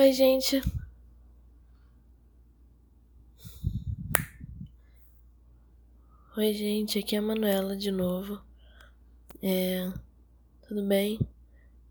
Oi, 0.00 0.12
gente. 0.12 0.62
Oi, 6.36 6.54
gente, 6.54 7.00
aqui 7.00 7.16
é 7.16 7.18
a 7.18 7.22
Manuela 7.22 7.76
de 7.76 7.90
novo. 7.90 8.40
É. 9.42 9.92
Tudo 10.68 10.84
bem? 10.86 11.18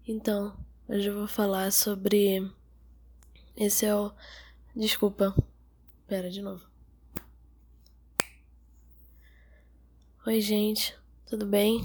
Então, 0.08 0.56
hoje 0.88 1.10
eu 1.10 1.16
vou 1.16 1.28
falar 1.28 1.70
sobre. 1.74 2.50
Esse 3.58 3.86
é 3.86 3.94
o. 3.94 4.14
Desculpa. 4.74 5.36
Pera, 6.08 6.30
de 6.30 6.42
novo. 6.42 6.66
Oi, 10.26 10.40
gente, 10.40 10.98
tudo 11.26 11.46
bem? 11.46 11.84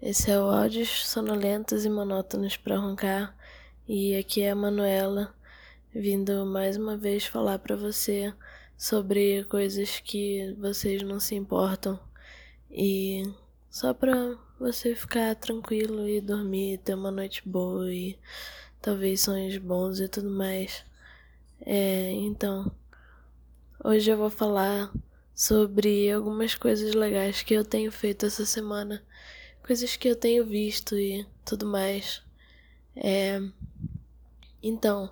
Esse 0.00 0.30
é 0.30 0.38
o 0.38 0.52
Áudios 0.52 1.08
Sonolentos 1.08 1.84
e 1.84 1.90
Monótonos 1.90 2.56
para 2.56 2.78
Roncar. 2.78 3.36
E 3.88 4.14
aqui 4.14 4.42
é 4.42 4.50
a 4.50 4.54
Manuela, 4.54 5.34
vindo 5.98 6.46
mais 6.46 6.76
uma 6.76 6.96
vez 6.96 7.26
falar 7.26 7.58
para 7.58 7.74
você 7.74 8.32
sobre 8.76 9.42
coisas 9.46 9.98
que 9.98 10.54
vocês 10.56 11.02
não 11.02 11.18
se 11.18 11.34
importam 11.34 11.98
e 12.70 13.24
só 13.68 13.92
pra 13.92 14.38
você 14.60 14.94
ficar 14.94 15.34
tranquilo 15.34 16.08
e 16.08 16.20
dormir, 16.20 16.78
ter 16.78 16.94
uma 16.94 17.10
noite 17.10 17.42
boa 17.44 17.92
e 17.92 18.16
talvez 18.80 19.22
sonhos 19.22 19.58
bons 19.58 19.98
e 19.98 20.06
tudo 20.06 20.30
mais. 20.30 20.84
É, 21.66 22.12
então, 22.12 22.70
hoje 23.82 24.08
eu 24.08 24.16
vou 24.16 24.30
falar 24.30 24.92
sobre 25.34 26.12
algumas 26.12 26.54
coisas 26.54 26.94
legais 26.94 27.42
que 27.42 27.54
eu 27.54 27.64
tenho 27.64 27.90
feito 27.90 28.24
essa 28.24 28.46
semana, 28.46 29.02
coisas 29.66 29.96
que 29.96 30.06
eu 30.06 30.14
tenho 30.14 30.46
visto 30.46 30.96
e 30.96 31.26
tudo 31.44 31.66
mais. 31.66 32.22
É, 32.94 33.40
então, 34.62 35.10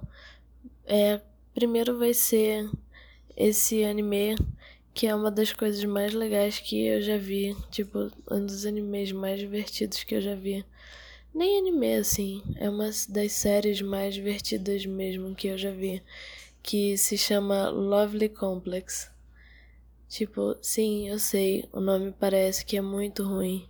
é, 0.86 1.20
primeiro 1.54 1.98
vai 1.98 2.14
ser 2.14 2.70
esse 3.36 3.84
anime 3.84 4.36
que 4.94 5.06
é 5.06 5.14
uma 5.14 5.30
das 5.30 5.52
coisas 5.52 5.84
mais 5.84 6.14
legais 6.14 6.58
que 6.58 6.86
eu 6.86 7.02
já 7.02 7.18
vi, 7.18 7.54
tipo, 7.70 8.10
um 8.30 8.46
dos 8.46 8.64
animes 8.64 9.12
mais 9.12 9.38
divertidos 9.38 10.02
que 10.04 10.14
eu 10.14 10.22
já 10.22 10.34
vi. 10.34 10.64
Nem 11.34 11.58
anime 11.58 11.96
assim, 11.96 12.42
é 12.56 12.70
uma 12.70 12.88
das 13.10 13.32
séries 13.32 13.82
mais 13.82 14.14
divertidas 14.14 14.86
mesmo 14.86 15.34
que 15.34 15.48
eu 15.48 15.58
já 15.58 15.70
vi, 15.70 16.02
que 16.62 16.96
se 16.96 17.18
chama 17.18 17.68
Lovely 17.68 18.30
Complex. 18.30 19.10
Tipo, 20.08 20.56
sim, 20.62 21.10
eu 21.10 21.18
sei, 21.18 21.68
o 21.72 21.80
nome 21.80 22.14
parece 22.18 22.64
que 22.64 22.78
é 22.78 22.80
muito 22.80 23.22
ruim. 23.22 23.68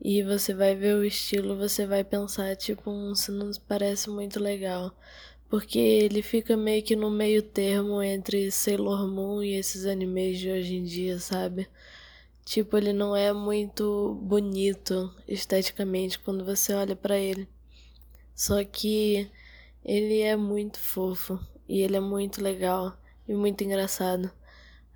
E 0.00 0.22
você 0.22 0.54
vai 0.54 0.74
ver 0.74 0.94
o 0.94 1.04
estilo, 1.04 1.58
você 1.58 1.86
vai 1.86 2.02
pensar, 2.02 2.56
tipo, 2.56 2.90
um, 2.90 3.12
isso 3.12 3.32
não 3.32 3.50
parece 3.68 4.08
muito 4.08 4.40
legal 4.40 4.96
porque 5.54 5.78
ele 5.78 6.20
fica 6.20 6.56
meio 6.56 6.82
que 6.82 6.96
no 6.96 7.08
meio 7.08 7.40
termo 7.40 8.02
entre 8.02 8.50
Sailor 8.50 9.06
Moon 9.06 9.40
e 9.40 9.54
esses 9.54 9.86
animes 9.86 10.40
de 10.40 10.50
hoje 10.50 10.74
em 10.74 10.82
dia, 10.82 11.20
sabe? 11.20 11.68
Tipo, 12.44 12.76
ele 12.76 12.92
não 12.92 13.14
é 13.14 13.32
muito 13.32 14.18
bonito 14.20 15.14
esteticamente 15.28 16.18
quando 16.18 16.44
você 16.44 16.74
olha 16.74 16.96
para 16.96 17.16
ele. 17.16 17.48
Só 18.34 18.64
que 18.64 19.30
ele 19.84 20.22
é 20.22 20.34
muito 20.34 20.80
fofo 20.80 21.38
e 21.68 21.82
ele 21.82 21.98
é 21.98 22.00
muito 22.00 22.42
legal 22.42 22.98
e 23.28 23.32
muito 23.32 23.62
engraçado. 23.62 24.32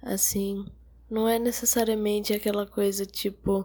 Assim, 0.03 0.67
não 1.09 1.29
é 1.29 1.39
necessariamente 1.39 2.35
aquela 2.35 2.67
coisa 2.67 3.07
tipo 3.07 3.65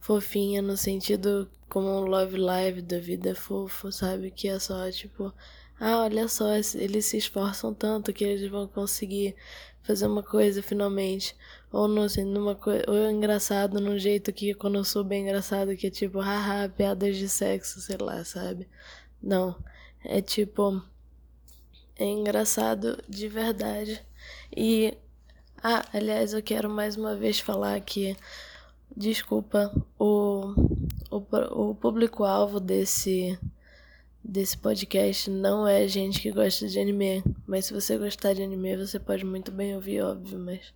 fofinha 0.00 0.60
no 0.60 0.76
sentido 0.76 1.48
como 1.68 1.86
um 1.86 2.00
Love 2.00 2.36
Live 2.36 2.82
da 2.82 2.98
vida 2.98 3.30
é 3.30 3.34
fofo, 3.36 3.92
sabe? 3.92 4.32
Que 4.32 4.48
é 4.48 4.58
só 4.58 4.90
tipo 4.90 5.32
ah, 5.84 6.04
olha 6.04 6.28
só, 6.28 6.46
eles 6.54 7.06
se 7.06 7.16
esforçam 7.16 7.74
tanto 7.74 8.12
que 8.12 8.22
eles 8.22 8.48
vão 8.48 8.68
conseguir 8.68 9.34
fazer 9.82 10.06
uma 10.06 10.22
coisa 10.22 10.62
finalmente. 10.62 11.34
Ou 11.72 11.88
não 11.88 12.04
assim, 12.04 12.22
numa. 12.22 12.56
Ou 12.86 12.96
é 12.96 13.10
engraçado 13.10 13.80
num 13.80 13.98
jeito 13.98 14.32
que 14.32 14.54
quando 14.54 14.76
eu 14.76 14.84
sou 14.84 15.02
bem 15.02 15.24
engraçado, 15.24 15.76
que 15.76 15.88
é 15.88 15.90
tipo, 15.90 16.20
haha, 16.20 16.68
piadas 16.68 17.16
de 17.16 17.28
sexo, 17.28 17.80
sei 17.80 17.96
lá, 17.98 18.24
sabe? 18.24 18.68
Não. 19.20 19.56
É 20.04 20.22
tipo. 20.22 20.80
É 21.96 22.04
engraçado 22.04 23.02
de 23.08 23.26
verdade. 23.26 24.00
E. 24.56 24.96
Ah, 25.60 25.84
aliás, 25.92 26.32
eu 26.32 26.42
quero 26.44 26.70
mais 26.70 26.96
uma 26.96 27.16
vez 27.16 27.40
falar 27.40 27.80
que. 27.80 28.16
Desculpa, 28.96 29.72
o, 29.98 30.54
o, 31.10 31.70
o 31.70 31.74
público-alvo 31.74 32.60
desse 32.60 33.36
desse 34.24 34.56
podcast 34.56 35.28
não 35.28 35.66
é 35.66 35.86
gente 35.88 36.20
que 36.20 36.30
gosta 36.30 36.68
de 36.68 36.78
anime. 36.78 37.22
Mas 37.46 37.66
se 37.66 37.74
você 37.74 37.98
gostar 37.98 38.34
de 38.34 38.42
anime, 38.42 38.76
você 38.76 38.98
pode 38.98 39.24
muito 39.24 39.50
bem 39.50 39.74
ouvir, 39.74 40.02
óbvio. 40.02 40.38
Mas, 40.38 40.72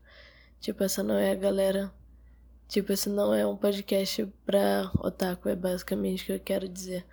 tipo, 0.60 0.82
essa 0.82 1.02
não 1.02 1.16
é 1.16 1.30
a 1.30 1.34
galera. 1.34 1.92
Tipo, 2.68 2.92
esse 2.92 3.08
não 3.08 3.32
é 3.32 3.46
um 3.46 3.56
podcast 3.56 4.26
pra 4.44 4.90
otaku, 4.98 5.48
é 5.48 5.54
basicamente 5.54 6.22
o 6.22 6.26
que 6.26 6.32
eu 6.32 6.40
quero 6.40 6.68
dizer. 6.68 7.04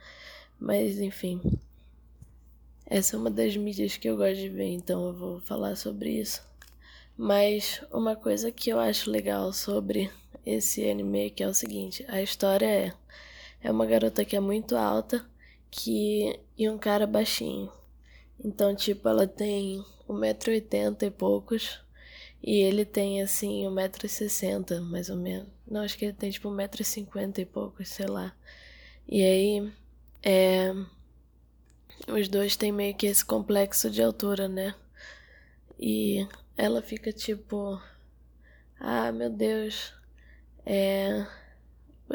Mas, 0.60 1.00
enfim. 1.00 1.42
Essa 2.86 3.16
é 3.16 3.20
uma 3.20 3.32
das 3.32 3.56
mídias 3.56 3.98
que 3.98 4.10
eu 4.10 4.18
gosto 4.18 4.36
de 4.36 4.50
ver, 4.50 4.68
então 4.68 5.08
eu 5.08 5.14
vou 5.14 5.40
falar 5.42 5.76
sobre 5.76 6.20
isso. 6.20 6.44
Mas 7.16 7.82
uma 7.92 8.16
coisa 8.16 8.52
que 8.52 8.70
eu 8.70 8.80
acho 8.80 9.10
legal 9.10 9.54
sobre 9.54 10.12
esse 10.46 10.90
anime 10.90 11.30
que 11.30 11.44
é 11.44 11.48
o 11.48 11.54
seguinte: 11.54 12.04
a 12.08 12.22
história 12.22 12.66
é. 12.66 12.94
É 13.62 13.72
uma 13.72 13.86
garota 13.86 14.26
que 14.26 14.36
é 14.36 14.42
muito 14.42 14.76
alta 14.76 15.26
que 15.74 16.40
e 16.56 16.70
um 16.70 16.78
cara 16.78 17.08
baixinho. 17.08 17.72
Então, 18.40 18.76
tipo, 18.76 19.10
ela 19.10 19.28
tem 19.28 19.84
1,80m 20.08 21.08
e 21.08 21.10
poucos. 21.10 21.80
E 22.44 22.58
ele 22.58 22.86
tem, 22.86 23.22
assim, 23.22 23.64
1,60m, 23.64 24.82
mais 24.82 25.10
ou 25.10 25.18
menos. 25.18 25.48
Não, 25.66 25.82
acho 25.82 25.98
que 25.98 26.06
ele 26.06 26.14
tem, 26.14 26.30
tipo, 26.30 26.50
1,50m 26.50 27.40
e 27.40 27.46
poucos, 27.46 27.90
sei 27.90 28.06
lá. 28.06 28.36
E 29.08 29.24
aí, 29.24 29.74
é... 30.22 30.74
Os 32.08 32.28
dois 32.28 32.56
têm 32.56 32.72
meio 32.72 32.96
que 32.96 33.08
esse 33.08 33.26
complexo 33.26 33.90
de 33.90 34.04
altura, 34.04 34.48
né? 34.48 34.76
E 35.80 36.28
ela 36.56 36.82
fica, 36.82 37.12
tipo... 37.12 37.82
Ah, 38.80 39.12
meu 39.12 39.30
Deus. 39.30 39.94
É 40.66 41.26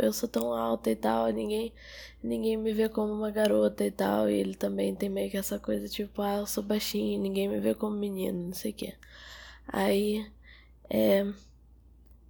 eu 0.01 0.13
sou 0.13 0.29
tão 0.29 0.53
alta 0.53 0.91
e 0.91 0.97
tal, 0.97 1.29
ninguém, 1.29 1.73
ninguém 2.23 2.57
me 2.57 2.73
vê 2.73 2.89
como 2.89 3.13
uma 3.13 3.31
garota 3.31 3.85
e 3.85 3.91
tal. 3.91 4.29
E 4.31 4.35
ele 4.35 4.55
também 4.55 4.95
tem 4.95 5.09
meio 5.09 5.31
que 5.31 5.37
essa 5.37 5.59
coisa 5.59 5.89
tipo, 5.89 6.23
ah, 6.23 6.37
eu 6.39 6.47
sou 6.47 6.63
baixinho, 6.63 7.21
ninguém 7.21 7.49
me 7.49 7.61
vê 7.61 7.75
como 7.75 7.97
menino, 7.97 8.47
não 8.49 8.55
sei 8.55 8.71
o 8.73 8.75
quê. 8.75 8.95
Aí, 9.69 10.27
é. 10.91 11.27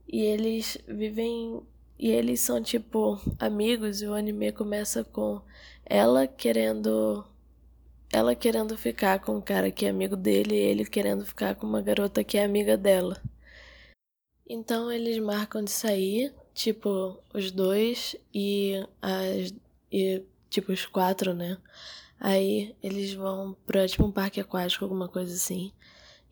E 0.09 0.21
eles 0.23 0.78
vivem. 0.87 1.62
E 1.99 2.11
eles 2.11 2.41
são 2.41 2.62
tipo 2.62 3.21
amigos, 3.39 4.03
e 4.03 4.07
o 4.07 4.15
anime 4.15 4.53
começa 4.53 5.05
com 5.05 5.41
ela 5.84 6.27
querendo. 6.27 7.25
Ela 8.12 8.34
querendo 8.34 8.77
ficar 8.78 9.21
com 9.21 9.37
o 9.39 9.43
cara 9.43 9.71
que 9.71 9.87
é 9.87 9.91
amigo 9.91 10.17
dele 10.17 10.55
e 10.55 10.59
ele 10.59 10.84
querendo 10.87 11.27
ficar 11.27 11.55
com 11.57 11.67
uma 11.67 11.83
garota 11.83 12.25
que 12.25 12.39
é 12.39 12.45
amiga 12.45 12.77
dela. 12.77 13.21
Então 14.49 14.91
eles 14.91 15.19
marcam 15.19 15.62
de 15.62 15.71
sair 15.71 16.34
tipo, 16.59 17.23
os 17.33 17.53
dois 17.53 18.17
e 18.35 18.85
as. 19.01 19.55
E, 19.93 20.23
tipo, 20.51 20.73
os 20.73 20.85
quatro, 20.87 21.33
né? 21.33 21.57
Aí 22.21 22.75
eles 22.83 23.15
vão 23.15 23.57
pra, 23.65 23.87
tipo, 23.87 24.05
um 24.05 24.11
parque 24.11 24.41
aquático, 24.41 24.85
alguma 24.85 25.09
coisa 25.09 25.33
assim. 25.33 25.73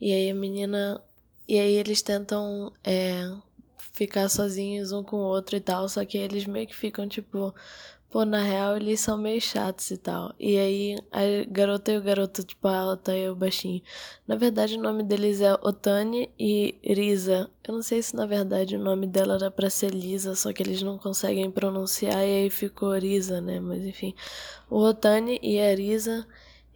E 0.00 0.12
aí 0.12 0.30
a 0.30 0.34
menina. 0.34 1.00
E 1.48 1.58
aí 1.60 1.74
eles 1.74 2.02
tentam 2.02 2.72
é, 2.82 3.32
ficar 3.92 4.28
sozinhos 4.28 4.90
um 4.90 5.02
com 5.04 5.16
o 5.16 5.20
outro 5.20 5.56
e 5.56 5.60
tal. 5.60 5.88
Só 5.88 6.04
que 6.04 6.18
eles 6.18 6.44
meio 6.46 6.66
que 6.66 6.74
ficam, 6.76 7.08
tipo, 7.08 7.54
Pô, 8.08 8.24
na 8.24 8.40
real, 8.42 8.76
eles 8.76 9.00
são 9.00 9.18
meio 9.18 9.40
chatos 9.40 9.90
e 9.90 9.96
tal. 9.98 10.32
E 10.38 10.56
aí, 10.56 10.98
a 11.12 11.20
garota 11.50 11.92
e 11.92 11.98
o 11.98 12.02
garoto, 12.02 12.44
tipo, 12.44 12.66
a 12.68 12.78
alta 12.78 13.14
e 13.16 13.28
o 13.28 13.34
baixinho. 13.34 13.82
Na 14.26 14.36
verdade, 14.36 14.76
o 14.76 14.80
nome 14.82 15.02
deles 15.02 15.40
é 15.40 15.52
Otani 15.54 16.30
e 16.38 16.76
Risa. 16.82 17.50
Eu 17.66 17.74
não 17.74 17.82
sei 17.82 18.00
se 18.02 18.14
na 18.14 18.24
verdade 18.24 18.76
o 18.76 18.78
nome 18.78 19.06
dela 19.08 19.34
era 19.34 19.50
pra 19.50 19.68
ser 19.68 19.90
Lisa, 19.90 20.34
só 20.36 20.52
que 20.52 20.62
eles 20.62 20.80
não 20.82 20.96
conseguem 20.98 21.50
pronunciar 21.50 22.22
e 22.24 22.44
aí 22.44 22.50
ficou 22.50 22.92
Risa, 22.96 23.40
né? 23.40 23.58
Mas 23.60 23.84
enfim. 23.84 24.14
O 24.70 24.78
Otani 24.78 25.38
e 25.42 25.60
a 25.60 25.74
Risa, 25.74 26.26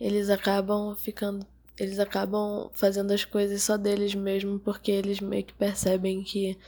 eles 0.00 0.30
acabam 0.30 0.94
ficando. 0.96 1.46
Eles 1.78 1.98
acabam 1.98 2.68
fazendo 2.74 3.12
as 3.12 3.24
coisas 3.24 3.62
só 3.62 3.76
deles 3.76 4.14
mesmo, 4.14 4.58
porque 4.58 4.90
eles 4.90 5.20
meio 5.20 5.44
que 5.44 5.54
percebem 5.54 6.22
que 6.22 6.58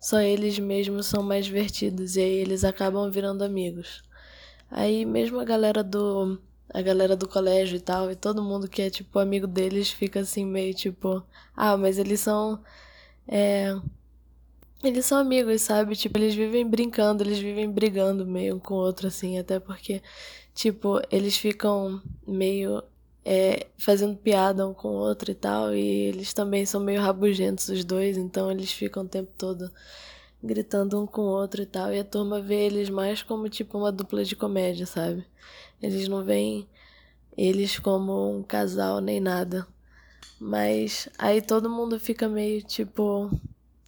só 0.00 0.20
eles 0.20 0.58
mesmos 0.58 1.06
são 1.06 1.22
mais 1.22 1.46
divertidos 1.46 2.16
e 2.16 2.20
aí 2.20 2.34
eles 2.34 2.64
acabam 2.64 3.10
virando 3.10 3.42
amigos. 3.42 4.02
Aí 4.70 5.04
mesmo 5.04 5.40
a 5.40 5.44
galera 5.44 5.82
do 5.84 6.38
a 6.72 6.82
galera 6.82 7.16
do 7.16 7.26
colégio 7.28 7.76
e 7.76 7.80
tal, 7.80 8.10
e 8.10 8.16
todo 8.16 8.42
mundo 8.42 8.68
que 8.68 8.82
é 8.82 8.90
tipo 8.90 9.18
amigo 9.18 9.46
deles 9.46 9.90
fica 9.90 10.20
assim 10.20 10.44
meio 10.44 10.74
tipo, 10.74 11.22
ah, 11.56 11.76
mas 11.76 11.98
eles 11.98 12.20
são 12.20 12.60
é 13.26 13.74
eles 14.82 15.06
são 15.06 15.18
amigos, 15.18 15.62
sabe? 15.62 15.96
Tipo, 15.96 16.18
eles 16.18 16.34
vivem 16.34 16.66
brincando, 16.68 17.22
eles 17.24 17.38
vivem 17.38 17.70
brigando 17.70 18.24
meio 18.26 18.60
com 18.60 18.74
o 18.74 18.76
outro 18.76 19.08
assim, 19.08 19.38
até 19.38 19.58
porque 19.58 20.02
tipo, 20.54 21.00
eles 21.10 21.36
ficam 21.36 22.00
meio 22.26 22.82
é, 23.24 23.66
fazendo 23.78 24.16
piada 24.16 24.66
um 24.66 24.74
com 24.74 24.88
o 24.88 24.92
outro 24.92 25.30
e 25.30 25.34
tal, 25.34 25.74
e 25.74 25.80
eles 26.08 26.32
também 26.32 26.64
são 26.66 26.80
meio 26.80 27.00
rabugentos 27.00 27.68
os 27.68 27.84
dois, 27.84 28.16
então 28.16 28.50
eles 28.50 28.72
ficam 28.72 29.04
o 29.04 29.08
tempo 29.08 29.30
todo 29.36 29.70
gritando 30.42 31.00
um 31.02 31.06
com 31.06 31.22
o 31.22 31.26
outro 31.26 31.62
e 31.62 31.66
tal, 31.66 31.92
e 31.92 31.98
a 31.98 32.04
turma 32.04 32.40
vê 32.40 32.66
eles 32.66 32.90
mais 32.90 33.22
como 33.22 33.48
tipo 33.48 33.78
uma 33.78 33.92
dupla 33.92 34.24
de 34.24 34.36
comédia, 34.36 34.86
sabe? 34.86 35.24
Eles 35.82 36.08
não 36.08 36.24
veem 36.24 36.68
eles 37.36 37.78
como 37.78 38.36
um 38.36 38.42
casal 38.42 39.00
nem 39.00 39.20
nada. 39.20 39.66
Mas 40.40 41.08
aí 41.18 41.42
todo 41.42 41.70
mundo 41.70 41.98
fica 41.98 42.28
meio 42.28 42.62
tipo, 42.62 43.30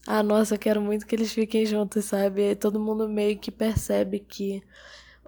ah, 0.07 0.23
nossa, 0.23 0.59
quero 0.59 0.81
muito 0.81 1.07
que 1.07 1.15
eles 1.15 1.33
fiquem 1.33 1.65
juntos, 1.67 2.05
sabe? 2.07 2.43
Aí 2.43 2.57
todo 2.57 2.81
mundo 2.81 3.09
meio 3.09 3.39
que 3.39 3.51
percebe 3.51 4.21
que 4.21 4.63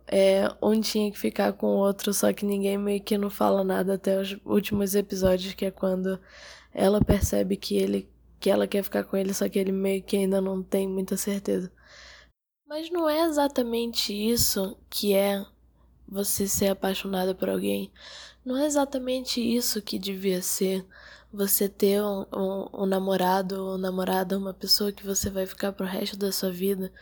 é, 0.07 0.49
um 0.63 0.81
tinha 0.81 1.11
que 1.11 1.19
ficar 1.19 1.53
com 1.53 1.67
o 1.67 1.79
outro, 1.79 2.13
só 2.13 2.33
que 2.33 2.45
ninguém 2.45 2.77
meio 2.79 3.03
que 3.03 3.17
não 3.17 3.31
fala 3.31 3.65
nada 3.65 3.95
até 3.95 4.21
os 4.21 4.37
últimos 4.45 4.95
episódios, 4.95 5.55
que 5.55 5.67
é 5.67 5.71
quando 5.71 6.19
ela 6.75 7.01
percebe 7.01 7.57
que 7.57 7.77
ele 7.77 8.09
que 8.43 8.50
ela 8.50 8.67
quer 8.67 8.83
ficar 8.83 9.05
com 9.05 9.17
ele, 9.17 9.33
só 9.33 9.49
que 9.49 9.56
ele 9.56 9.71
meio 9.71 10.03
que 10.03 10.17
ainda 10.17 10.41
não 10.41 10.65
tem 10.65 10.89
muita 10.89 11.17
certeza. 11.17 11.73
Mas 12.67 12.91
não 12.91 13.09
é 13.09 13.21
exatamente 13.23 14.12
isso 14.12 14.77
que 14.91 15.15
é 15.15 15.47
você 16.09 16.49
ser 16.49 16.67
apaixonada 16.67 17.37
por 17.37 17.49
alguém. 17.49 17.93
Não 18.44 18.56
é 18.56 18.67
exatamente 18.67 19.41
isso 19.41 19.81
que 19.81 19.97
devia 19.97 20.43
ser 20.43 20.85
você 21.33 21.69
ter 21.69 22.03
um, 22.03 22.27
um, 22.33 22.83
um 22.83 22.87
namorado 22.87 23.65
ou 23.65 23.79
namorada, 23.79 24.37
uma 24.37 24.53
pessoa 24.53 24.91
que 24.91 25.06
você 25.06 25.31
vai 25.31 25.47
ficar 25.47 25.73
pro 25.73 25.87
resto 25.87 26.17
da 26.17 26.33
sua 26.33 26.50
vida. 26.50 26.93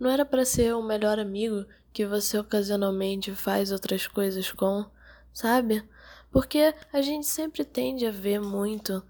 Não 0.00 0.10
era 0.10 0.26
para 0.26 0.44
ser 0.44 0.74
um 0.74 0.82
melhor 0.82 1.20
amigo 1.20 1.64
que 1.92 2.04
você 2.04 2.36
ocasionalmente 2.36 3.32
faz 3.36 3.70
outras 3.70 4.08
coisas 4.08 4.50
com, 4.50 4.84
sabe? 5.32 5.88
Porque 6.32 6.74
a 6.92 7.00
gente 7.00 7.26
sempre 7.28 7.64
tende 7.64 8.04
a 8.04 8.10
ver 8.10 8.40
muito 8.40 9.00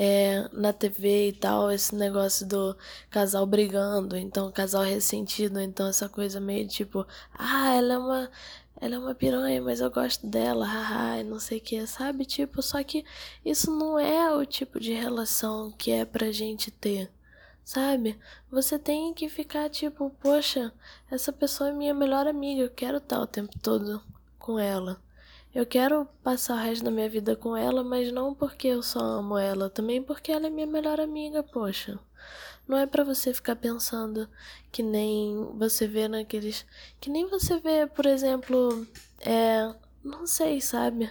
é, 0.00 0.48
na 0.52 0.72
TV 0.72 1.30
e 1.30 1.32
tal, 1.32 1.72
esse 1.72 1.92
negócio 1.92 2.46
do 2.46 2.76
casal 3.10 3.44
brigando, 3.44 4.16
então 4.16 4.52
casal 4.52 4.84
ressentido, 4.84 5.60
então 5.60 5.88
essa 5.88 6.08
coisa 6.08 6.38
meio 6.38 6.68
tipo, 6.68 7.04
ah, 7.36 7.74
ela 7.74 7.94
é 7.94 7.98
uma. 7.98 8.30
Ela 8.80 8.94
é 8.94 8.98
uma 9.00 9.14
piranha, 9.14 9.60
mas 9.60 9.80
eu 9.80 9.90
gosto 9.90 10.24
dela, 10.24 10.64
haha, 10.64 11.24
não 11.24 11.40
sei 11.40 11.58
o 11.58 11.60
que, 11.60 11.84
sabe? 11.84 12.24
Tipo, 12.24 12.62
só 12.62 12.80
que 12.84 13.04
isso 13.44 13.72
não 13.72 13.98
é 13.98 14.32
o 14.32 14.46
tipo 14.46 14.78
de 14.78 14.92
relação 14.92 15.72
que 15.76 15.90
é 15.90 16.04
pra 16.04 16.30
gente 16.30 16.70
ter 16.70 17.10
sabe? 17.64 18.18
Você 18.50 18.78
tem 18.78 19.12
que 19.12 19.28
ficar 19.28 19.68
tipo, 19.68 20.10
poxa, 20.20 20.72
essa 21.10 21.32
pessoa 21.32 21.70
é 21.70 21.72
minha 21.72 21.92
melhor 21.92 22.26
amiga, 22.26 22.62
eu 22.62 22.70
quero 22.70 22.98
estar 22.98 23.20
o 23.20 23.26
tempo 23.26 23.58
todo 23.60 24.00
com 24.38 24.58
ela. 24.58 24.98
Eu 25.58 25.66
quero 25.66 26.06
passar 26.22 26.54
o 26.54 26.56
resto 26.56 26.84
da 26.84 26.90
minha 26.92 27.10
vida 27.10 27.34
com 27.34 27.56
ela, 27.56 27.82
mas 27.82 28.12
não 28.12 28.32
porque 28.32 28.68
eu 28.68 28.80
só 28.80 29.00
amo 29.00 29.36
ela, 29.36 29.68
também 29.68 30.00
porque 30.00 30.30
ela 30.30 30.46
é 30.46 30.50
minha 30.50 30.68
melhor 30.68 31.00
amiga, 31.00 31.42
poxa. 31.42 31.98
Não 32.68 32.78
é 32.78 32.86
para 32.86 33.02
você 33.02 33.34
ficar 33.34 33.56
pensando 33.56 34.28
que 34.70 34.84
nem 34.84 35.34
você 35.58 35.88
vê 35.88 36.06
naqueles. 36.06 36.64
Que 37.00 37.10
nem 37.10 37.26
você 37.28 37.58
vê, 37.58 37.88
por 37.88 38.06
exemplo, 38.06 38.86
é. 39.20 39.74
Não 40.04 40.28
sei, 40.28 40.60
sabe? 40.60 41.10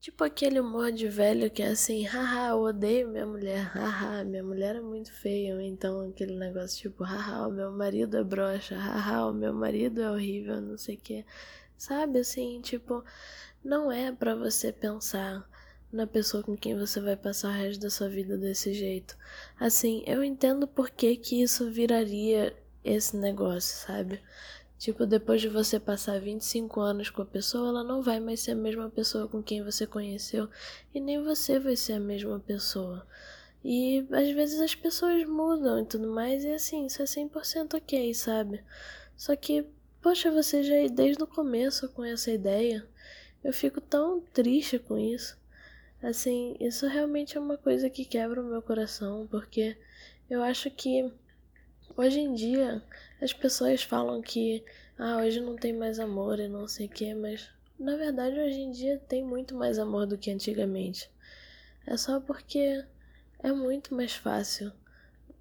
Tipo 0.00 0.22
aquele 0.22 0.60
humor 0.60 0.92
de 0.92 1.08
velho 1.08 1.50
que 1.50 1.62
é 1.62 1.68
assim, 1.68 2.04
haha, 2.04 2.50
eu 2.50 2.60
odeio 2.60 3.08
minha 3.08 3.26
mulher, 3.26 3.64
haha, 3.74 4.22
minha 4.22 4.44
mulher 4.44 4.76
é 4.76 4.80
muito 4.80 5.12
feia. 5.12 5.60
Então 5.62 6.08
aquele 6.10 6.36
negócio 6.36 6.80
tipo, 6.80 7.02
haha, 7.02 7.48
o 7.48 7.50
meu 7.50 7.72
marido 7.72 8.16
é 8.16 8.22
broxa, 8.22 8.76
haha, 8.76 9.26
o 9.26 9.34
meu 9.34 9.52
marido 9.52 10.00
é 10.00 10.10
horrível, 10.10 10.60
não 10.60 10.78
sei 10.78 10.94
o 10.94 10.98
que. 10.98 11.24
Sabe 11.82 12.20
assim, 12.20 12.60
tipo, 12.60 13.04
não 13.64 13.90
é 13.90 14.12
para 14.12 14.36
você 14.36 14.70
pensar 14.70 15.44
na 15.92 16.06
pessoa 16.06 16.40
com 16.40 16.56
quem 16.56 16.78
você 16.78 17.00
vai 17.00 17.16
passar 17.16 17.48
o 17.48 17.60
resto 17.60 17.80
da 17.80 17.90
sua 17.90 18.08
vida 18.08 18.38
desse 18.38 18.72
jeito. 18.72 19.18
Assim, 19.58 20.04
eu 20.06 20.22
entendo 20.22 20.68
por 20.68 20.88
que 20.90 21.16
que 21.16 21.42
isso 21.42 21.72
viraria 21.72 22.56
esse 22.84 23.16
negócio, 23.16 23.84
sabe? 23.84 24.20
Tipo, 24.78 25.04
depois 25.04 25.40
de 25.40 25.48
você 25.48 25.80
passar 25.80 26.20
25 26.20 26.78
anos 26.78 27.10
com 27.10 27.22
a 27.22 27.26
pessoa, 27.26 27.70
ela 27.70 27.82
não 27.82 28.00
vai 28.00 28.20
mais 28.20 28.38
ser 28.38 28.52
a 28.52 28.54
mesma 28.54 28.88
pessoa 28.88 29.26
com 29.26 29.42
quem 29.42 29.64
você 29.64 29.84
conheceu 29.84 30.48
e 30.94 31.00
nem 31.00 31.20
você 31.20 31.58
vai 31.58 31.74
ser 31.74 31.94
a 31.94 32.00
mesma 32.00 32.38
pessoa. 32.38 33.04
E 33.64 34.06
às 34.12 34.30
vezes 34.30 34.60
as 34.60 34.76
pessoas 34.76 35.26
mudam 35.26 35.80
e 35.80 35.84
tudo 35.84 36.06
mais, 36.06 36.44
e 36.44 36.52
assim, 36.52 36.86
isso 36.86 37.02
é 37.02 37.06
100% 37.06 37.76
ok, 37.76 38.14
sabe? 38.14 38.62
Só 39.16 39.34
que, 39.34 39.66
poxa, 40.02 40.30
você 40.30 40.62
já 40.62 40.74
desde 40.92 41.22
o 41.22 41.26
começo 41.26 41.88
com 41.90 42.04
essa 42.04 42.30
ideia. 42.30 42.86
Eu 43.42 43.52
fico 43.52 43.80
tão 43.80 44.20
triste 44.20 44.78
com 44.78 44.98
isso. 44.98 45.38
Assim, 46.02 46.56
isso 46.60 46.86
realmente 46.86 47.36
é 47.36 47.40
uma 47.40 47.56
coisa 47.56 47.88
que 47.88 48.04
quebra 48.04 48.40
o 48.40 48.44
meu 48.44 48.60
coração, 48.60 49.26
porque 49.30 49.76
eu 50.28 50.42
acho 50.42 50.70
que 50.70 51.10
Hoje 51.94 52.20
em 52.20 52.32
dia, 52.32 52.82
as 53.20 53.34
pessoas 53.34 53.82
falam 53.82 54.22
que 54.22 54.64
ah, 54.98 55.18
hoje 55.18 55.40
não 55.40 55.56
tem 55.56 55.74
mais 55.74 55.98
amor 55.98 56.40
e 56.40 56.48
não 56.48 56.66
sei 56.66 56.86
o 56.86 56.88
que, 56.88 57.14
mas 57.14 57.50
na 57.78 57.96
verdade 57.96 58.40
hoje 58.40 58.60
em 58.60 58.70
dia 58.70 58.98
tem 59.06 59.22
muito 59.22 59.54
mais 59.54 59.78
amor 59.78 60.06
do 60.06 60.16
que 60.16 60.30
antigamente. 60.30 61.10
É 61.86 61.94
só 61.98 62.18
porque 62.18 62.82
é 63.40 63.52
muito 63.52 63.94
mais 63.94 64.14
fácil 64.14 64.72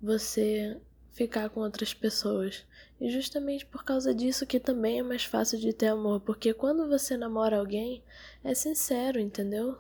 você 0.02 0.78
ficar 1.14 1.50
com 1.50 1.62
outras 1.62 1.94
pessoas. 1.94 2.66
E 3.02 3.10
justamente 3.10 3.66
por 3.66 3.84
causa 3.84 4.14
disso 4.14 4.46
que 4.46 4.60
também 4.60 5.00
é 5.00 5.04
mais 5.04 5.26
fácil 5.26 5.58
de 5.58 5.74
ter 5.74 5.88
amor, 5.88 6.22
porque 6.22 6.54
quando 6.54 6.88
você 6.88 7.18
namora 7.18 7.58
alguém, 7.58 8.04
é 8.44 8.54
sincero, 8.54 9.20
entendeu? 9.20 9.76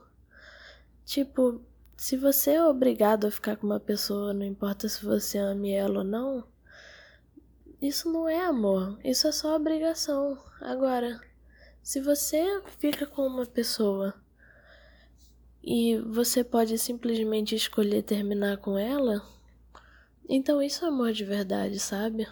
Tipo, 1.05 1.61
se 1.95 2.17
você 2.17 2.53
é 2.53 2.65
obrigado 2.65 3.27
a 3.27 3.31
ficar 3.31 3.57
com 3.57 3.67
uma 3.67 3.79
pessoa, 3.79 4.33
não 4.33 4.43
importa 4.43 4.89
se 4.89 5.05
você 5.05 5.37
ame 5.37 5.71
ela 5.71 5.99
ou 5.99 6.03
não, 6.03 6.43
isso 7.79 8.11
não 8.11 8.27
é 8.27 8.43
amor, 8.43 8.97
isso 9.03 9.27
é 9.27 9.31
só 9.31 9.55
obrigação. 9.55 10.35
Agora, 10.59 11.21
se 11.83 12.01
você 12.01 12.43
fica 12.79 13.05
com 13.05 13.27
uma 13.27 13.45
pessoa 13.45 14.15
e 15.63 15.95
você 15.99 16.43
pode 16.43 16.75
simplesmente 16.79 17.53
escolher 17.53 18.01
terminar 18.01 18.57
com 18.57 18.79
ela, 18.79 19.21
então 20.27 20.59
isso 20.59 20.83
é 20.83 20.87
amor 20.87 21.11
de 21.11 21.23
verdade, 21.23 21.77
sabe? 21.77 22.27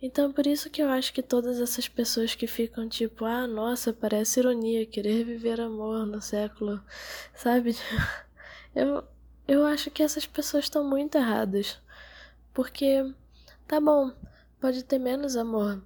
Então 0.00 0.32
por 0.32 0.46
isso 0.46 0.70
que 0.70 0.82
eu 0.82 0.88
acho 0.90 1.12
que 1.12 1.22
todas 1.22 1.60
essas 1.60 1.88
pessoas 1.88 2.34
que 2.34 2.46
ficam 2.46 2.88
tipo, 2.88 3.24
ah, 3.24 3.46
nossa, 3.46 3.92
parece 3.92 4.40
ironia 4.40 4.86
querer 4.86 5.24
viver 5.24 5.60
amor 5.60 6.06
no 6.06 6.20
século, 6.20 6.82
sabe? 7.34 7.74
Eu, 8.74 9.02
eu 9.48 9.64
acho 9.64 9.90
que 9.90 10.02
essas 10.02 10.26
pessoas 10.26 10.64
estão 10.64 10.84
muito 10.84 11.16
erradas. 11.16 11.80
Porque, 12.52 13.10
tá 13.66 13.80
bom, 13.80 14.12
pode 14.60 14.82
ter 14.84 14.98
menos 14.98 15.34
amor. 15.34 15.82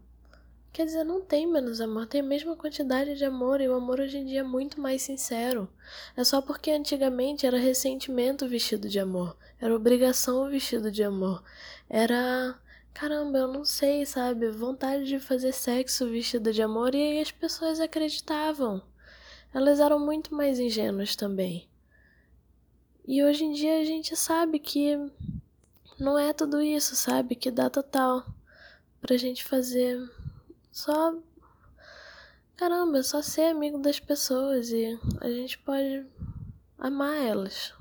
Quer 0.73 0.87
dizer, 0.87 1.05
não 1.05 1.21
tem 1.21 1.47
menos 1.47 1.81
amor, 1.81 2.07
tem 2.07 2.21
a 2.21 2.25
mesma 2.25 2.55
quantidade 2.57 3.17
de 3.17 3.25
amor 3.25 3.61
e 3.61 3.69
o 3.69 3.75
amor 3.75 3.99
hoje 4.01 4.19
em 4.19 4.25
dia 4.25 4.41
é 4.41 4.43
muito 4.45 4.81
mais 4.81 5.03
sincero. 5.03 5.69
É 6.17 6.23
só 6.23 6.41
porque 6.41 6.71
antigamente 6.71 7.45
era 7.45 7.59
ressentimento 7.59 8.49
vestido 8.49 8.89
de 8.89 9.01
amor, 9.01 9.37
era 9.61 9.75
obrigação 9.75 10.49
vestido 10.49 10.91
de 10.91 11.03
amor, 11.03 11.43
era. 11.89 12.57
Caramba, 12.93 13.39
eu 13.39 13.49
não 13.49 13.65
sei, 13.65 14.05
sabe? 14.05 14.51
Vontade 14.51 15.05
de 15.05 15.19
fazer 15.19 15.53
sexo 15.53 16.09
vestido 16.11 16.53
de 16.53 16.63
amor 16.63 16.95
e 16.95 17.03
aí 17.03 17.21
as 17.21 17.31
pessoas 17.31 17.81
acreditavam. 17.81 18.83
Elas 19.55 19.81
eram 19.81 19.99
muito 19.99 20.35
mais 20.35 20.59
ingênuas 20.59 21.17
também. 21.17 21.69
E 23.07 23.25
hoje 23.25 23.45
em 23.45 23.53
dia 23.53 23.81
a 23.81 23.85
gente 23.85 24.15
sabe 24.15 24.59
que 24.59 24.97
não 25.99 26.19
é 26.19 26.33
tudo 26.33 26.61
isso, 26.61 26.95
sabe? 26.95 27.35
Que 27.35 27.51
dá 27.51 27.69
total 27.69 28.25
pra 29.01 29.17
gente 29.17 29.43
fazer 29.45 29.99
só. 30.71 31.15
Caramba, 32.57 33.03
só 33.03 33.23
ser 33.23 33.45
amigo 33.45 33.79
das 33.79 33.99
pessoas 33.99 34.71
e 34.71 34.99
a 35.21 35.29
gente 35.31 35.59
pode 35.59 36.07
amar 36.79 37.17
elas. 37.17 37.73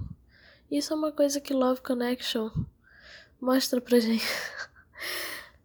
Isso 0.72 0.94
é 0.94 0.96
uma 0.96 1.12
coisa 1.12 1.40
que 1.42 1.54
Love 1.54 1.82
Connection 1.82 2.50
mostra 3.40 3.80
pra 3.82 4.00
gente. 4.00 4.26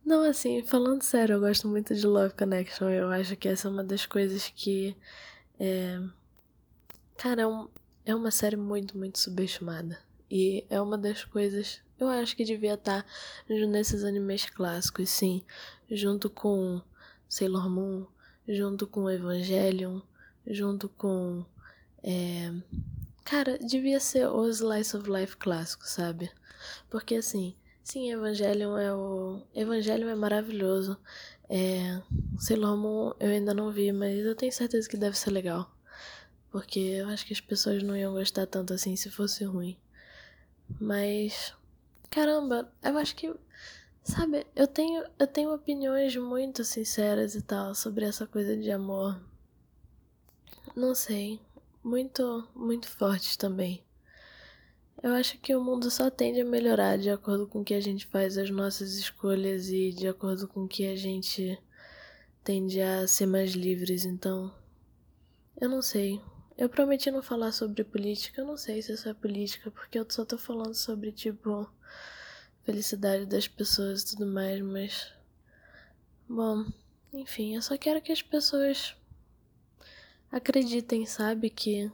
Não, 0.04 0.22
assim, 0.22 0.62
falando 0.62 1.02
sério, 1.02 1.34
eu 1.34 1.40
gosto 1.40 1.66
muito 1.66 1.94
de 1.94 2.06
Love 2.06 2.34
Connection. 2.34 2.90
Eu 2.90 3.10
acho 3.10 3.36
que 3.36 3.48
essa 3.48 3.68
é 3.68 3.70
uma 3.70 3.84
das 3.84 4.06
coisas 4.06 4.52
que. 4.54 4.96
É... 5.58 6.00
Cara, 7.16 7.42
é, 7.42 7.46
um... 7.46 7.68
é 8.04 8.14
uma 8.14 8.30
série 8.30 8.56
muito, 8.56 8.98
muito 8.98 9.18
subestimada. 9.18 9.98
E 10.30 10.66
é 10.68 10.80
uma 10.80 10.98
das 10.98 11.24
coisas 11.24 11.82
eu 11.98 12.08
acho 12.08 12.36
que 12.36 12.44
devia 12.44 12.74
estar 12.74 13.06
nesses 13.48 14.02
animes 14.04 14.46
clássicos, 14.46 15.08
sim. 15.10 15.44
Junto 15.90 16.28
com 16.28 16.82
Sailor 17.28 17.70
Moon, 17.70 18.06
junto 18.48 18.86
com 18.86 19.10
Evangelion, 19.10 20.00
junto 20.46 20.88
com. 20.88 21.44
É... 22.02 22.52
Cara, 23.24 23.58
devia 23.58 24.00
ser 24.00 24.26
o 24.28 24.46
Slice 24.48 24.96
of 24.96 25.08
Life 25.08 25.36
clássico, 25.36 25.86
sabe? 25.86 26.30
Porque 26.90 27.14
assim, 27.14 27.54
sim, 27.84 28.10
Evangelion 28.10 28.76
é 28.76 28.92
o. 28.92 29.42
Evangelion 29.54 30.08
é 30.08 30.14
maravilhoso. 30.14 30.98
É... 31.48 32.02
Sailor 32.38 33.16
eu 33.20 33.30
ainda 33.30 33.54
não 33.54 33.70
vi, 33.70 33.92
mas 33.92 34.18
eu 34.18 34.34
tenho 34.34 34.52
certeza 34.52 34.88
que 34.88 34.96
deve 34.96 35.16
ser 35.16 35.30
legal. 35.30 35.70
Porque 36.50 36.80
eu 36.80 37.08
acho 37.08 37.26
que 37.26 37.32
as 37.32 37.40
pessoas 37.40 37.82
não 37.82 37.96
iam 37.96 38.14
gostar 38.14 38.46
tanto 38.46 38.72
assim 38.72 38.96
se 38.96 39.10
fosse 39.10 39.44
ruim. 39.44 39.76
Mas. 40.80 41.54
Caramba, 42.10 42.72
eu 42.82 42.98
acho 42.98 43.14
que. 43.14 43.32
Sabe, 44.02 44.46
eu 44.54 44.66
tenho, 44.66 45.04
eu 45.18 45.26
tenho 45.26 45.54
opiniões 45.54 46.14
muito 46.16 46.62
sinceras 46.62 47.34
e 47.34 47.40
tal 47.40 47.74
sobre 47.74 48.04
essa 48.04 48.26
coisa 48.26 48.56
de 48.56 48.70
amor. 48.70 49.18
Não 50.76 50.94
sei. 50.94 51.40
Muito, 51.82 52.48
muito 52.54 52.88
fortes 52.88 53.36
também. 53.36 53.84
Eu 55.04 55.12
acho 55.12 55.36
que 55.36 55.54
o 55.54 55.62
mundo 55.62 55.90
só 55.90 56.08
tende 56.08 56.40
a 56.40 56.46
melhorar 56.46 56.96
de 56.96 57.10
acordo 57.10 57.46
com 57.46 57.62
que 57.62 57.74
a 57.74 57.80
gente 57.80 58.06
faz 58.06 58.38
as 58.38 58.48
nossas 58.48 58.94
escolhas 58.94 59.68
e 59.68 59.92
de 59.92 60.08
acordo 60.08 60.48
com 60.48 60.66
que 60.66 60.86
a 60.86 60.96
gente 60.96 61.58
tende 62.42 62.80
a 62.80 63.06
ser 63.06 63.26
mais 63.26 63.50
livres. 63.50 64.06
Então, 64.06 64.50
eu 65.60 65.68
não 65.68 65.82
sei. 65.82 66.22
Eu 66.56 66.70
prometi 66.70 67.10
não 67.10 67.22
falar 67.22 67.52
sobre 67.52 67.84
política. 67.84 68.40
Eu 68.40 68.46
não 68.46 68.56
sei 68.56 68.80
se 68.80 68.94
isso 68.94 69.06
é 69.06 69.12
política, 69.12 69.70
porque 69.70 69.98
eu 69.98 70.06
só 70.08 70.24
tô 70.24 70.38
falando 70.38 70.74
sobre, 70.74 71.12
tipo, 71.12 71.70
felicidade 72.62 73.26
das 73.26 73.46
pessoas 73.46 74.00
e 74.00 74.06
tudo 74.06 74.24
mais, 74.24 74.62
mas. 74.62 75.12
Bom, 76.26 76.64
enfim, 77.12 77.56
eu 77.56 77.60
só 77.60 77.76
quero 77.76 78.00
que 78.00 78.10
as 78.10 78.22
pessoas 78.22 78.96
acreditem, 80.32 81.04
sabe? 81.04 81.50
Que 81.50 81.92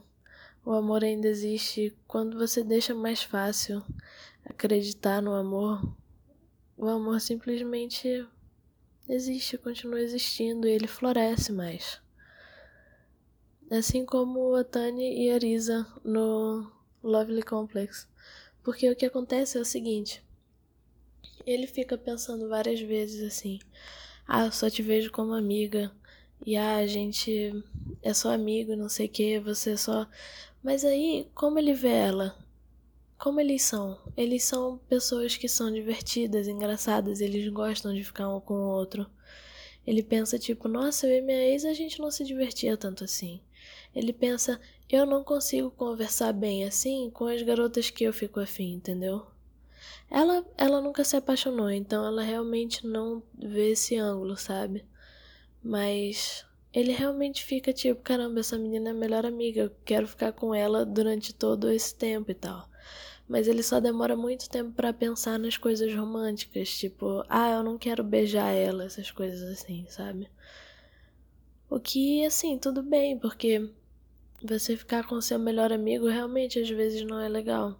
o 0.63 0.71
amor 0.71 1.03
ainda 1.03 1.27
existe 1.27 1.95
quando 2.07 2.37
você 2.37 2.63
deixa 2.63 2.93
mais 2.93 3.23
fácil 3.23 3.83
acreditar 4.45 5.21
no 5.21 5.33
amor. 5.33 5.95
O 6.77 6.87
amor 6.87 7.19
simplesmente 7.19 8.27
existe, 9.07 9.57
continua 9.57 9.99
existindo 9.99 10.67
e 10.67 10.71
ele 10.71 10.87
floresce 10.87 11.51
mais. 11.51 12.01
Assim 13.69 14.05
como 14.05 14.55
a 14.55 14.63
Tani 14.63 15.25
e 15.25 15.31
a 15.31 15.37
Risa 15.37 15.87
no 16.03 16.71
Lovely 17.01 17.41
Complex. 17.41 18.07
Porque 18.63 18.89
o 18.89 18.95
que 18.95 19.05
acontece 19.05 19.57
é 19.57 19.61
o 19.61 19.65
seguinte: 19.65 20.23
ele 21.45 21.67
fica 21.67 21.97
pensando 21.97 22.49
várias 22.49 22.79
vezes 22.81 23.23
assim: 23.23 23.59
ah, 24.27 24.45
eu 24.45 24.51
só 24.51 24.69
te 24.69 24.83
vejo 24.83 25.11
como 25.11 25.33
amiga, 25.33 25.91
e 26.45 26.57
ah, 26.57 26.77
a 26.77 26.87
gente 26.87 27.53
é 28.01 28.13
só 28.13 28.33
amigo, 28.33 28.75
não 28.75 28.89
sei 28.89 29.05
o 29.05 29.09
que, 29.09 29.39
você 29.39 29.71
é 29.71 29.77
só. 29.77 30.07
Mas 30.63 30.83
aí, 30.83 31.27
como 31.35 31.59
ele 31.59 31.73
vê 31.73 31.89
ela? 31.89 32.35
Como 33.17 33.39
eles 33.39 33.61
são? 33.63 33.99
Eles 34.17 34.43
são 34.43 34.79
pessoas 34.89 35.37
que 35.37 35.47
são 35.47 35.71
divertidas, 35.71 36.47
engraçadas, 36.47 37.21
eles 37.21 37.47
gostam 37.49 37.93
de 37.93 38.03
ficar 38.03 38.27
um 38.29 38.39
com 38.39 38.55
o 38.55 38.69
outro. 38.69 39.05
Ele 39.85 40.03
pensa 40.03 40.39
tipo, 40.39 40.67
nossa, 40.67 41.07
eu 41.07 41.17
e 41.17 41.21
minha 41.21 41.43
ex 41.47 41.65
a 41.65 41.73
gente 41.73 41.99
não 41.99 42.11
se 42.11 42.23
divertia 42.23 42.77
tanto 42.77 43.03
assim. 43.03 43.41
Ele 43.93 44.13
pensa, 44.13 44.59
eu 44.89 45.05
não 45.05 45.23
consigo 45.23 45.69
conversar 45.71 46.33
bem 46.33 46.63
assim 46.63 47.09
com 47.11 47.25
as 47.25 47.41
garotas 47.41 47.89
que 47.89 48.03
eu 48.03 48.13
fico 48.13 48.39
afim, 48.39 48.73
entendeu? 48.73 49.25
Ela, 50.09 50.45
ela 50.57 50.81
nunca 50.81 51.03
se 51.03 51.15
apaixonou, 51.15 51.69
então 51.69 52.05
ela 52.05 52.21
realmente 52.21 52.85
não 52.85 53.23
vê 53.33 53.71
esse 53.71 53.95
ângulo, 53.97 54.35
sabe? 54.37 54.85
Mas 55.63 56.45
ele 56.73 56.91
realmente 56.91 57.43
fica 57.43 57.73
tipo, 57.73 58.01
caramba, 58.01 58.39
essa 58.39 58.57
menina 58.57 58.89
é 58.89 58.91
a 58.91 58.95
melhor 58.95 59.25
amiga, 59.25 59.61
eu 59.61 59.71
quero 59.85 60.07
ficar 60.07 60.31
com 60.31 60.55
ela 60.55 60.85
durante 60.85 61.33
todo 61.33 61.69
esse 61.69 61.93
tempo 61.93 62.31
e 62.31 62.35
tal. 62.35 62.69
Mas 63.27 63.47
ele 63.47 63.63
só 63.63 63.79
demora 63.79 64.15
muito 64.15 64.49
tempo 64.49 64.71
para 64.73 64.93
pensar 64.93 65.39
nas 65.39 65.57
coisas 65.57 65.93
românticas, 65.93 66.69
tipo, 66.77 67.23
ah, 67.29 67.51
eu 67.51 67.63
não 67.63 67.77
quero 67.77 68.03
beijar 68.03 68.51
ela, 68.51 68.85
essas 68.85 69.11
coisas 69.11 69.43
assim, 69.49 69.85
sabe? 69.89 70.27
O 71.69 71.79
que, 71.79 72.25
assim, 72.25 72.57
tudo 72.57 72.83
bem, 72.83 73.17
porque 73.17 73.69
você 74.43 74.75
ficar 74.75 75.05
com 75.07 75.21
seu 75.21 75.39
melhor 75.39 75.71
amigo 75.71 76.07
realmente 76.07 76.59
às 76.59 76.69
vezes 76.69 77.03
não 77.03 77.19
é 77.19 77.29
legal. 77.29 77.79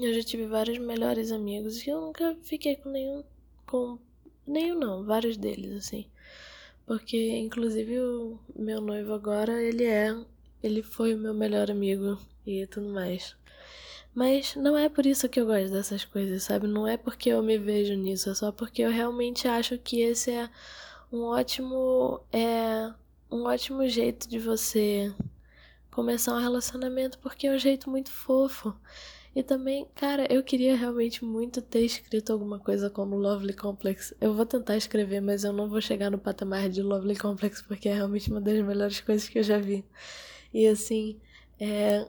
Eu 0.00 0.14
já 0.14 0.22
tive 0.22 0.46
vários 0.46 0.78
melhores 0.78 1.32
amigos 1.32 1.84
e 1.84 1.90
eu 1.90 2.00
nunca 2.00 2.36
fiquei 2.42 2.76
com 2.76 2.90
nenhum. 2.90 3.24
com. 3.66 3.98
nenhum 4.46 4.78
não, 4.78 5.04
vários 5.04 5.36
deles, 5.36 5.72
assim. 5.72 6.06
Porque, 6.88 7.36
inclusive, 7.36 8.00
o 8.00 8.40
meu 8.56 8.80
noivo 8.80 9.12
agora, 9.12 9.62
ele 9.62 9.84
é. 9.84 10.16
Ele 10.62 10.82
foi 10.82 11.14
o 11.14 11.18
meu 11.18 11.34
melhor 11.34 11.70
amigo 11.70 12.18
e 12.46 12.66
tudo 12.66 12.88
mais. 12.88 13.36
Mas 14.14 14.56
não 14.56 14.74
é 14.74 14.88
por 14.88 15.04
isso 15.04 15.28
que 15.28 15.38
eu 15.38 15.44
gosto 15.44 15.70
dessas 15.70 16.06
coisas, 16.06 16.44
sabe? 16.44 16.66
Não 16.66 16.88
é 16.88 16.96
porque 16.96 17.28
eu 17.28 17.42
me 17.42 17.58
vejo 17.58 17.94
nisso, 17.94 18.30
é 18.30 18.34
só 18.34 18.50
porque 18.50 18.80
eu 18.80 18.90
realmente 18.90 19.46
acho 19.46 19.76
que 19.76 20.00
esse 20.00 20.30
é 20.30 20.48
um 21.12 21.24
ótimo. 21.24 22.22
É 22.32 22.90
um 23.30 23.42
ótimo 23.44 23.86
jeito 23.86 24.26
de 24.26 24.38
você 24.38 25.12
começar 25.90 26.34
um 26.34 26.40
relacionamento, 26.40 27.18
porque 27.18 27.48
é 27.48 27.52
um 27.54 27.58
jeito 27.58 27.90
muito 27.90 28.10
fofo. 28.10 28.74
E 29.34 29.42
também, 29.42 29.86
cara, 29.94 30.26
eu 30.32 30.42
queria 30.42 30.76
realmente 30.76 31.24
muito 31.24 31.62
ter 31.62 31.80
escrito 31.80 32.32
alguma 32.32 32.58
coisa 32.58 32.90
como 32.90 33.16
Lovely 33.16 33.52
Complex. 33.54 34.14
Eu 34.20 34.34
vou 34.34 34.46
tentar 34.46 34.76
escrever, 34.76 35.20
mas 35.20 35.44
eu 35.44 35.52
não 35.52 35.68
vou 35.68 35.80
chegar 35.80 36.10
no 36.10 36.18
patamar 36.18 36.68
de 36.68 36.82
Lovely 36.82 37.16
Complex 37.16 37.62
porque 37.62 37.88
é 37.88 37.94
realmente 37.94 38.30
uma 38.30 38.40
das 38.40 38.60
melhores 38.64 39.00
coisas 39.00 39.28
que 39.28 39.38
eu 39.38 39.42
já 39.42 39.58
vi. 39.58 39.84
E 40.52 40.66
assim, 40.66 41.20
é, 41.60 42.08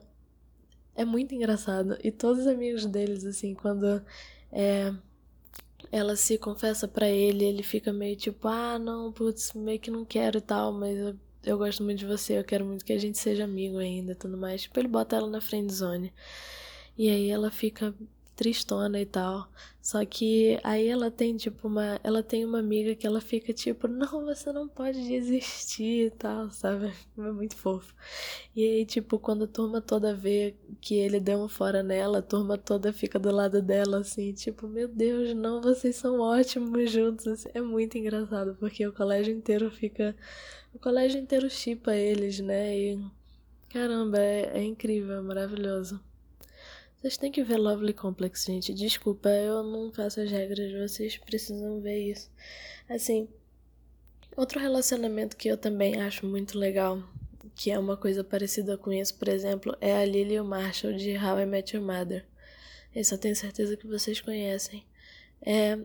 é 0.95 1.05
muito 1.05 1.33
engraçado. 1.35 1.97
E 2.03 2.11
todos 2.11 2.41
os 2.41 2.47
amigos 2.47 2.85
deles, 2.85 3.25
assim, 3.25 3.53
quando 3.53 4.01
é, 4.51 4.93
ela 5.91 6.15
se 6.15 6.37
confessa 6.37 6.87
para 6.87 7.07
ele, 7.09 7.45
ele 7.45 7.63
fica 7.63 7.91
meio 7.93 8.15
tipo, 8.15 8.47
ah, 8.47 8.77
não, 8.79 9.11
putz, 9.11 9.53
meio 9.53 9.79
que 9.79 9.91
não 9.91 10.05
quero 10.05 10.37
e 10.39 10.41
tal, 10.41 10.71
mas 10.73 10.97
eu, 10.97 11.15
eu 11.43 11.57
gosto 11.57 11.83
muito 11.83 11.99
de 11.99 12.05
você, 12.05 12.37
eu 12.37 12.43
quero 12.43 12.65
muito 12.65 12.85
que 12.85 12.93
a 12.93 12.99
gente 12.99 13.17
seja 13.17 13.43
amigo 13.45 13.77
ainda 13.77 14.15
tudo 14.15 14.37
mais. 14.37 14.63
Tipo, 14.63 14.79
ele 14.79 14.87
bota 14.87 15.15
ela 15.15 15.27
na 15.27 15.41
friend 15.41 15.71
zone. 15.73 16.13
E 16.99 17.09
aí 17.09 17.29
ela 17.29 17.49
fica 17.49 17.95
tristona 18.35 18.99
e 19.01 19.05
tal. 19.05 19.49
Só 19.81 20.05
que 20.05 20.59
aí 20.63 20.87
ela 20.87 21.09
tem, 21.09 21.37
tipo, 21.37 21.67
uma. 21.67 21.97
Ela 22.03 22.21
tem 22.21 22.43
uma 22.45 22.59
amiga 22.59 22.93
que 22.93 23.07
ela 23.07 23.21
fica, 23.21 23.53
tipo, 23.53 23.87
não, 23.87 24.25
você 24.25 24.51
não 24.51 24.67
pode 24.67 25.07
desistir 25.07 26.07
e 26.07 26.11
tal, 26.11 26.51
sabe? 26.51 26.93
É 27.17 27.31
muito 27.31 27.55
fofo. 27.55 27.95
E 28.55 28.63
aí, 28.65 28.85
tipo, 28.85 29.17
quando 29.17 29.45
a 29.45 29.47
turma 29.47 29.81
toda 29.81 30.13
vê 30.13 30.55
que 30.81 30.95
ele 30.95 31.19
deu 31.21 31.39
um 31.39 31.47
fora 31.47 31.81
nela, 31.81 32.19
a 32.19 32.21
turma 32.21 32.57
toda 32.57 32.91
fica 32.93 33.17
do 33.17 33.31
lado 33.31 33.61
dela, 33.61 33.99
assim, 33.99 34.33
tipo, 34.33 34.67
meu 34.67 34.87
Deus, 34.89 35.33
não, 35.33 35.61
vocês 35.61 35.95
são 35.95 36.19
ótimos 36.19 36.91
juntos. 36.91 37.27
Assim, 37.27 37.49
é 37.53 37.61
muito 37.61 37.97
engraçado, 37.97 38.57
porque 38.59 38.85
o 38.85 38.93
colégio 38.93 39.33
inteiro 39.33 39.71
fica. 39.71 40.15
O 40.73 40.79
colégio 40.79 41.19
inteiro 41.21 41.49
chipa 41.49 41.95
eles, 41.95 42.39
né? 42.41 42.77
E. 42.77 43.05
Caramba, 43.69 44.19
é, 44.19 44.59
é 44.59 44.63
incrível, 44.63 45.17
é 45.17 45.21
maravilhoso. 45.21 46.08
Vocês 47.01 47.15
têm 47.15 47.31
que 47.31 47.41
ver 47.41 47.55
Lovely 47.55 47.93
Complex, 47.93 48.43
gente. 48.43 48.73
Desculpa, 48.73 49.29
eu 49.29 49.63
não 49.63 49.89
faço 49.89 50.19
as 50.19 50.29
regras, 50.29 50.73
vocês 50.73 51.17
precisam 51.17 51.79
ver 51.79 52.11
isso. 52.11 52.29
Assim, 52.89 53.29
outro 54.35 54.59
relacionamento 54.59 55.37
que 55.37 55.47
eu 55.47 55.57
também 55.57 56.01
acho 56.01 56.25
muito 56.25 56.57
legal, 56.57 57.01
que 57.55 57.71
é 57.71 57.79
uma 57.79 57.95
coisa 57.95 58.21
parecida 58.21 58.77
com 58.77 58.91
isso, 58.91 59.15
por 59.15 59.29
exemplo, 59.29 59.77
é 59.79 59.95
a 59.95 60.05
Lily 60.05 60.33
e 60.33 60.39
o 60.41 60.45
Marshall 60.45 60.91
de 60.93 61.17
How 61.17 61.39
I 61.39 61.45
Met 61.45 61.73
Your 61.73 61.85
Mother. 61.85 62.25
Eu 62.93 63.17
tenho 63.17 63.35
certeza 63.35 63.77
que 63.77 63.87
vocês 63.87 64.19
conhecem. 64.19 64.85
É, 65.41 65.75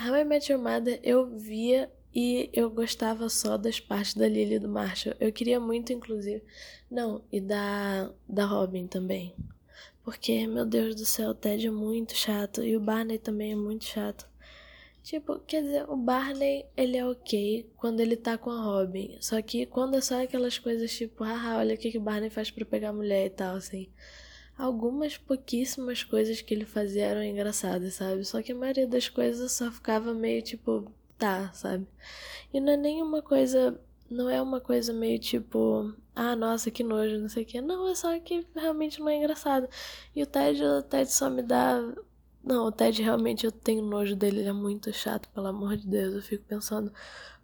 How 0.00 0.16
I 0.16 0.24
Met 0.24 0.50
Your 0.50 0.62
Mother 0.62 0.98
eu 1.02 1.36
via 1.38 1.90
e 2.14 2.48
eu 2.50 2.70
gostava 2.70 3.28
só 3.28 3.58
das 3.58 3.78
partes 3.78 4.14
da 4.14 4.26
Lily 4.26 4.54
e 4.54 4.58
do 4.58 4.70
Marshall. 4.70 5.16
Eu 5.20 5.30
queria 5.32 5.60
muito, 5.60 5.92
inclusive. 5.92 6.42
Não, 6.90 7.22
e 7.30 7.42
da, 7.42 8.10
da 8.26 8.46
Robin 8.46 8.86
também. 8.86 9.34
Porque, 10.04 10.46
meu 10.46 10.66
Deus 10.66 10.96
do 10.96 11.04
céu, 11.04 11.30
o 11.30 11.34
Ted 11.34 11.66
é 11.66 11.70
muito 11.70 12.14
chato. 12.14 12.62
E 12.62 12.76
o 12.76 12.80
Barney 12.80 13.18
também 13.18 13.52
é 13.52 13.56
muito 13.56 13.84
chato. 13.84 14.28
Tipo, 15.02 15.40
quer 15.40 15.62
dizer, 15.62 15.90
o 15.90 15.96
Barney, 15.96 16.64
ele 16.76 16.96
é 16.96 17.04
ok 17.04 17.68
quando 17.76 18.00
ele 18.00 18.16
tá 18.16 18.38
com 18.38 18.50
a 18.50 18.62
Robin. 18.62 19.16
Só 19.20 19.40
que 19.42 19.66
quando 19.66 19.96
é 19.96 20.00
só 20.00 20.22
aquelas 20.22 20.58
coisas 20.58 20.92
tipo, 20.92 21.24
ah, 21.24 21.56
olha 21.58 21.74
o 21.74 21.78
que, 21.78 21.90
que 21.90 21.98
o 21.98 22.00
Barney 22.00 22.30
faz 22.30 22.50
para 22.50 22.64
pegar 22.64 22.92
mulher 22.92 23.26
e 23.26 23.30
tal, 23.30 23.56
assim. 23.56 23.88
Algumas 24.56 25.16
pouquíssimas 25.16 26.04
coisas 26.04 26.40
que 26.40 26.54
ele 26.54 26.64
fazia 26.64 27.06
eram 27.06 27.24
engraçadas, 27.24 27.94
sabe? 27.94 28.24
Só 28.24 28.42
que 28.42 28.52
a 28.52 28.54
maioria 28.54 28.86
das 28.86 29.08
coisas 29.08 29.50
só 29.52 29.70
ficava 29.72 30.14
meio 30.14 30.42
tipo, 30.42 30.92
tá, 31.18 31.52
sabe? 31.52 31.86
E 32.52 32.60
não 32.60 32.72
é 32.72 32.76
nenhuma 32.76 33.22
coisa 33.22 33.80
não 34.12 34.28
é 34.30 34.40
uma 34.40 34.60
coisa 34.60 34.92
meio 34.92 35.18
tipo, 35.18 35.94
ah, 36.14 36.36
nossa, 36.36 36.70
que 36.70 36.84
nojo, 36.84 37.18
não 37.18 37.28
sei 37.28 37.42
o 37.44 37.46
que. 37.46 37.60
Não, 37.60 37.88
é 37.88 37.94
só 37.94 38.18
que 38.20 38.46
realmente 38.54 39.00
não 39.00 39.08
é 39.08 39.16
engraçado. 39.16 39.68
E 40.14 40.22
o 40.22 40.26
Ted, 40.26 40.62
o 40.62 40.82
Ted 40.82 41.10
só 41.10 41.30
me 41.30 41.42
dá. 41.42 41.80
Não, 42.44 42.66
o 42.66 42.72
Ted 42.72 43.02
realmente 43.02 43.46
eu 43.46 43.52
tenho 43.52 43.82
nojo 43.82 44.16
dele, 44.16 44.40
ele 44.40 44.48
é 44.48 44.52
muito 44.52 44.92
chato, 44.92 45.28
pelo 45.30 45.46
amor 45.46 45.76
de 45.76 45.86
Deus. 45.86 46.14
Eu 46.14 46.22
fico 46.22 46.44
pensando 46.44 46.92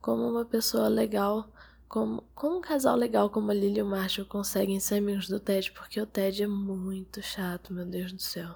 como 0.01 0.29
uma 0.29 0.45
pessoa 0.45 0.89
legal, 0.89 1.51
como, 1.89 2.25
como 2.35 2.59
um 2.59 2.61
casal 2.61 2.97
legal 2.97 3.31
como 3.31 3.51
a 3.51 3.55
Lily 3.55 3.79
e 3.79 3.83
o 3.83 3.87
Marshall 3.87 4.27
conseguem 4.27 4.81
ser 4.81 4.97
amigos 4.97 5.29
do 5.29 5.41
Ted, 5.41 5.73
porque 5.73 6.01
o 6.01 6.07
Ted 6.07 6.43
é 6.43 6.47
muito 6.47 7.23
chato, 7.23 7.73
meu 7.73 7.87
Deus 7.87 8.13
do 8.13 8.23
céu. 8.23 8.55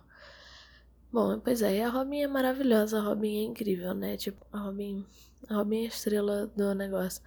Bom, 1.13 1.39
pois 1.41 1.61
é, 1.63 1.77
e 1.77 1.83
a 1.83 1.91
Robin 1.91 2.23
é 2.23 2.27
maravilhosa, 2.27 2.99
a 2.99 3.03
Robin 3.03 3.37
é 3.37 3.45
incrível, 3.45 3.95
né? 3.95 4.17
Tipo, 4.17 4.47
a 4.51 4.59
Robin 4.61 5.05
Robin 5.51 5.83
é 5.83 5.85
a 5.85 5.89
estrela 5.89 6.47
do 6.57 6.75
negócio. 6.75 7.23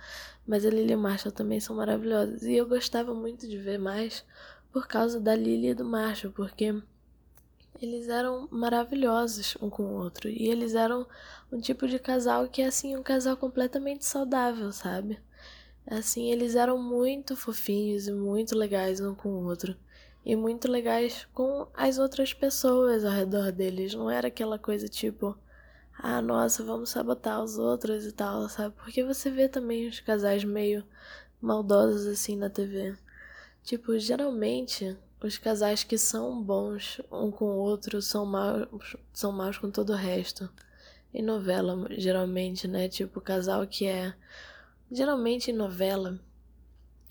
Mas 0.48 0.66
a 0.66 0.70
Lily 0.70 0.94
e 0.94 0.96
o 0.96 1.00
Marshall 1.00 1.32
também 1.32 1.60
são 1.60 1.76
maravilhosos. 1.76 2.44
E 2.44 2.54
eu 2.54 2.68
gostava 2.68 3.14
muito 3.14 3.48
de 3.48 3.58
ver 3.58 3.78
mais 3.78 4.26
por 4.72 4.88
causa 4.88 5.20
da 5.20 5.36
Lily 5.36 5.70
e 5.70 5.74
do 5.74 5.86
Marshall, 5.86 6.34
porque 6.34 6.76
eles 7.82 8.08
eram 8.08 8.48
maravilhosos 8.52 9.58
um 9.62 9.70
com 9.70 9.84
o 9.84 10.02
outro. 10.02 10.30
E 10.30 10.48
eles 10.48 10.76
eram 10.76 11.08
um 11.52 11.60
tipo 11.60 11.88
de 11.88 12.00
casal 12.00 12.48
que 12.48 12.62
é 12.62 12.66
assim, 12.66 12.96
um 12.96 13.04
casal 13.04 13.38
completamente 13.38 14.06
saudável, 14.06 14.72
sabe? 14.72 15.20
Assim, 15.88 16.32
eles 16.32 16.56
eram 16.56 16.82
muito 16.82 17.36
fofinhos 17.36 18.08
e 18.08 18.12
muito 18.12 18.58
legais 18.58 19.00
um 19.00 19.14
com 19.14 19.30
o 19.30 19.46
outro. 19.46 19.76
E 20.26 20.36
muito 20.36 20.70
legais 20.70 21.28
com 21.34 21.68
as 21.74 22.00
outras 22.00 22.34
pessoas 22.34 23.06
ao 23.06 23.12
redor 23.12 23.52
deles. 23.52 23.94
Não 23.94 24.10
era 24.10 24.28
aquela 24.28 24.58
coisa 24.58 24.88
tipo, 24.88 25.38
ah, 25.98 26.22
nossa, 26.22 26.64
vamos 26.64 26.90
sabotar 26.90 27.44
os 27.44 27.58
outros 27.58 28.06
e 28.06 28.12
tal, 28.12 28.48
sabe? 28.50 28.76
Porque 28.76 29.04
você 29.04 29.32
vê 29.32 29.48
também 29.48 29.88
os 29.88 30.00
casais 30.00 30.44
meio 30.44 30.84
maldosos 31.42 32.06
assim 32.08 32.36
na 32.36 32.50
TV. 32.50 32.98
Tipo, 33.64 33.98
geralmente 33.98 34.98
os 35.24 35.38
casais 35.38 35.84
que 35.84 35.98
são 35.98 36.42
bons 36.44 37.02
um 37.12 37.32
com 37.32 37.46
o 37.46 37.58
outro 37.58 38.02
são 38.02 38.26
maus, 38.26 38.96
são 39.14 39.32
maus 39.32 39.58
com 39.58 39.72
todo 39.72 39.94
o 39.94 39.96
resto. 39.96 40.50
Em 41.14 41.24
novela, 41.24 41.88
geralmente, 41.92 42.68
né? 42.68 42.90
Tipo, 42.90 43.20
o 43.20 43.22
casal 43.22 43.66
que 43.66 43.88
é. 43.88 44.14
Geralmente 44.92 45.50
em 45.50 45.54
novela, 45.54 46.20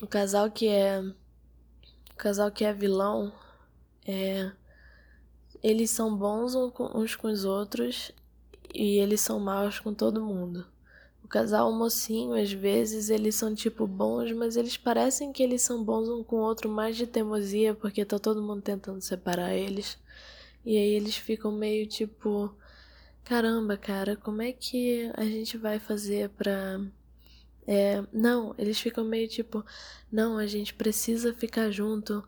o 0.03 0.07
casal 0.07 0.51
que 0.51 0.69
é. 0.69 1.01
O 1.01 2.17
casal 2.17 2.51
que 2.51 2.65
é 2.65 2.73
vilão 2.73 3.33
é. 4.07 4.53
Eles 5.63 5.91
são 5.91 6.15
bons 6.15 6.55
uns 6.55 7.17
com 7.17 7.29
os 7.29 7.45
outros 7.45 8.13
e 8.75 8.99
eles 8.99 9.21
são 9.21 9.39
maus 9.39 9.79
com 9.79 9.95
todo 9.95 10.25
mundo. 10.25 10.67
O 11.23 11.29
casal 11.29 11.73
mocinho, 11.73 12.35
às 12.35 12.53
vezes, 12.53 13.09
eles 13.09 13.35
são 13.35 13.55
tipo 13.55 13.87
bons, 13.87 14.33
mas 14.33 14.57
eles 14.57 14.77
parecem 14.77 15.33
que 15.33 15.43
eles 15.43 15.63
são 15.63 15.83
bons 15.83 16.09
um 16.09 16.23
com 16.23 16.37
o 16.37 16.41
outro 16.41 16.69
mais 16.71 16.97
de 16.97 17.07
teimosia, 17.07 17.75
porque 17.75 18.05
tá 18.05 18.19
todo 18.19 18.43
mundo 18.43 18.63
tentando 18.63 19.01
separar 19.01 19.55
eles. 19.55 19.99
E 20.65 20.77
aí 20.77 20.91
eles 20.95 21.17
ficam 21.17 21.53
meio 21.53 21.87
tipo, 21.87 22.55
caramba, 23.25 23.77
cara, 23.77 24.17
como 24.17 24.43
é 24.43 24.53
que 24.53 25.11
a 25.15 25.25
gente 25.25 25.57
vai 25.59 25.79
fazer 25.79 26.31
pra. 26.31 26.81
É, 27.67 28.05
não, 28.13 28.55
eles 28.59 28.79
ficam 28.79 29.05
meio 29.05 29.29
tipo, 29.29 29.65
não, 30.13 30.37
a 30.39 30.47
gente 30.47 30.75
precisa 30.75 31.33
ficar 31.35 31.71
junto, 31.71 32.23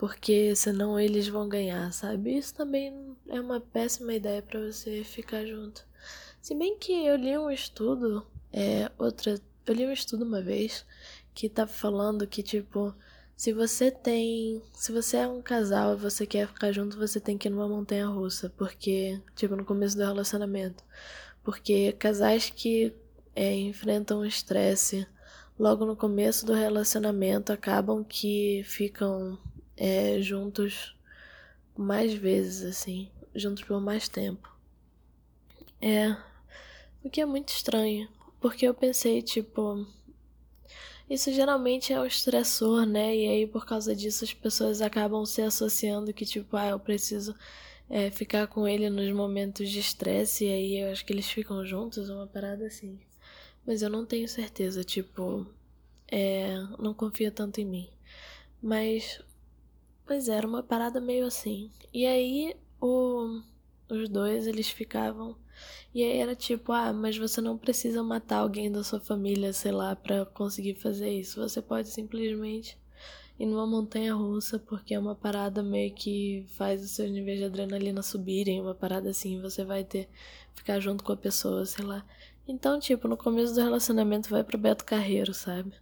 porque 0.00 0.56
senão 0.56 0.98
eles 0.98 1.28
vão 1.28 1.46
ganhar, 1.46 1.92
sabe? 1.92 2.38
Isso 2.38 2.54
também 2.54 3.14
é 3.28 3.38
uma 3.38 3.60
péssima 3.60 4.14
ideia 4.14 4.40
para 4.40 4.58
você 4.58 5.04
ficar 5.04 5.44
junto. 5.44 5.86
Se 6.40 6.54
bem 6.54 6.78
que 6.78 7.04
eu 7.04 7.16
li 7.16 7.36
um 7.36 7.50
estudo, 7.50 8.26
é, 8.50 8.90
outra, 8.96 9.38
eu 9.66 9.74
li 9.74 9.86
um 9.86 9.92
estudo 9.92 10.24
uma 10.24 10.40
vez 10.40 10.86
que 11.34 11.50
tava 11.50 11.70
falando 11.70 12.26
que 12.26 12.42
tipo, 12.42 12.94
se 13.36 13.52
você 13.52 13.90
tem, 13.90 14.62
se 14.72 14.90
você 14.90 15.18
é 15.18 15.28
um 15.28 15.42
casal 15.42 15.92
e 15.92 15.98
você 15.98 16.26
quer 16.26 16.48
ficar 16.48 16.72
junto, 16.72 16.96
você 16.96 17.20
tem 17.20 17.36
que 17.36 17.48
ir 17.48 17.50
numa 17.50 17.68
montanha 17.68 18.06
russa, 18.06 18.48
porque 18.56 19.20
tipo 19.36 19.54
no 19.54 19.66
começo 19.66 19.98
do 19.98 20.02
relacionamento, 20.02 20.82
porque 21.44 21.92
casais 21.92 22.48
que 22.48 22.94
é, 23.36 23.54
enfrentam 23.54 24.24
estresse 24.24 25.06
logo 25.58 25.84
no 25.84 25.94
começo 25.94 26.46
do 26.46 26.54
relacionamento 26.54 27.52
acabam 27.52 28.02
que 28.02 28.62
ficam 28.64 29.38
é, 29.80 30.20
juntos 30.20 30.94
mais 31.74 32.12
vezes 32.12 32.62
assim, 32.62 33.10
juntos 33.34 33.64
por 33.64 33.80
mais 33.80 34.08
tempo. 34.08 34.54
É, 35.80 36.14
o 37.02 37.08
que 37.08 37.22
é 37.22 37.24
muito 37.24 37.48
estranho, 37.48 38.06
porque 38.38 38.68
eu 38.68 38.74
pensei, 38.74 39.22
tipo. 39.22 39.86
Isso 41.08 41.32
geralmente 41.32 41.92
é 41.92 41.98
o 42.00 42.06
estressor, 42.06 42.86
né? 42.86 43.16
E 43.16 43.28
aí, 43.28 43.46
por 43.46 43.66
causa 43.66 43.96
disso, 43.96 44.22
as 44.22 44.32
pessoas 44.32 44.80
acabam 44.80 45.24
se 45.26 45.42
associando 45.42 46.12
que, 46.12 46.24
tipo, 46.24 46.56
ah, 46.56 46.68
eu 46.68 46.78
preciso 46.78 47.34
é, 47.88 48.10
ficar 48.12 48.46
com 48.46 48.68
ele 48.68 48.88
nos 48.88 49.10
momentos 49.10 49.68
de 49.68 49.80
estresse, 49.80 50.44
e 50.44 50.52
aí 50.52 50.78
eu 50.78 50.92
acho 50.92 51.04
que 51.04 51.12
eles 51.12 51.28
ficam 51.28 51.66
juntos, 51.66 52.08
uma 52.10 52.28
parada 52.28 52.66
assim. 52.66 53.00
Mas 53.66 53.82
eu 53.82 53.90
não 53.90 54.06
tenho 54.06 54.28
certeza, 54.28 54.84
tipo, 54.84 55.44
é, 56.06 56.54
não 56.78 56.94
confia 56.94 57.30
tanto 57.32 57.60
em 57.60 57.64
mim. 57.64 57.90
Mas, 58.62 59.20
pois 60.10 60.28
é, 60.28 60.34
era 60.34 60.46
uma 60.46 60.60
parada 60.60 61.00
meio 61.00 61.24
assim. 61.24 61.70
E 61.94 62.04
aí, 62.04 62.56
o, 62.80 63.40
os 63.88 64.08
dois, 64.08 64.44
eles 64.48 64.68
ficavam 64.68 65.36
e 65.94 66.02
aí 66.02 66.18
era 66.18 66.34
tipo, 66.34 66.72
ah, 66.72 66.92
mas 66.92 67.16
você 67.16 67.40
não 67.40 67.56
precisa 67.56 68.02
matar 68.02 68.38
alguém 68.38 68.72
da 68.72 68.82
sua 68.82 68.98
família, 68.98 69.52
sei 69.52 69.70
lá, 69.70 69.94
para 69.94 70.26
conseguir 70.26 70.74
fazer 70.74 71.10
isso. 71.10 71.40
Você 71.40 71.62
pode 71.62 71.90
simplesmente 71.90 72.76
ir 73.38 73.46
numa 73.46 73.64
montanha 73.68 74.12
russa, 74.12 74.58
porque 74.58 74.94
é 74.94 74.98
uma 74.98 75.14
parada 75.14 75.62
meio 75.62 75.94
que 75.94 76.44
faz 76.56 76.82
os 76.82 76.90
seus 76.90 77.08
níveis 77.08 77.38
de 77.38 77.44
adrenalina 77.44 78.02
subirem, 78.02 78.60
uma 78.60 78.74
parada 78.74 79.10
assim, 79.10 79.40
você 79.40 79.64
vai 79.64 79.84
ter 79.84 80.08
ficar 80.56 80.80
junto 80.80 81.04
com 81.04 81.12
a 81.12 81.16
pessoa, 81.16 81.64
sei 81.64 81.84
lá. 81.84 82.04
Então, 82.48 82.80
tipo, 82.80 83.06
no 83.06 83.16
começo 83.16 83.54
do 83.54 83.60
relacionamento 83.60 84.28
vai 84.28 84.42
pro 84.42 84.58
Beto 84.58 84.84
Carreiro, 84.84 85.32
sabe? 85.32 85.72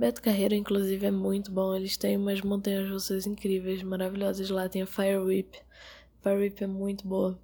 Beto 0.00 0.22
Carreiro, 0.22 0.54
inclusive, 0.54 1.04
é 1.04 1.10
muito 1.10 1.52
bom. 1.52 1.74
Eles 1.74 1.94
têm 1.98 2.16
umas 2.16 2.40
montanhas 2.40 2.88
russas 2.88 3.26
incríveis, 3.26 3.82
maravilhosas 3.82 4.48
lá. 4.48 4.66
Tem 4.66 4.80
a 4.80 4.86
Fire 4.86 5.18
Whip. 5.18 5.58
Fire 6.22 6.36
Whip 6.36 6.64
é 6.64 6.66
muito 6.66 7.06
boa. 7.06 7.38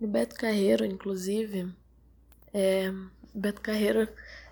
Beto 0.00 0.34
Carreiro, 0.34 0.84
inclusive, 0.84 1.72
é, 2.52 2.92
Beto 3.32 3.60
Carreiro, 3.60 4.08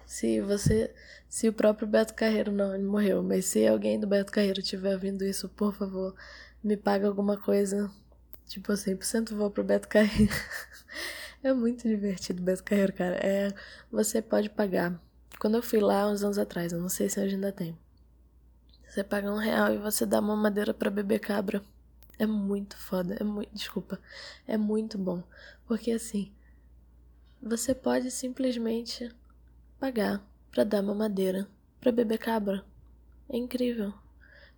se 0.06 0.40
você, 0.40 0.94
se 1.28 1.48
o 1.48 1.52
próprio 1.52 1.88
Beto 1.88 2.14
Carreiro 2.14 2.52
não, 2.52 2.76
ele 2.76 2.84
morreu, 2.84 3.24
mas 3.24 3.46
se 3.46 3.66
alguém 3.66 3.98
do 3.98 4.06
Beto 4.06 4.30
Carreiro 4.30 4.60
estiver 4.60 4.94
ouvindo 4.94 5.24
isso, 5.24 5.48
por 5.48 5.74
favor, 5.74 6.14
me 6.62 6.76
paga 6.76 7.08
alguma 7.08 7.36
coisa, 7.36 7.90
tipo 8.46 8.72
100% 8.72 9.34
vou 9.34 9.50
pro 9.50 9.64
Beto 9.64 9.88
Carreiro. 9.88 10.32
é 11.42 11.52
muito 11.52 11.88
divertido 11.88 12.40
o 12.40 12.44
Beto 12.44 12.62
Carreiro, 12.62 12.92
cara. 12.92 13.16
É, 13.16 13.52
você 13.90 14.22
pode 14.22 14.48
pagar. 14.48 15.02
Quando 15.42 15.56
eu 15.56 15.62
fui 15.62 15.80
lá 15.80 16.06
uns 16.06 16.22
anos 16.22 16.38
atrás, 16.38 16.72
eu 16.72 16.80
não 16.80 16.88
sei 16.88 17.08
se 17.08 17.18
hoje 17.18 17.34
ainda 17.34 17.50
tem. 17.50 17.76
Você 18.86 19.02
paga 19.02 19.28
um 19.28 19.38
real 19.38 19.74
e 19.74 19.76
você 19.76 20.06
dá 20.06 20.20
uma 20.20 20.36
madeira 20.36 20.72
para 20.72 20.88
beber 20.88 21.18
cabra. 21.18 21.64
É 22.16 22.24
muito 22.24 22.76
foda, 22.76 23.16
é 23.18 23.24
muito, 23.24 23.52
desculpa, 23.52 23.98
é 24.46 24.56
muito 24.56 24.96
bom, 24.96 25.20
porque 25.66 25.90
assim, 25.90 26.32
você 27.42 27.74
pode 27.74 28.08
simplesmente 28.12 29.10
pagar 29.80 30.24
para 30.52 30.62
dar 30.62 30.80
uma 30.80 30.94
madeira 30.94 31.48
para 31.80 31.90
beber 31.90 32.18
cabra. 32.18 32.64
É 33.28 33.36
incrível. 33.36 33.92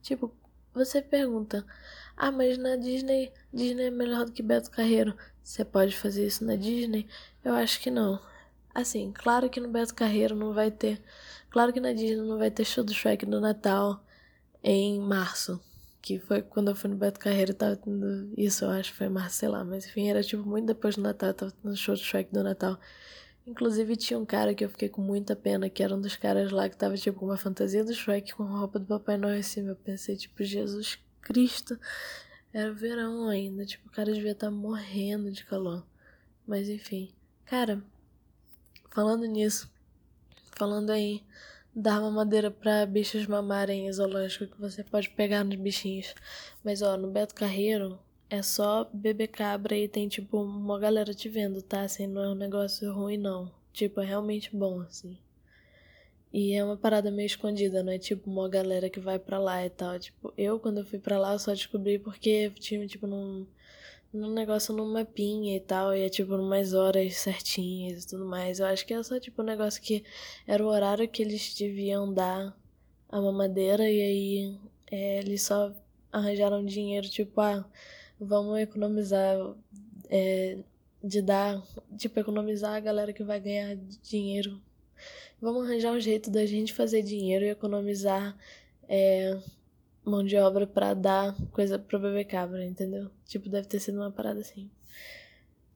Tipo, 0.02 0.30
você 0.74 1.00
pergunta: 1.00 1.64
"Ah, 2.14 2.30
mas 2.30 2.58
na 2.58 2.76
Disney, 2.76 3.32
Disney 3.50 3.86
é 3.86 3.90
melhor 3.90 4.26
do 4.26 4.32
que 4.32 4.42
Beto 4.42 4.70
Carreiro. 4.70 5.16
Você 5.42 5.64
pode 5.64 5.96
fazer 5.96 6.26
isso 6.26 6.44
na 6.44 6.56
Disney?" 6.56 7.08
Eu 7.42 7.54
acho 7.54 7.80
que 7.80 7.90
não. 7.90 8.20
Assim, 8.74 9.12
claro 9.12 9.48
que 9.48 9.60
no 9.60 9.68
Beto 9.68 9.94
Carreiro 9.94 10.34
não 10.34 10.52
vai 10.52 10.70
ter, 10.70 11.00
claro 11.50 11.72
que 11.72 11.80
na 11.80 11.92
Disney 11.92 12.26
não 12.26 12.38
vai 12.38 12.50
ter 12.50 12.64
show 12.64 12.82
do 12.82 12.92
Shrek 12.92 13.24
no 13.24 13.40
Natal 13.40 14.04
em 14.62 15.00
março 15.00 15.60
que 16.04 16.18
foi 16.18 16.42
quando 16.42 16.68
eu 16.68 16.76
fui 16.76 16.90
no 16.90 16.96
Beto 16.96 17.18
Carreiro, 17.18 17.54
tava 17.54 17.76
tendo 17.76 18.30
isso, 18.36 18.66
eu 18.66 18.70
acho 18.70 18.92
foi 18.92 19.08
março, 19.08 19.36
sei 19.38 19.48
lá, 19.48 19.64
mas 19.64 19.86
enfim, 19.86 20.10
era 20.10 20.22
tipo 20.22 20.46
muito 20.46 20.66
depois 20.66 20.96
do 20.96 21.02
Natal, 21.02 21.32
tava 21.32 21.54
no 21.64 21.74
show 21.74 21.94
de 21.94 22.02
Shrek 22.02 22.30
do 22.30 22.42
Natal. 22.42 22.78
Inclusive 23.46 23.96
tinha 23.96 24.18
um 24.18 24.24
cara 24.26 24.54
que 24.54 24.62
eu 24.64 24.68
fiquei 24.68 24.90
com 24.90 25.00
muita 25.00 25.34
pena, 25.34 25.70
que 25.70 25.82
era 25.82 25.94
um 25.94 26.00
dos 26.00 26.14
caras 26.14 26.50
lá 26.50 26.68
que 26.68 26.76
tava 26.76 26.94
tipo 26.96 27.20
com 27.20 27.24
uma 27.24 27.38
fantasia 27.38 27.82
do 27.82 27.94
Shrek 27.94 28.34
com 28.34 28.44
roupa 28.44 28.78
do 28.78 28.84
Papai 28.84 29.16
Noel 29.16 29.38
em 29.38 29.42
cima. 29.42 29.70
Eu 29.70 29.76
pensei, 29.76 30.14
tipo, 30.14 30.44
Jesus 30.44 30.98
Cristo. 31.22 31.78
Era 32.52 32.72
verão 32.72 33.28
ainda, 33.28 33.64
tipo, 33.64 33.88
o 33.88 33.90
cara 33.90 34.12
devia 34.12 34.32
estar 34.32 34.48
tá 34.48 34.50
morrendo 34.52 35.30
de 35.30 35.44
calor. 35.44 35.86
Mas 36.46 36.68
enfim. 36.68 37.10
Cara, 37.46 37.82
falando 38.94 39.26
nisso, 39.26 39.68
falando 40.52 40.90
aí 40.90 41.20
dar 41.74 42.00
uma 42.00 42.10
madeira 42.12 42.50
para 42.50 42.86
bichos 42.86 43.26
mamarem 43.26 43.88
em 43.88 43.92
zoológico 43.92 44.46
que 44.46 44.60
você 44.60 44.84
pode 44.84 45.10
pegar 45.10 45.42
nos 45.42 45.56
bichinhos. 45.56 46.14
Mas 46.62 46.80
ó, 46.80 46.96
no 46.96 47.10
Beto 47.10 47.34
Carreiro 47.34 47.98
é 48.30 48.40
só 48.40 48.88
beber 48.94 49.28
cabra 49.28 49.76
e 49.76 49.88
tem 49.88 50.08
tipo 50.08 50.40
uma 50.40 50.78
galera 50.78 51.12
te 51.12 51.28
vendo, 51.28 51.60
tá? 51.60 51.82
Assim, 51.82 52.06
não 52.06 52.22
é 52.22 52.28
um 52.30 52.34
negócio 52.36 52.92
ruim 52.92 53.16
não. 53.18 53.50
Tipo, 53.72 54.00
é 54.00 54.06
realmente 54.06 54.54
bom, 54.54 54.80
assim. 54.82 55.18
E 56.32 56.54
é 56.54 56.64
uma 56.64 56.76
parada 56.76 57.10
meio 57.10 57.26
escondida, 57.26 57.82
não 57.82 57.92
é 57.92 57.98
tipo 57.98 58.30
uma 58.30 58.48
galera 58.48 58.88
que 58.88 59.00
vai 59.00 59.18
para 59.18 59.38
lá 59.38 59.66
e 59.66 59.70
tal. 59.70 59.98
Tipo, 59.98 60.32
eu 60.38 60.60
quando 60.60 60.78
eu 60.78 60.86
fui 60.86 61.00
para 61.00 61.18
lá 61.18 61.32
eu 61.32 61.38
só 61.40 61.52
descobri 61.52 61.98
porque 61.98 62.50
tinha 62.60 62.86
tipo 62.86 63.06
num 63.08 63.46
num 64.14 64.32
negócio 64.32 64.72
num 64.74 64.92
mapinha 64.92 65.56
e 65.56 65.60
tal, 65.60 65.94
e 65.94 66.02
é 66.02 66.08
tipo 66.08 66.34
umas 66.36 66.72
horas 66.72 67.16
certinhas 67.16 68.04
e 68.04 68.08
tudo 68.08 68.24
mais. 68.24 68.60
Eu 68.60 68.66
acho 68.66 68.86
que 68.86 68.94
é 68.94 69.02
só 69.02 69.18
tipo 69.18 69.42
um 69.42 69.44
negócio 69.44 69.82
que 69.82 70.04
era 70.46 70.64
o 70.64 70.68
horário 70.68 71.08
que 71.08 71.22
eles 71.22 71.54
deviam 71.54 72.12
dar 72.12 72.56
a 73.08 73.20
mamadeira 73.20 73.90
e 73.90 74.00
aí 74.00 74.58
é, 74.90 75.18
eles 75.18 75.42
só 75.42 75.72
arranjaram 76.12 76.64
dinheiro, 76.64 77.08
tipo, 77.08 77.40
ah, 77.40 77.68
vamos 78.20 78.58
economizar 78.60 79.36
é, 80.08 80.58
de 81.02 81.20
dar, 81.20 81.62
tipo, 81.98 82.18
economizar 82.20 82.74
a 82.74 82.80
galera 82.80 83.12
que 83.12 83.24
vai 83.24 83.40
ganhar 83.40 83.76
dinheiro. 84.02 84.60
Vamos 85.40 85.64
arranjar 85.68 85.92
um 85.92 86.00
jeito 86.00 86.30
da 86.30 86.46
gente 86.46 86.72
fazer 86.72 87.02
dinheiro 87.02 87.44
e 87.44 87.50
economizar 87.50 88.36
é, 88.88 89.36
mão 90.04 90.22
de 90.22 90.36
obra 90.36 90.66
para 90.66 90.94
dar 90.94 91.34
coisa 91.50 91.78
pro 91.78 91.98
bebê 91.98 92.24
cabra, 92.24 92.64
entendeu? 92.64 93.10
Tipo, 93.26 93.48
deve 93.48 93.66
ter 93.66 93.80
sido 93.80 93.98
uma 93.98 94.10
parada 94.10 94.40
assim. 94.40 94.70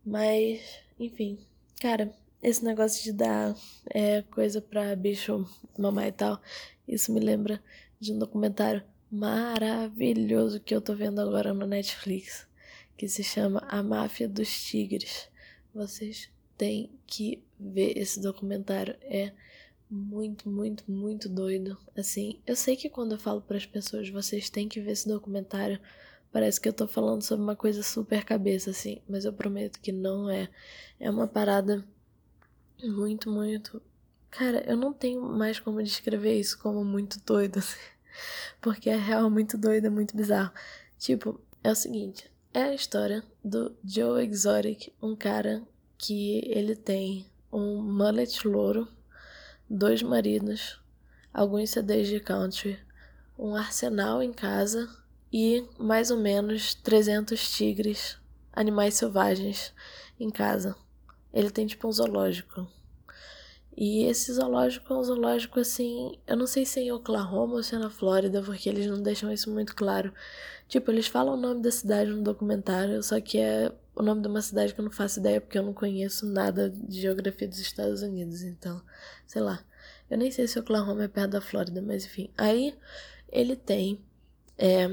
Mas, 0.05 0.61
enfim, 0.99 1.38
cara, 1.81 2.12
esse 2.43 2.64
negócio 2.64 3.03
de 3.03 3.12
dar 3.12 3.55
é, 3.91 4.23
coisa 4.23 4.61
pra 4.61 4.95
bicho 4.95 5.47
mamar 5.79 6.07
e 6.07 6.12
tal, 6.12 6.41
isso 6.87 7.12
me 7.12 7.21
lembra 7.21 7.62
de 8.01 8.12
um 8.12 8.19
documentário 8.19 8.83
maravilhoso 9.11 10.61
que 10.61 10.75
eu 10.75 10.81
tô 10.81 10.95
vendo 10.95 11.21
agora 11.21 11.53
no 11.55 11.67
Netflix, 11.67 12.47
que 12.97 13.09
se 13.09 13.25
chama 13.25 13.61
A 13.69 13.83
Máfia 13.83 14.29
dos 14.29 14.49
Tigres. 14.64 15.29
Vocês 15.75 16.31
têm 16.57 16.91
que 17.07 17.43
ver 17.59 17.97
esse 17.97 18.21
documentário, 18.21 18.97
é 19.03 19.33
muito, 19.90 20.48
muito, 20.48 20.90
muito 20.90 21.29
doido. 21.29 21.77
Assim, 21.96 22.40
eu 22.46 22.55
sei 22.57 22.77
que 22.77 22.90
quando 22.90 23.12
eu 23.12 23.18
falo 23.18 23.40
para 23.40 23.57
as 23.57 23.66
pessoas, 23.66 24.09
vocês 24.09 24.51
têm 24.51 24.68
que 24.68 24.81
ver 24.81 24.92
esse 24.92 25.09
documentário, 25.09 25.81
parece 26.33 26.61
que 26.61 26.68
eu 26.68 26.72
tô 26.72 26.87
falando 26.87 27.22
sobre 27.22 27.42
uma 27.44 27.57
coisa 27.57 27.83
super 27.83 28.24
cabeça 28.24 28.70
assim, 28.70 29.01
mas 29.09 29.24
eu 29.24 29.33
prometo 29.33 29.81
que 29.81 29.92
não 29.92 30.31
é. 30.31 30.48
É 31.01 31.11
uma 31.11 31.27
parada 31.27 31.85
muito, 32.83 33.31
muito. 33.31 33.83
Cara, 34.31 34.62
eu 34.70 34.77
não 34.77 34.92
tenho 34.92 35.22
mais 35.22 35.59
como 35.59 35.83
descrever 35.83 36.38
isso 36.38 36.59
como 36.59 36.85
muito 36.85 37.18
doido, 37.24 37.59
assim. 37.59 37.79
Porque 38.61 38.90
é 38.90 38.96
real 38.96 39.31
muito 39.31 39.57
doido, 39.57 39.87
é 39.87 39.90
muito 39.90 40.16
bizarro. 40.16 40.53
Tipo, 40.98 41.40
é 41.62 41.70
o 41.70 41.74
seguinte: 41.74 42.31
é 42.53 42.62
a 42.64 42.74
história 42.74 43.24
do 43.44 43.74
Joe 43.85 44.24
Exotic, 44.27 44.92
um 45.03 45.16
cara 45.16 45.62
que 45.96 46.42
ele 46.46 46.77
tem 46.77 47.27
um 47.53 47.81
mullet 47.83 48.46
louro, 48.46 48.87
dois 49.68 50.02
maridos, 50.02 50.81
alguns 51.33 51.70
CDs 51.70 52.09
de 52.09 52.20
country, 52.20 52.78
um 53.38 53.54
arsenal 53.54 54.22
em 54.22 54.33
casa 54.33 54.88
e 55.33 55.64
mais 55.78 56.11
ou 56.11 56.18
menos 56.18 56.74
300 56.74 57.50
tigres, 57.50 58.18
animais 58.52 58.94
selvagens, 58.94 59.72
em 60.18 60.31
casa. 60.31 60.74
Ele 61.33 61.50
tem 61.50 61.66
tipo 61.66 61.87
um 61.87 61.92
zoológico. 61.92 62.66
E 63.76 64.04
esse 64.04 64.33
zoológico 64.33 64.92
é 64.92 64.96
um 64.96 65.04
zoológico 65.04 65.61
assim. 65.61 66.18
Eu 66.26 66.37
não 66.37 66.48
sei 66.48 66.66
se 66.66 66.81
é 66.81 66.83
em 66.85 66.92
Oklahoma 66.92 67.54
ou 67.54 67.62
se 67.62 67.76
é 67.76 67.78
na 67.78 67.88
Flórida, 67.88 68.42
porque 68.42 68.68
eles 68.68 68.87
não 68.87 69.00
deixam 69.00 69.33
isso 69.33 69.52
muito 69.52 69.76
claro. 69.76 70.12
Tipo, 70.66 70.90
eles 70.90 71.07
falam 71.07 71.35
o 71.35 71.40
nome 71.40 71.62
da 71.62 71.70
cidade 71.70 72.11
no 72.11 72.22
documentário, 72.22 73.00
só 73.02 73.20
que 73.20 73.38
é 73.38 73.72
o 73.99 74.03
nome 74.03 74.23
de 74.23 74.29
uma 74.29 74.41
cidade 74.41 74.73
que 74.73 74.81
eu 74.81 74.85
não 74.85 74.93
faço 74.93 75.19
ideia 75.19 75.41
porque 75.41 75.59
eu 75.59 75.63
não 75.63 75.75
conheço 75.75 76.25
nada 76.25 76.71
de 76.71 77.01
geografia 77.01 77.49
dos 77.49 77.59
Estados 77.59 78.01
Unidos. 78.01 78.43
Então, 78.43 78.81
sei 79.27 79.43
lá. 79.43 79.65
Eu 80.09 80.17
nem 80.17 80.31
sei 80.31 80.47
se 80.47 80.59
Oklahoma 80.59 81.05
é 81.05 81.09
perto 81.09 81.33
da 81.33 81.41
Flórida, 81.41 81.83
mas 81.83 82.05
enfim. 82.05 82.31
Aí 82.37 82.75
ele 83.31 83.57
tem. 83.57 84.01
É, 84.57 84.89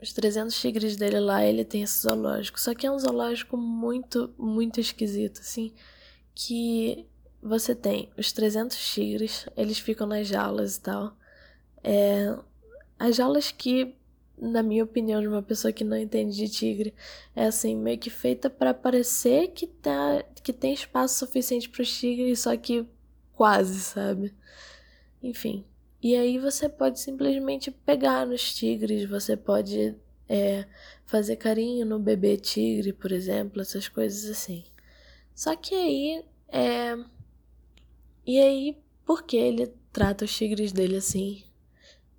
os 0.00 0.12
300 0.12 0.58
tigres 0.58 0.96
dele 0.96 1.20
lá, 1.20 1.44
ele 1.44 1.64
tem 1.64 1.82
esse 1.82 2.02
zoológico. 2.02 2.60
Só 2.60 2.74
que 2.74 2.86
é 2.86 2.90
um 2.90 2.98
zoológico 2.98 3.56
muito, 3.56 4.32
muito 4.38 4.78
esquisito, 4.78 5.40
assim. 5.40 5.72
Que 6.34 7.06
você 7.42 7.74
tem 7.74 8.10
os 8.16 8.30
300 8.30 8.76
tigres, 8.92 9.46
eles 9.56 9.78
ficam 9.78 10.06
nas 10.06 10.26
jaulas 10.26 10.76
e 10.76 10.80
tal. 10.80 11.16
É, 11.82 12.36
as 12.98 13.16
jaulas 13.16 13.50
que, 13.50 13.94
na 14.40 14.62
minha 14.62 14.84
opinião, 14.84 15.20
de 15.20 15.28
uma 15.28 15.42
pessoa 15.42 15.72
que 15.72 15.84
não 15.84 15.96
entende 15.96 16.34
de 16.34 16.48
tigre, 16.48 16.94
é 17.36 17.44
assim, 17.46 17.76
meio 17.76 17.98
que 17.98 18.08
feita 18.08 18.48
para 18.48 18.72
parecer 18.72 19.48
que, 19.48 19.66
tá, 19.66 20.24
que 20.42 20.52
tem 20.52 20.72
espaço 20.72 21.18
suficiente 21.18 21.68
para 21.68 21.82
os 21.82 21.98
tigres, 21.98 22.40
só 22.40 22.56
que 22.56 22.86
quase, 23.32 23.80
sabe? 23.80 24.34
Enfim. 25.22 25.64
E 26.02 26.16
aí 26.16 26.38
você 26.38 26.68
pode 26.68 26.98
simplesmente 26.98 27.70
pegar 27.70 28.26
nos 28.26 28.54
tigres, 28.54 29.08
você 29.08 29.36
pode 29.36 29.94
é, 30.28 30.64
fazer 31.04 31.36
carinho 31.36 31.84
no 31.84 31.98
bebê 31.98 32.38
tigre, 32.38 32.92
por 32.92 33.12
exemplo, 33.12 33.60
essas 33.60 33.88
coisas 33.88 34.30
assim. 34.30 34.64
Só 35.34 35.54
que 35.54 35.74
aí, 35.74 36.24
é... 36.48 36.96
e 38.26 38.38
aí, 38.40 38.78
por 39.04 39.24
que 39.24 39.36
ele 39.36 39.72
trata 39.92 40.24
os 40.24 40.34
tigres 40.34 40.72
dele 40.72 40.96
assim? 40.96 41.44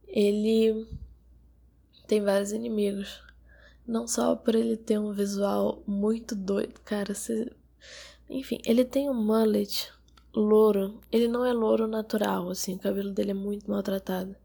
Ele 0.08 0.88
tem 2.12 2.22
vários 2.22 2.52
inimigos. 2.52 3.22
Não 3.88 4.06
só 4.06 4.36
por 4.36 4.54
ele 4.54 4.76
ter 4.76 5.00
um 5.00 5.14
visual 5.14 5.82
muito 5.88 6.36
doido, 6.36 6.82
cara. 6.84 7.16
Você... 7.16 7.50
Enfim, 8.30 8.60
ele 8.66 8.84
tem 8.84 9.10
um 9.10 9.14
mullet 9.14 9.90
louro. 10.36 11.00
Ele 11.10 11.30
não 11.30 11.46
é 11.46 11.54
louro 11.54 11.88
natural, 11.88 12.50
assim, 12.50 12.76
o 12.76 12.80
cabelo 12.80 13.14
dele 13.14 13.32
é 13.32 13.34
muito 13.34 13.72
maltratado. 13.72 14.36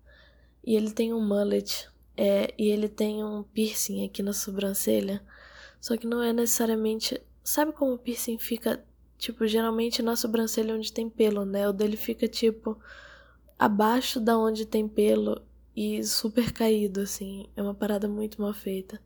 E 0.65 0.77
ele 0.77 0.93
tem 0.93 1.13
um 1.13 1.21
mullet, 1.21 1.89
é, 2.17 2.55
e 2.57 2.71
ele 2.71 2.89
tem 2.89 3.25
um 3.25 3.43
piercing 3.43 4.05
aqui 4.05 4.23
na 4.23 4.33
sobrancelha. 4.33 5.21
Só 5.81 5.97
que 5.97 6.07
não 6.07 6.23
é 6.23 6.33
necessariamente. 6.33 7.21
Sabe 7.43 7.73
como 7.73 7.95
o 7.95 7.99
piercing 7.99 8.39
fica, 8.39 8.81
tipo, 9.19 9.45
geralmente 9.45 10.03
na 10.03 10.15
sobrancelha 10.15 10.73
onde 10.73 10.93
tem 10.93 11.11
pelo, 11.11 11.45
né? 11.45 11.69
O 11.69 11.73
dele 11.73 11.97
fica, 11.97 12.29
tipo, 12.29 12.79
abaixo 13.59 14.21
da 14.21 14.39
onde 14.39 14.65
tem 14.65 14.87
pelo 14.87 15.43
e 15.77 16.03
super 16.05 16.53
caído, 16.53 17.01
assim. 17.01 17.49
É 17.57 17.63
uma 17.63 17.75
parada 17.75 18.09
muito 18.09 18.41
mal 18.41 18.55
feita. 18.55 19.01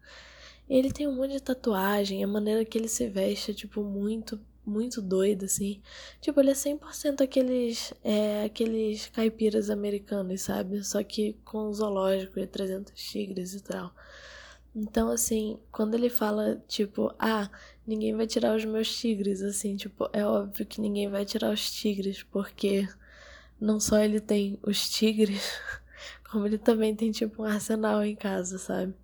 Ele 0.68 0.92
tem 0.92 1.08
um 1.08 1.16
monte 1.16 1.32
de 1.32 1.42
tatuagem, 1.42 2.22
a 2.24 2.28
maneira 2.28 2.64
que 2.64 2.78
ele 2.78 2.88
se 2.88 3.08
veste 3.08 3.50
é, 3.50 3.54
tipo, 3.54 3.82
muito 3.82 4.40
muito 4.64 5.02
doido, 5.02 5.44
assim. 5.46 5.80
Tipo, 6.20 6.40
ele 6.40 6.50
é 6.50 6.54
100% 6.54 7.22
aqueles, 7.22 7.92
é, 8.04 8.44
aqueles 8.44 9.08
caipiras 9.08 9.70
americanos, 9.70 10.42
sabe? 10.42 10.84
Só 10.84 11.02
que 11.02 11.34
com 11.44 11.72
zoológico 11.72 12.38
e 12.38 12.46
300 12.46 12.92
tigres 12.94 13.54
e 13.54 13.62
tal. 13.62 13.92
Então, 14.74 15.10
assim, 15.10 15.58
quando 15.72 15.94
ele 15.94 16.08
fala, 16.08 16.62
tipo, 16.68 17.12
ah, 17.18 17.50
ninguém 17.86 18.14
vai 18.14 18.26
tirar 18.26 18.54
os 18.56 18.64
meus 18.64 18.94
tigres, 18.96 19.42
assim, 19.42 19.76
tipo, 19.76 20.08
é 20.12 20.24
óbvio 20.24 20.64
que 20.66 20.80
ninguém 20.80 21.08
vai 21.08 21.24
tirar 21.24 21.52
os 21.52 21.70
tigres, 21.72 22.22
porque 22.22 22.88
não 23.60 23.80
só 23.80 23.98
ele 23.98 24.20
tem 24.20 24.58
os 24.62 24.88
tigres, 24.88 25.42
como 26.30 26.46
ele 26.46 26.58
também 26.58 26.94
tem, 26.94 27.10
tipo, 27.10 27.42
um 27.42 27.46
arsenal 27.46 28.04
em 28.04 28.16
casa, 28.16 28.58
sabe? 28.58 28.94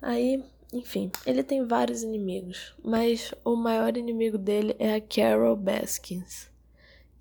Aí 0.00 0.42
enfim, 0.72 1.12
ele 1.26 1.42
tem 1.42 1.66
vários 1.66 2.02
inimigos, 2.02 2.74
mas 2.82 3.34
o 3.44 3.54
maior 3.54 3.94
inimigo 3.94 4.38
dele 4.38 4.74
é 4.78 4.94
a 4.94 5.00
Carol 5.02 5.54
Baskins. 5.54 6.50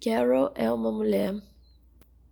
Carol 0.01 0.51
é 0.55 0.71
uma 0.71 0.89
mulher. 0.89 1.35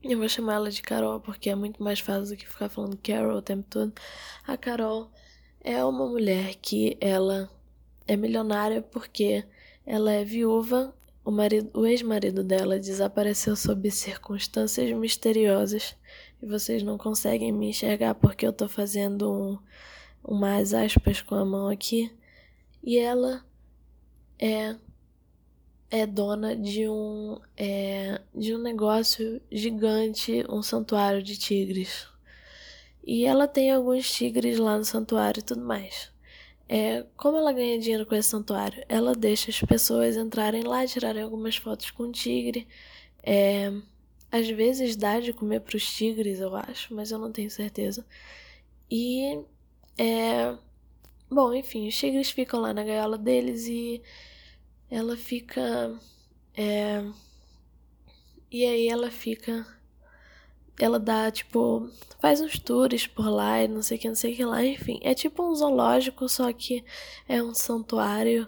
Eu 0.02 0.18
vou 0.18 0.30
chamar 0.30 0.54
ela 0.54 0.72
de 0.72 0.82
Carol 0.82 1.20
porque 1.20 1.50
é 1.50 1.56
muito 1.56 1.84
mais 1.84 2.00
fácil 2.00 2.34
do 2.34 2.40
que 2.40 2.48
ficar 2.48 2.70
falando 2.70 2.98
Carol 2.98 3.38
o 3.38 3.42
tempo 3.42 3.68
todo. 3.70 3.92
A 4.48 4.56
Carol 4.56 5.12
é 5.60 5.84
uma 5.84 6.08
mulher 6.08 6.56
que 6.56 6.98
ela 7.02 7.52
é 8.08 8.16
milionária 8.16 8.82
porque 8.82 9.44
ela 9.86 10.14
é 10.14 10.24
viúva. 10.24 10.96
O, 11.26 11.32
marido, 11.32 11.70
o 11.78 11.86
ex-marido 11.86 12.46
dela 12.46 12.80
desapareceu 12.80 13.58
sob 13.58 13.92
circunstâncias 13.92 14.90
misteriosas 14.98 15.98
e 16.42 16.46
vocês 16.46 16.84
não 16.84 16.98
conseguem 16.98 17.52
me 17.52 17.70
enxergar 17.70 18.16
porque 18.16 18.46
eu 18.46 18.54
tô 18.54 18.68
fazendo 18.68 19.32
um 19.32 19.60
umas 20.24 20.74
aspas 20.74 21.22
com 21.22 21.36
a 21.36 21.46
mão 21.46 21.68
aqui, 21.70 22.12
e 22.84 22.98
ela 22.98 23.46
é 24.38 24.76
é 25.92 26.06
dona 26.06 26.56
de 26.56 26.88
um 26.88 27.40
é, 27.58 28.22
de 28.36 28.56
um 28.56 28.60
negócio 28.60 29.42
gigante, 29.52 30.46
um 30.50 30.62
santuário 30.62 31.24
de 31.24 31.38
tigres. 31.38 32.08
E 33.04 33.26
ela 33.26 33.48
tem 33.48 33.72
alguns 33.72 34.12
tigres 34.12 34.60
lá 34.60 34.78
no 34.78 34.86
santuário 34.86 35.40
e 35.40 35.44
tudo 35.44 35.62
mais. 35.62 36.12
É, 36.68 37.06
como 37.18 37.38
ela 37.38 37.52
ganha 37.52 37.80
dinheiro 37.80 38.06
com 38.06 38.14
esse 38.16 38.30
santuário? 38.30 38.84
Ela 38.88 39.16
deixa 39.16 39.50
as 39.50 39.60
pessoas 39.62 40.16
entrarem 40.16 40.62
lá, 40.64 40.86
tirarem 40.86 41.24
algumas 41.24 41.56
fotos 41.56 41.90
com 41.90 42.04
o 42.04 42.12
tigre. 42.12 42.68
É, 43.24 43.72
às 44.32 44.48
vezes 44.50 44.96
dá 44.96 45.20
de 45.20 45.34
comer 45.34 45.62
para 45.62 45.76
os 45.78 45.86
tigres, 45.86 46.40
eu 46.40 46.56
acho, 46.56 46.94
mas 46.94 47.12
eu 47.12 47.20
não 47.20 47.32
tenho 47.32 47.50
certeza. 47.50 48.06
E 48.90 49.40
é... 49.98 50.56
Bom, 51.30 51.54
enfim, 51.54 51.88
os 51.88 51.96
tigres 51.98 52.32
ficam 52.32 52.62
lá 52.62 52.74
na 52.74 52.84
gaiola 52.84 53.18
deles 53.18 53.68
e 53.68 54.02
ela 54.90 55.16
fica. 55.18 55.96
É... 56.56 57.04
E 58.52 58.66
aí 58.66 58.88
ela 58.88 59.12
fica. 59.12 59.66
Ela 60.80 61.00
dá, 61.00 61.30
tipo, 61.30 61.90
faz 62.20 62.42
uns 62.42 62.58
tours 62.60 63.06
por 63.08 63.28
lá 63.30 63.64
e 63.64 63.68
não 63.68 63.82
sei 63.82 63.98
o 63.98 64.00
que, 64.02 64.08
não 64.08 64.16
sei 64.16 64.34
o 64.34 64.36
que 64.36 64.46
lá, 64.46 64.66
enfim. 64.66 65.00
É 65.04 65.14
tipo 65.14 65.44
um 65.44 65.54
zoológico, 65.54 66.28
só 66.30 66.52
que 66.54 66.84
é 67.28 67.44
um 67.44 67.54
santuário 67.54 68.48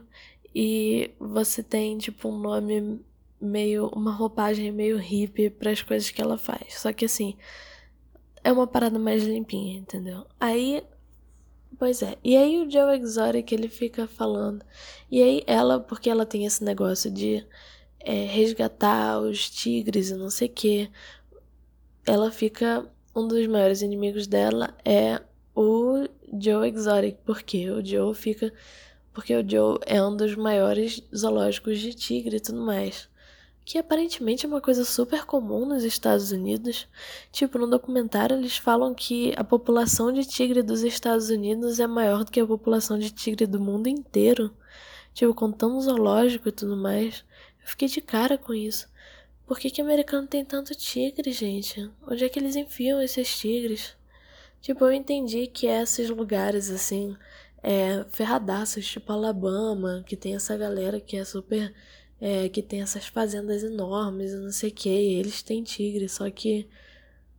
e 0.55 1.11
você 1.19 1.61
tem, 1.63 1.97
tipo, 1.97 2.29
um 2.29 2.39
nome 2.39 3.01
meio. 3.41 3.87
uma 3.95 4.11
roupagem 4.11 4.71
meio 4.71 4.97
hippie 4.97 5.49
para 5.49 5.71
as 5.71 5.81
coisas 5.81 6.09
que 6.09 6.21
ela 6.21 6.37
faz. 6.37 6.79
Só 6.79 6.93
que 6.93 7.05
assim, 7.05 7.37
é 8.43 8.51
uma 8.51 8.67
parada 8.67 8.99
mais 8.99 9.23
limpinha, 9.23 9.77
entendeu? 9.79 10.25
Aí 10.39 10.83
Pois 11.81 12.03
é. 12.03 12.15
E 12.23 12.37
aí 12.37 12.61
o 12.61 12.69
Joe 12.69 12.99
Exotic 12.99 13.51
ele 13.51 13.67
fica 13.67 14.07
falando. 14.07 14.63
E 15.09 15.21
aí 15.23 15.43
ela, 15.47 15.79
porque 15.79 16.09
ela 16.09 16.25
tem 16.27 16.45
esse 16.45 16.63
negócio 16.63 17.09
de 17.09 17.43
é, 17.99 18.25
resgatar 18.25 19.19
os 19.19 19.49
tigres 19.49 20.11
e 20.11 20.15
não 20.15 20.29
sei 20.29 20.47
o 20.47 20.51
que, 20.51 20.91
ela 22.05 22.31
fica. 22.31 22.87
Um 23.15 23.27
dos 23.27 23.45
maiores 23.47 23.81
inimigos 23.81 24.27
dela 24.27 24.73
é 24.85 25.21
o 25.55 26.07
Joe 26.39 26.69
Exotic, 26.69 27.17
porque 27.25 27.69
o 27.69 27.83
Joe 27.83 28.13
fica. 28.13 28.53
Porque 29.11 29.35
o 29.35 29.43
Joe 29.49 29.79
é 29.85 30.01
um 30.03 30.15
dos 30.15 30.35
maiores 30.35 31.01
zoológicos 31.15 31.79
de 31.79 31.93
tigre 31.93 32.37
e 32.37 32.39
tudo 32.39 32.61
mais 32.61 33.09
que 33.63 33.77
aparentemente 33.77 34.45
é 34.45 34.49
uma 34.49 34.61
coisa 34.61 34.83
super 34.83 35.25
comum 35.25 35.65
nos 35.65 35.83
Estados 35.83 36.31
Unidos. 36.31 36.87
Tipo, 37.31 37.57
no 37.59 37.67
documentário 37.67 38.35
eles 38.35 38.57
falam 38.57 38.93
que 38.93 39.33
a 39.37 39.43
população 39.43 40.11
de 40.11 40.25
tigre 40.25 40.61
dos 40.61 40.83
Estados 40.83 41.29
Unidos 41.29 41.79
é 41.79 41.87
maior 41.87 42.23
do 42.23 42.31
que 42.31 42.39
a 42.39 42.47
população 42.47 42.97
de 42.97 43.11
tigre 43.11 43.45
do 43.45 43.59
mundo 43.59 43.87
inteiro. 43.87 44.51
Tipo, 45.13 45.33
contando 45.33 45.79
zoológico 45.81 46.49
e 46.49 46.51
tudo 46.51 46.75
mais. 46.75 47.23
Eu 47.61 47.67
fiquei 47.67 47.87
de 47.87 48.01
cara 48.01 48.37
com 48.37 48.53
isso. 48.53 48.89
Por 49.45 49.59
que 49.59 49.69
que 49.69 49.81
americano 49.81 50.27
tem 50.27 50.45
tanto 50.45 50.73
tigre, 50.73 51.31
gente? 51.31 51.89
Onde 52.07 52.23
é 52.23 52.29
que 52.29 52.39
eles 52.39 52.55
enfiam 52.55 53.01
esses 53.01 53.37
tigres? 53.37 53.95
Tipo, 54.61 54.85
eu 54.85 54.93
entendi 54.93 55.47
que 55.47 55.67
esses 55.67 56.09
lugares, 56.09 56.69
assim, 56.69 57.17
é, 57.61 58.05
ferradaços, 58.11 58.87
tipo 58.87 59.11
Alabama, 59.11 60.03
que 60.07 60.15
tem 60.15 60.35
essa 60.35 60.55
galera 60.55 60.99
que 60.99 61.17
é 61.17 61.25
super 61.25 61.73
é, 62.21 62.47
que 62.47 62.61
tem 62.61 62.81
essas 62.81 63.07
fazendas 63.07 63.63
enormes 63.63 64.31
e 64.31 64.37
não 64.37 64.51
sei 64.51 64.69
o 64.69 64.73
que, 64.73 64.89
eles 64.89 65.41
têm 65.41 65.63
tigre, 65.63 66.07
só 66.07 66.29
que. 66.29 66.67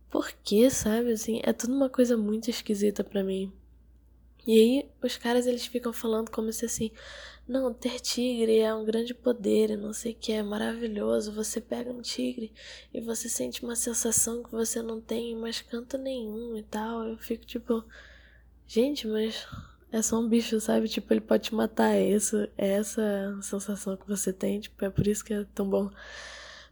Por 0.09 0.31
que, 0.43 0.69
sabe? 0.69 1.13
Assim, 1.13 1.41
é 1.43 1.51
tudo 1.53 1.73
uma 1.73 1.89
coisa 1.89 2.15
muito 2.15 2.49
esquisita 2.49 3.03
para 3.03 3.23
mim. 3.23 3.51
E 4.45 4.51
aí, 4.59 4.89
os 5.01 5.17
caras 5.17 5.47
eles 5.47 5.65
ficam 5.65 5.93
falando 5.93 6.29
como 6.29 6.51
se 6.51 6.65
assim, 6.65 6.91
não, 7.47 7.73
ter 7.73 7.99
tigre 7.99 8.59
é 8.59 8.73
um 8.73 8.85
grande 8.85 9.13
poder 9.13 9.71
e 9.71 9.77
não 9.77 9.91
sei 9.91 10.13
o 10.13 10.15
que, 10.15 10.31
é 10.31 10.43
maravilhoso. 10.43 11.31
Você 11.33 11.59
pega 11.59 11.91
um 11.91 12.01
tigre 12.01 12.53
e 12.93 13.01
você 13.01 13.27
sente 13.27 13.63
uma 13.63 13.75
sensação 13.75 14.43
que 14.43 14.51
você 14.51 14.81
não 14.81 15.01
tem 15.01 15.35
mais 15.35 15.61
canto 15.61 15.97
nenhum 15.97 16.57
e 16.57 16.63
tal. 16.63 17.07
Eu 17.07 17.17
fico 17.17 17.45
tipo, 17.45 17.83
gente, 18.67 19.07
mas 19.07 19.47
é 19.93 20.01
só 20.01 20.19
um 20.19 20.27
bicho, 20.27 20.59
sabe? 20.59 20.89
Tipo, 20.89 21.13
ele 21.13 21.21
pode 21.21 21.43
te 21.43 21.55
matar. 21.55 21.95
É 21.95 22.09
isso, 22.09 22.35
é 22.57 22.73
essa 22.73 23.37
sensação 23.41 23.95
que 23.95 24.07
você 24.07 24.33
tem, 24.33 24.59
tipo, 24.59 24.83
é 24.83 24.89
por 24.89 25.05
isso 25.07 25.23
que 25.23 25.33
é 25.33 25.45
tão 25.53 25.69
bom. 25.69 25.89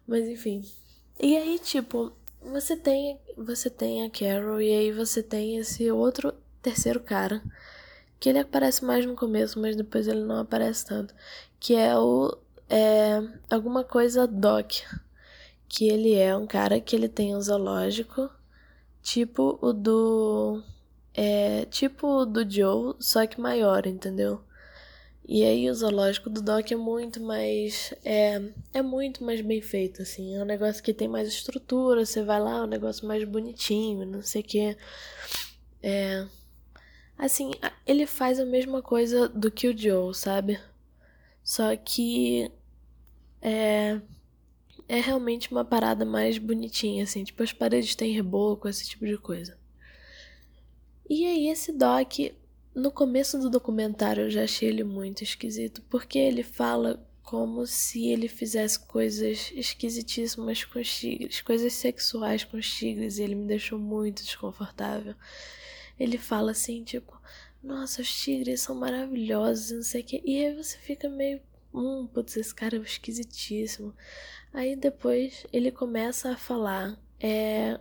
Mas 0.07 0.27
enfim. 0.27 0.65
E 1.19 1.37
aí, 1.37 1.59
tipo, 1.59 2.11
você 2.41 2.75
tem, 2.75 3.19
você 3.37 3.69
tem 3.69 4.03
a 4.03 4.09
Carol 4.09 4.59
e 4.59 4.73
aí 4.73 4.91
você 4.91 5.21
tem 5.21 5.57
esse 5.57 5.91
outro 5.91 6.33
terceiro 6.63 6.99
cara, 6.99 7.43
que 8.19 8.29
ele 8.29 8.39
aparece 8.39 8.83
mais 8.83 9.05
no 9.05 9.15
começo, 9.15 9.59
mas 9.59 9.75
depois 9.75 10.07
ele 10.07 10.21
não 10.21 10.39
aparece 10.39 10.85
tanto, 10.85 11.13
que 11.59 11.75
é 11.75 11.95
o 11.97 12.37
é 12.69 13.21
alguma 13.49 13.83
coisa 13.83 14.25
Doc, 14.25 14.71
que 15.67 15.87
ele 15.89 16.15
é 16.15 16.35
um 16.35 16.47
cara 16.47 16.79
que 16.79 16.95
ele 16.95 17.09
tem 17.09 17.35
um 17.35 17.41
zoológico, 17.41 18.29
tipo 19.03 19.59
o 19.61 19.73
do 19.73 20.63
é 21.13 21.65
tipo 21.65 22.25
do 22.25 22.49
Joe, 22.49 22.95
só 22.99 23.25
que 23.25 23.39
maior, 23.39 23.85
entendeu? 23.85 24.41
E 25.27 25.43
aí 25.43 25.69
o 25.69 25.73
zoológico 25.73 26.29
do 26.29 26.41
Doc 26.41 26.71
é 26.71 26.75
muito 26.75 27.21
mais. 27.21 27.93
É, 28.03 28.41
é 28.73 28.81
muito 28.81 29.23
mais 29.23 29.39
bem 29.41 29.61
feito, 29.61 30.01
assim. 30.01 30.35
É 30.35 30.41
um 30.41 30.45
negócio 30.45 30.83
que 30.83 30.93
tem 30.93 31.07
mais 31.07 31.27
estrutura, 31.27 32.05
você 32.05 32.23
vai 32.23 32.39
lá, 32.39 32.57
é 32.57 32.63
um 32.63 32.67
negócio 32.67 33.07
mais 33.07 33.23
bonitinho, 33.23 34.05
não 34.05 34.21
sei 34.21 34.41
o 34.41 34.45
quê. 34.45 34.77
É. 35.81 36.27
Assim, 37.17 37.51
ele 37.85 38.05
faz 38.07 38.39
a 38.39 38.45
mesma 38.45 38.81
coisa 38.81 39.29
do 39.29 39.51
que 39.51 39.67
o 39.67 39.77
Joe, 39.77 40.13
sabe? 40.13 40.59
Só 41.43 41.75
que. 41.77 42.51
É. 43.41 44.01
É 44.87 44.99
realmente 44.99 45.49
uma 45.51 45.63
parada 45.63 46.03
mais 46.05 46.37
bonitinha, 46.37 47.03
assim. 47.03 47.23
Tipo, 47.23 47.43
as 47.43 47.53
paredes 47.53 47.95
têm 47.95 48.11
reboco, 48.13 48.67
esse 48.67 48.85
tipo 48.89 49.05
de 49.05 49.17
coisa. 49.17 49.57
E 51.09 51.25
aí, 51.25 51.49
esse 51.49 51.71
Doc, 51.71 52.19
no 52.73 52.91
começo 52.91 53.37
do 53.37 53.49
documentário, 53.49 54.23
eu 54.23 54.29
já 54.29 54.43
achei 54.43 54.69
ele 54.69 54.83
muito 54.83 55.23
esquisito, 55.23 55.81
porque 55.89 56.17
ele 56.17 56.43
fala 56.43 57.05
como 57.21 57.65
se 57.65 58.07
ele 58.07 58.27
fizesse 58.27 58.79
coisas 58.79 59.51
esquisitíssimas 59.55 60.63
com 60.65 60.79
os 60.79 60.99
tigres, 60.99 61.39
coisas 61.41 61.73
sexuais 61.73 62.43
com 62.43 62.57
os 62.57 62.69
tigres, 62.69 63.17
e 63.17 63.23
ele 63.23 63.35
me 63.35 63.47
deixou 63.47 63.79
muito 63.79 64.23
desconfortável. 64.23 65.15
Ele 65.99 66.17
fala 66.17 66.51
assim, 66.51 66.83
tipo, 66.83 67.17
nossa, 67.63 68.01
os 68.01 68.13
tigres 68.13 68.61
são 68.61 68.75
maravilhosos, 68.75 69.71
não 69.71 69.83
sei 69.83 70.01
o 70.01 70.03
que. 70.03 70.21
E 70.25 70.45
aí 70.45 70.55
você 70.55 70.77
fica 70.77 71.07
meio, 71.07 71.39
hum, 71.73 72.07
putz, 72.11 72.35
esse 72.35 72.53
cara 72.53 72.75
é 72.75 72.79
esquisitíssimo. 72.79 73.93
Aí 74.53 74.75
depois 74.75 75.45
ele 75.53 75.71
começa 75.71 76.31
a 76.31 76.37
falar, 76.37 76.99
é, 77.19 77.79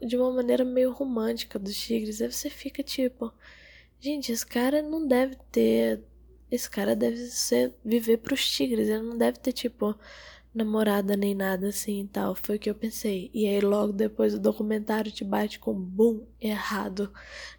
de 0.00 0.16
uma 0.16 0.30
maneira 0.32 0.64
meio 0.64 0.92
romântica 0.92 1.58
dos 1.58 1.76
tigres. 1.76 2.20
Aí 2.20 2.30
você 2.30 2.50
fica 2.50 2.82
tipo, 2.82 3.32
gente, 4.00 4.32
esse 4.32 4.46
cara 4.46 4.82
não 4.82 5.06
deve 5.06 5.36
ter. 5.50 6.02
Esse 6.50 6.70
cara 6.70 6.94
deve 6.94 7.16
ser 7.16 7.74
viver 7.84 8.18
pros 8.18 8.48
tigres. 8.48 8.88
Ele 8.88 9.02
não 9.02 9.18
deve 9.18 9.38
ter, 9.38 9.52
tipo, 9.52 9.96
namorada 10.56 11.16
nem 11.16 11.34
nada 11.34 11.68
assim 11.68 12.00
e 12.02 12.08
tal. 12.08 12.34
Foi 12.34 12.56
o 12.56 12.58
que 12.58 12.70
eu 12.70 12.74
pensei. 12.74 13.30
E 13.34 13.46
aí 13.46 13.60
logo 13.60 13.92
depois 13.92 14.34
o 14.34 14.40
documentário 14.40 15.12
te 15.12 15.24
bate 15.24 15.58
com 15.58 15.74
boom 15.74 16.26
errado. 16.40 17.12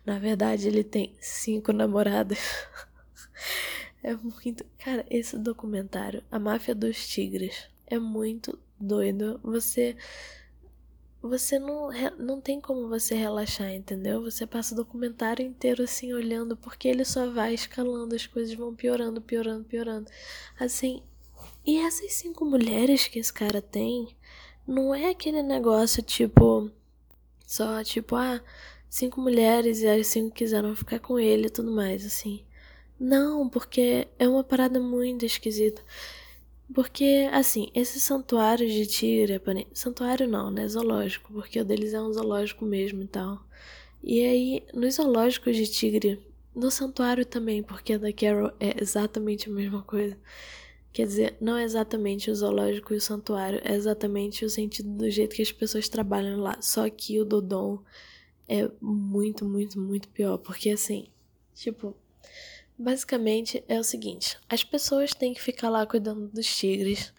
Na 0.06 0.18
verdade, 0.20 0.68
ele 0.68 0.84
tem 0.84 1.16
cinco 1.20 1.72
namoradas. 1.72 2.40
é 4.04 4.16
muito. 4.16 4.66
Cara, 4.80 5.06
esse 5.10 5.38
documentário, 5.38 6.24
A 6.32 6.40
Máfia 6.40 6.74
dos 6.74 7.08
Tigres, 7.08 7.68
é 7.86 8.00
muito 8.00 8.58
doido. 8.80 9.40
Você 9.44 9.96
você 11.22 11.60
não, 11.60 11.90
não 12.18 12.40
tem 12.42 12.62
como 12.62 12.88
você 12.88 13.16
relaxar, 13.16 13.72
entendeu? 13.74 14.22
Você 14.24 14.46
passa 14.46 14.74
o 14.74 14.78
documentário 14.78 15.46
inteiro 15.46 15.84
assim 15.84 16.14
olhando, 16.14 16.56
porque 16.56 16.88
ele 16.88 17.04
só 17.04 17.30
vai 17.30 17.54
escalando, 17.54 18.16
as 18.16 18.28
coisas 18.28 18.54
vão 18.54 18.76
piorando, 18.76 19.22
piorando, 19.22 19.64
piorando. 19.64 20.10
Assim, 20.60 21.02
e 21.66 21.78
essas 21.78 22.14
cinco 22.14 22.46
mulheres 22.46 23.08
que 23.08 23.20
esse 23.20 23.34
cara 23.34 23.62
tem, 23.62 24.16
não 24.68 24.94
é 24.94 25.10
aquele 25.10 25.42
negócio 25.42 26.02
tipo, 26.04 26.72
só 27.46 27.84
tipo, 27.84 28.16
ah, 28.16 28.42
cinco 28.90 29.22
mulheres 29.22 29.82
e 29.82 29.88
as 29.88 30.08
cinco 30.08 30.36
quiseram 30.36 30.76
ficar 30.76 31.00
com 31.00 31.20
ele 31.20 31.48
e 31.48 31.50
tudo 31.52 31.72
mais, 31.72 32.06
assim. 32.06 32.44
Não, 33.00 33.48
porque 33.48 34.08
é 34.18 34.28
uma 34.28 34.44
parada 34.44 34.80
muito 34.80 35.26
esquisita. 35.26 35.82
Porque, 36.74 37.30
assim, 37.32 37.70
esses 37.74 38.04
santuários 38.04 38.72
de 38.72 38.86
tigre, 38.86 39.42
santuário 39.74 40.28
não, 40.28 40.52
né? 40.52 40.68
Zoológico, 40.68 41.32
porque 41.34 41.60
o 41.60 41.66
deles 41.66 41.94
é 41.94 42.02
um 42.02 42.12
zoológico 42.12 42.66
mesmo 42.66 43.04
e 43.04 43.08
tal. 43.08 43.42
E 44.04 44.22
aí, 44.22 44.64
nos 44.74 44.96
zoológicos 44.96 45.56
de 45.56 45.66
tigre, 45.68 46.20
no 46.54 46.70
santuário 46.70 47.26
também, 47.26 47.64
porque 47.64 47.94
a 47.94 47.98
da 47.98 48.12
Carol 48.12 48.52
é 48.60 48.82
exatamente 48.82 49.50
a 49.50 49.54
mesma 49.54 49.82
coisa. 49.84 50.18
Quer 50.92 51.06
dizer, 51.06 51.38
não 51.40 51.56
é 51.56 51.64
exatamente 51.64 52.32
o 52.32 52.36
zoológico 52.36 52.94
e 52.94 52.98
o 52.98 53.02
santuário, 53.02 53.62
é 53.64 53.76
exatamente 53.76 54.44
o 54.44 54.50
sentido 54.50 54.90
do 54.90 55.10
jeito 55.10 55.36
que 55.36 55.42
as 55.42 55.52
pessoas 55.52 55.88
trabalham 55.88 56.40
lá. 56.40 56.58
Só 56.62 56.90
que 56.90 57.20
o 57.20 57.26
Dodon 57.26 57.84
é 58.48 58.70
muito, 58.82 59.46
muito, 59.46 59.80
muito 59.80 60.10
pior. 60.10 60.38
Porque 60.40 60.72
assim, 60.72 61.08
tipo, 61.54 61.96
Basicamente 62.78 63.64
é 63.68 63.80
o 63.80 63.84
seguinte: 63.84 64.38
as 64.48 64.64
pessoas 64.64 65.14
têm 65.14 65.34
que 65.34 65.42
ficar 65.42 65.70
lá 65.70 65.86
cuidando 65.86 66.28
dos 66.28 66.46
tigres 66.46 67.12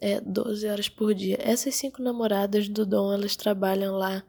é, 0.00 0.20
12 0.20 0.66
horas 0.66 0.88
por 0.88 1.14
dia. 1.14 1.38
Essas 1.40 1.74
cinco 1.74 2.02
namoradas 2.02 2.68
do 2.68 2.84
Dom, 2.84 3.12
elas 3.12 3.36
trabalham 3.36 3.96
lá 3.96 4.24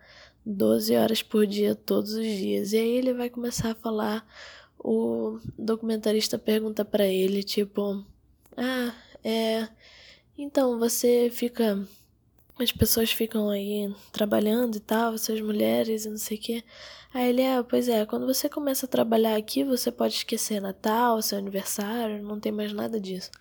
12 0.46 0.96
horas 0.96 1.24
por 1.24 1.48
dia, 1.48 1.76
todos 1.76 2.14
os 2.14 2.26
dias. 2.26 2.74
E 2.74 2.78
aí 2.78 2.90
ele 2.98 3.14
vai 3.14 3.30
começar 3.30 3.72
a 3.72 3.76
falar. 3.76 4.26
O 4.86 5.40
documentarista 5.58 6.38
pergunta 6.38 6.84
para 6.84 7.08
ele, 7.08 7.42
tipo: 7.42 8.06
Ah, 8.58 8.94
é. 9.24 9.68
Então 10.38 10.78
você 10.78 11.30
fica 11.32 11.88
as 12.60 12.72
pessoas 12.72 13.12
ficam 13.12 13.50
aí 13.50 13.94
trabalhando 14.12 14.76
e 14.78 14.80
tal, 14.80 15.18
suas 15.18 15.42
mulheres 15.42 16.06
e 16.06 16.10
não 16.10 16.18
sei 16.18 16.38
o 16.38 16.42
quê. 16.42 16.63
Aí 17.13 17.30
ele, 17.30 17.42
é, 17.42 17.62
pois 17.63 17.88
é, 17.88 18.06
quando 18.06 18.26
você 18.26 18.50
começa 18.50 18.86
a 18.86 18.89
trabalhar 18.89 19.36
aqui, 19.36 19.63
você 19.63 19.92
pode 19.92 20.16
esquecer 20.16 20.62
Natal, 20.62 21.22
seu 21.22 21.38
aniversário, 21.38 22.24
não 22.24 22.39
tem 22.39 22.52
mais 22.52 22.74
nada 22.74 23.00
disso. 23.00 23.32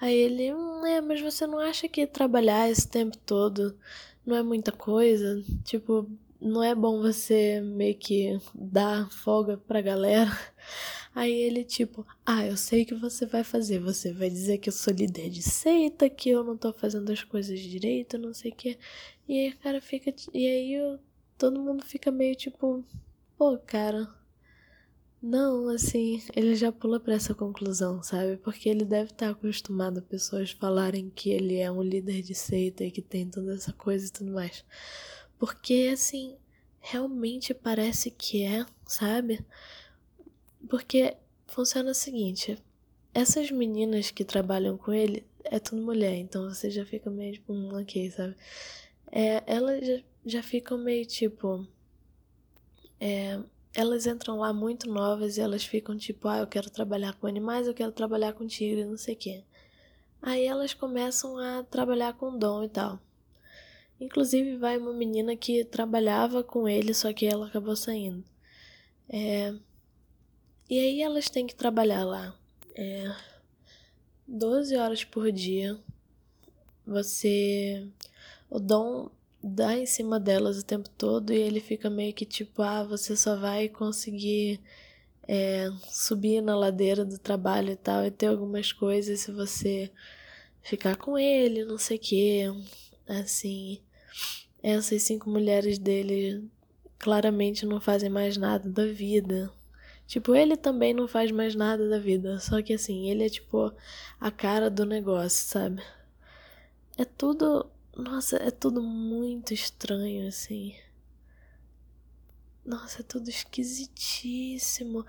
Aí 0.00 0.14
ele, 0.14 0.52
hum, 0.52 0.84
é, 0.86 1.00
mas 1.00 1.20
você 1.20 1.46
não 1.46 1.58
acha 1.58 1.88
que 1.88 2.06
trabalhar 2.06 2.68
esse 2.68 2.86
tempo 2.88 3.16
todo 3.18 3.76
não 4.26 4.36
é 4.36 4.42
muita 4.42 4.72
coisa? 4.72 5.42
Tipo, 5.64 6.08
não 6.40 6.62
é 6.62 6.74
bom 6.74 7.00
você 7.00 7.60
meio 7.60 7.96
que 7.96 8.38
dar 8.54 9.10
folga 9.10 9.56
pra 9.56 9.80
galera? 9.80 10.30
Aí 11.14 11.32
ele, 11.32 11.64
tipo, 11.64 12.06
ah, 12.26 12.44
eu 12.46 12.56
sei 12.56 12.82
o 12.82 12.86
que 12.86 12.94
você 12.94 13.24
vai 13.26 13.44
fazer. 13.44 13.78
Você 13.80 14.12
vai 14.12 14.28
dizer 14.30 14.58
que 14.58 14.68
eu 14.68 14.72
sou 14.72 14.92
líder 14.92 15.30
de 15.30 15.42
seita, 15.42 16.10
que 16.10 16.30
eu 16.30 16.42
não 16.44 16.56
tô 16.56 16.72
fazendo 16.72 17.10
as 17.12 17.22
coisas 17.24 17.58
direito, 17.60 18.18
não 18.18 18.34
sei 18.34 18.50
o 18.52 18.54
que. 18.56 18.78
E 19.28 19.38
aí 19.40 19.50
o 19.50 19.58
cara 19.58 19.80
fica. 19.80 20.12
E 20.32 20.46
aí 20.46 20.74
eu, 20.74 20.98
todo 21.38 21.60
mundo 21.60 21.84
fica 21.84 22.10
meio 22.10 22.34
tipo, 22.36 22.84
pô, 23.38 23.58
cara, 23.58 24.08
Não, 25.20 25.68
assim, 25.70 26.22
ele 26.36 26.54
já 26.54 26.70
pula 26.70 27.00
para 27.00 27.14
essa 27.14 27.34
conclusão, 27.34 28.02
sabe? 28.02 28.36
Porque 28.36 28.68
ele 28.68 28.84
deve 28.84 29.10
estar 29.10 29.30
acostumado 29.30 29.98
a 29.98 30.02
pessoas 30.02 30.50
falarem 30.50 31.10
que 31.10 31.30
ele 31.30 31.56
é 31.56 31.70
um 31.72 31.82
líder 31.82 32.20
de 32.22 32.34
seita 32.34 32.84
e 32.84 32.90
que 32.90 33.00
tem 33.02 33.28
toda 33.30 33.54
essa 33.54 33.72
coisa 33.72 34.06
e 34.06 34.10
tudo 34.10 34.30
mais. 34.32 34.64
Porque, 35.38 35.90
assim, 35.92 36.36
realmente 36.80 37.54
parece 37.54 38.10
que 38.10 38.42
é, 38.44 38.66
sabe? 38.86 39.44
Porque 40.68 41.16
funciona 41.46 41.90
o 41.90 41.94
seguinte: 41.94 42.58
essas 43.12 43.50
meninas 43.50 44.10
que 44.10 44.24
trabalham 44.24 44.76
com 44.76 44.92
ele 44.92 45.24
é 45.44 45.58
tudo 45.58 45.82
mulher, 45.82 46.14
então 46.16 46.48
você 46.48 46.70
já 46.70 46.84
fica 46.84 47.10
meio 47.10 47.34
tipo, 47.34 47.52
um 47.52 47.80
ok, 47.80 48.10
sabe? 48.10 48.34
É, 49.12 49.42
elas 49.46 49.86
já, 49.86 50.02
já 50.26 50.42
ficam 50.42 50.78
meio 50.78 51.06
tipo. 51.06 51.66
É, 53.00 53.38
elas 53.74 54.06
entram 54.06 54.38
lá 54.38 54.52
muito 54.52 54.88
novas 54.88 55.36
e 55.36 55.40
elas 55.40 55.64
ficam 55.64 55.96
tipo, 55.96 56.28
ah, 56.28 56.38
eu 56.38 56.46
quero 56.46 56.70
trabalhar 56.70 57.14
com 57.14 57.26
animais, 57.26 57.66
eu 57.66 57.74
quero 57.74 57.92
trabalhar 57.92 58.32
com 58.32 58.46
tigre, 58.46 58.84
não 58.84 58.96
sei 58.96 59.14
o 59.14 59.18
quê. 59.18 59.44
Aí 60.22 60.46
elas 60.46 60.72
começam 60.72 61.36
a 61.36 61.64
trabalhar 61.64 62.14
com 62.14 62.38
dom 62.38 62.64
e 62.64 62.68
tal. 62.68 62.98
Inclusive 64.00 64.56
vai 64.56 64.78
uma 64.78 64.92
menina 64.92 65.36
que 65.36 65.64
trabalhava 65.64 66.42
com 66.42 66.68
ele, 66.68 66.94
só 66.94 67.12
que 67.12 67.26
ela 67.26 67.46
acabou 67.46 67.76
saindo. 67.76 68.24
É... 69.08 69.54
E 70.68 70.78
aí 70.78 71.02
elas 71.02 71.28
têm 71.28 71.46
que 71.46 71.54
trabalhar 71.54 72.04
lá. 72.04 72.34
É... 72.74 73.14
12 74.26 74.76
horas 74.76 75.04
por 75.04 75.30
dia. 75.30 75.78
Você. 76.86 77.86
O 78.50 78.58
dom 78.58 79.10
dá 79.42 79.76
em 79.76 79.86
cima 79.86 80.18
delas 80.18 80.58
o 80.58 80.64
tempo 80.64 80.88
todo 80.90 81.32
e 81.32 81.36
ele 81.36 81.60
fica 81.60 81.90
meio 81.90 82.14
que 82.14 82.24
tipo, 82.24 82.62
ah, 82.62 82.82
você 82.82 83.16
só 83.16 83.36
vai 83.36 83.68
conseguir 83.68 84.60
é, 85.28 85.70
subir 85.90 86.40
na 86.40 86.56
ladeira 86.56 87.04
do 87.04 87.18
trabalho 87.18 87.72
e 87.72 87.76
tal, 87.76 88.04
e 88.04 88.10
ter 88.10 88.26
algumas 88.26 88.72
coisas 88.72 89.20
se 89.20 89.32
você 89.32 89.90
ficar 90.62 90.96
com 90.96 91.18
ele, 91.18 91.64
não 91.64 91.78
sei 91.78 91.96
o 91.96 92.00
que. 92.00 92.42
Assim, 93.06 93.80
essas 94.62 95.02
cinco 95.02 95.28
mulheres 95.28 95.78
dele 95.78 96.48
claramente 96.98 97.66
não 97.66 97.80
fazem 97.80 98.08
mais 98.08 98.36
nada 98.36 98.68
da 98.70 98.86
vida. 98.86 99.52
Tipo, 100.06 100.34
ele 100.34 100.56
também 100.56 100.94
não 100.94 101.08
faz 101.08 101.30
mais 101.30 101.54
nada 101.54 101.88
da 101.88 101.98
vida, 101.98 102.38
só 102.40 102.62
que 102.62 102.74
assim, 102.74 103.10
ele 103.10 103.24
é 103.24 103.28
tipo 103.28 103.72
a 104.20 104.30
cara 104.30 104.70
do 104.70 104.84
negócio, 104.84 105.48
sabe? 105.48 105.82
É 106.96 107.04
tudo 107.04 107.70
nossa, 107.96 108.36
é 108.38 108.50
tudo 108.50 108.82
muito 108.82 109.54
estranho, 109.54 110.26
assim. 110.26 110.74
Nossa, 112.64 113.02
é 113.02 113.04
tudo 113.04 113.28
esquisitíssimo. 113.28 115.06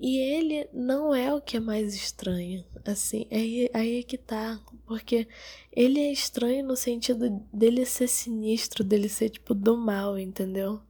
E 0.00 0.18
ele 0.18 0.68
não 0.72 1.14
é 1.14 1.32
o 1.32 1.40
que 1.40 1.56
é 1.56 1.60
mais 1.60 1.94
estranho. 1.94 2.64
Assim, 2.84 3.26
aí, 3.30 3.70
aí 3.72 4.00
é 4.00 4.02
que 4.02 4.18
tá. 4.18 4.60
Porque 4.86 5.28
ele 5.70 6.00
é 6.00 6.10
estranho 6.10 6.64
no 6.66 6.76
sentido 6.76 7.30
dele 7.52 7.86
ser 7.86 8.08
sinistro, 8.08 8.82
dele 8.82 9.08
ser 9.08 9.30
tipo 9.30 9.54
do 9.54 9.76
mal, 9.76 10.18
entendeu? 10.18 10.80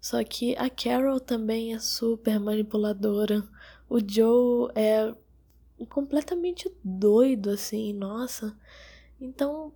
Só 0.00 0.22
que 0.22 0.56
a 0.56 0.70
Carol 0.70 1.20
também 1.20 1.74
é 1.74 1.78
super 1.78 2.38
manipuladora. 2.38 3.42
O 3.88 3.98
Joe 3.98 4.70
é 4.74 5.14
completamente 5.88 6.70
doido, 6.82 7.50
assim, 7.50 7.92
nossa. 7.92 8.56
Então, 9.20 9.72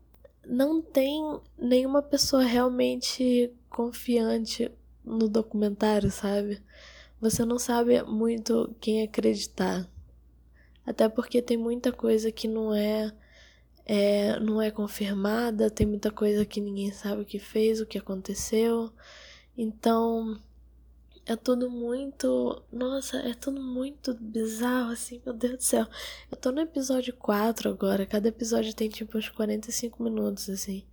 não 0.47 0.81
tem 0.81 1.23
nenhuma 1.59 2.03
pessoa 2.03 2.43
realmente 2.43 3.53
confiante 3.69 4.71
no 5.05 5.29
documentário, 5.29 6.11
sabe? 6.11 6.63
Você 7.21 7.45
não 7.45 7.59
sabe 7.59 8.03
muito 8.03 8.75
quem 8.81 9.03
acreditar. 9.03 9.89
Até 10.85 11.09
porque 11.09 11.41
tem 11.41 11.57
muita 11.57 11.93
coisa 11.93 12.33
que 12.33 12.49
não 12.49 12.75
é, 12.75 13.13
é 13.87 14.41
não 14.41 14.61
é 14.61 14.71
confirmada, 14.71 15.71
tem 15.71 15.87
muita 15.87 16.11
coisa 16.11 16.45
que 16.45 16.61
ninguém 16.61 16.91
sabe 16.93 17.23
o 17.23 17.25
que 17.25 17.39
fez, 17.39 17.81
o 17.81 17.87
que 17.87 17.99
aconteceu. 17.99 18.93
Então, 19.63 20.41
é 21.25 21.37
tudo 21.37 21.71
muito. 21.71 22.65
Nossa, 22.73 23.19
é 23.19 23.33
tudo 23.33 23.63
muito 23.63 24.13
bizarro, 24.15 24.91
assim, 24.91 25.23
meu 25.25 25.33
Deus 25.33 25.57
do 25.59 25.63
céu. 25.63 25.87
Eu 26.29 26.37
tô 26.37 26.51
no 26.51 26.61
episódio 26.61 27.15
4 27.15 27.71
agora, 27.71 28.05
cada 28.05 28.27
episódio 28.29 28.75
tem 28.75 28.89
tipo 28.89 29.17
uns 29.17 29.29
45 29.29 30.03
minutos, 30.03 30.51
assim. 30.51 30.85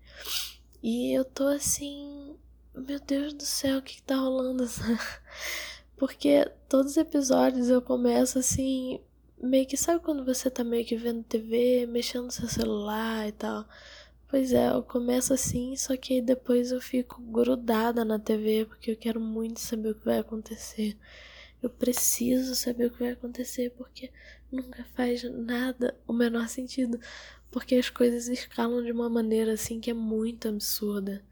E 0.83 1.11
eu 1.17 1.25
tô 1.25 1.47
assim. 1.47 2.35
Meu 2.75 2.99
Deus 2.99 3.33
do 3.33 3.43
céu, 3.43 3.79
o 3.79 3.81
que, 3.81 3.95
que 3.95 4.03
tá 4.03 4.17
rolando? 4.17 4.63
Porque 5.97 6.45
todos 6.69 6.91
os 6.91 6.97
episódios 6.97 7.69
eu 7.69 7.81
começo 7.81 8.37
assim. 8.37 9.01
Meio 9.41 9.65
que 9.65 9.77
sabe 9.77 10.03
quando 10.03 10.23
você 10.23 10.49
tá 10.51 10.63
meio 10.63 10.85
que 10.85 10.95
vendo 10.95 11.23
TV, 11.23 11.87
mexendo 11.87 12.25
no 12.25 12.31
seu 12.31 12.47
celular 12.47 13.27
e 13.27 13.31
tal. 13.31 13.65
Pois 14.29 14.53
é, 14.53 14.69
eu 14.69 14.83
começo 14.83 15.33
assim, 15.33 15.75
só 15.75 15.97
que 15.97 16.21
depois 16.21 16.71
eu 16.71 16.79
fico 16.79 17.21
grudada 17.21 18.05
na 18.05 18.19
TV 18.19 18.65
porque 18.65 18.91
eu 18.91 18.95
quero 18.95 19.19
muito 19.19 19.59
saber 19.59 19.89
o 19.89 19.95
que 19.95 20.05
vai 20.05 20.19
acontecer. 20.19 20.97
Eu 21.61 21.69
preciso 21.69 22.55
saber 22.55 22.87
o 22.87 22.91
que 22.91 22.99
vai 22.99 23.11
acontecer 23.11 23.71
porque 23.71 24.11
nunca 24.51 24.83
faz 24.95 25.23
nada 25.23 25.97
o 26.07 26.13
menor 26.13 26.47
sentido. 26.47 26.99
Porque 27.51 27.75
as 27.75 27.89
coisas 27.89 28.27
escalam 28.29 28.83
de 28.83 28.91
uma 28.91 29.09
maneira 29.09 29.53
assim 29.53 29.79
que 29.81 29.89
é 29.91 29.93
muito 29.95 30.47
absurda. 30.47 31.23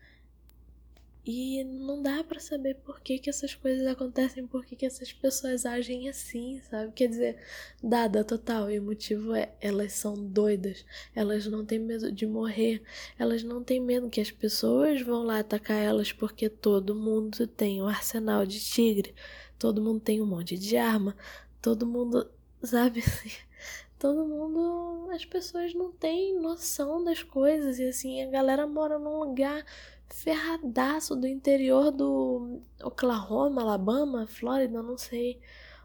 E 1.29 1.61
não 1.65 2.01
dá 2.01 2.23
para 2.23 2.39
saber 2.39 2.75
por 2.75 3.01
que, 3.01 3.19
que 3.19 3.29
essas 3.29 3.53
coisas 3.53 3.85
acontecem, 3.85 4.47
por 4.47 4.65
que, 4.65 4.77
que 4.77 4.85
essas 4.85 5.11
pessoas 5.11 5.65
agem 5.65 6.07
assim, 6.07 6.61
sabe? 6.69 6.93
Quer 6.93 7.09
dizer, 7.09 7.37
dada 7.83 8.23
total. 8.23 8.71
E 8.71 8.79
o 8.79 8.83
motivo 8.83 9.35
é: 9.35 9.51
elas 9.59 9.91
são 9.91 10.15
doidas, 10.15 10.85
elas 11.13 11.45
não 11.45 11.65
têm 11.65 11.79
medo 11.79 12.09
de 12.13 12.25
morrer, 12.25 12.81
elas 13.19 13.43
não 13.43 13.61
têm 13.61 13.81
medo 13.81 14.09
que 14.09 14.21
as 14.21 14.31
pessoas 14.31 15.01
vão 15.01 15.23
lá 15.23 15.39
atacar 15.39 15.83
elas, 15.83 16.13
porque 16.13 16.47
todo 16.47 16.95
mundo 16.95 17.45
tem 17.45 17.81
um 17.83 17.89
arsenal 17.89 18.45
de 18.45 18.61
tigre, 18.61 19.13
todo 19.59 19.83
mundo 19.83 19.99
tem 19.99 20.21
um 20.21 20.25
monte 20.25 20.57
de 20.57 20.77
arma, 20.77 21.13
todo 21.61 21.85
mundo, 21.85 22.31
sabe? 22.63 23.03
todo 23.99 24.25
mundo. 24.25 25.09
As 25.11 25.25
pessoas 25.25 25.73
não 25.73 25.91
têm 25.91 26.39
noção 26.39 27.03
das 27.03 27.21
coisas, 27.21 27.79
e 27.79 27.87
assim, 27.87 28.23
a 28.23 28.29
galera 28.29 28.65
mora 28.65 28.97
num 28.97 29.19
lugar 29.19 29.65
ferradaço 30.09 31.15
do 31.15 31.27
interior 31.27 31.91
do 31.91 32.61
Oklahoma, 32.83 33.61
Alabama, 33.61 34.27
Flórida, 34.27 34.81
não 34.81 34.97
sei, 34.97 35.39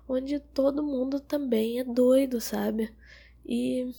onde 0.08 0.40
todo 0.40 0.82
mundo 0.82 1.20
também 1.20 1.80
é 1.80 1.84
doido, 1.84 2.40
sabe? 2.40 2.92
E 3.44 3.92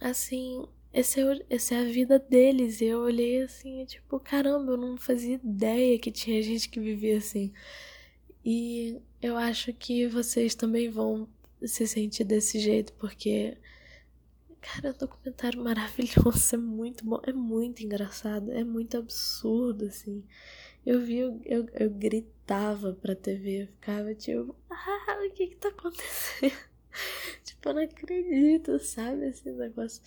assim, 0.00 0.66
esse 0.92 1.20
é, 1.20 1.46
essa 1.50 1.74
é 1.74 1.80
a 1.80 1.84
vida 1.84 2.18
deles. 2.18 2.80
E 2.80 2.86
eu 2.86 3.00
olhei 3.00 3.42
assim, 3.42 3.84
tipo, 3.84 4.18
caramba, 4.20 4.72
eu 4.72 4.76
não 4.76 4.96
fazia 4.96 5.34
ideia 5.36 5.98
que 5.98 6.10
tinha 6.10 6.42
gente 6.42 6.68
que 6.68 6.80
vivia 6.80 7.18
assim. 7.18 7.52
E 8.44 9.00
eu 9.22 9.36
acho 9.36 9.72
que 9.74 10.06
vocês 10.06 10.54
também 10.54 10.88
vão 10.90 11.28
se 11.62 11.86
sentir 11.86 12.24
desse 12.24 12.58
jeito, 12.58 12.92
porque 12.94 13.56
Cara, 14.60 14.88
é 14.88 14.90
um 14.92 14.94
documentário 14.98 15.62
maravilhoso, 15.64 16.54
é 16.54 16.58
muito 16.58 17.04
bom, 17.04 17.20
é 17.24 17.32
muito 17.32 17.82
engraçado, 17.82 18.50
é 18.52 18.64
muito 18.64 18.96
absurdo, 18.96 19.86
assim. 19.86 20.24
Eu 20.84 21.00
vi, 21.00 21.18
eu, 21.18 21.40
eu, 21.44 21.66
eu 21.74 21.90
gritava 21.90 22.94
pra 22.94 23.14
TV, 23.14 23.62
eu 23.64 23.66
ficava 23.68 24.14
tipo, 24.14 24.54
ah, 24.70 25.18
o 25.26 25.30
que 25.32 25.48
que 25.48 25.56
tá 25.56 25.68
acontecendo? 25.68 26.56
tipo, 27.44 27.68
eu 27.68 27.74
não 27.74 27.82
acredito, 27.82 28.78
sabe? 28.78 29.28
Esse 29.28 29.50
negócio 29.50 30.02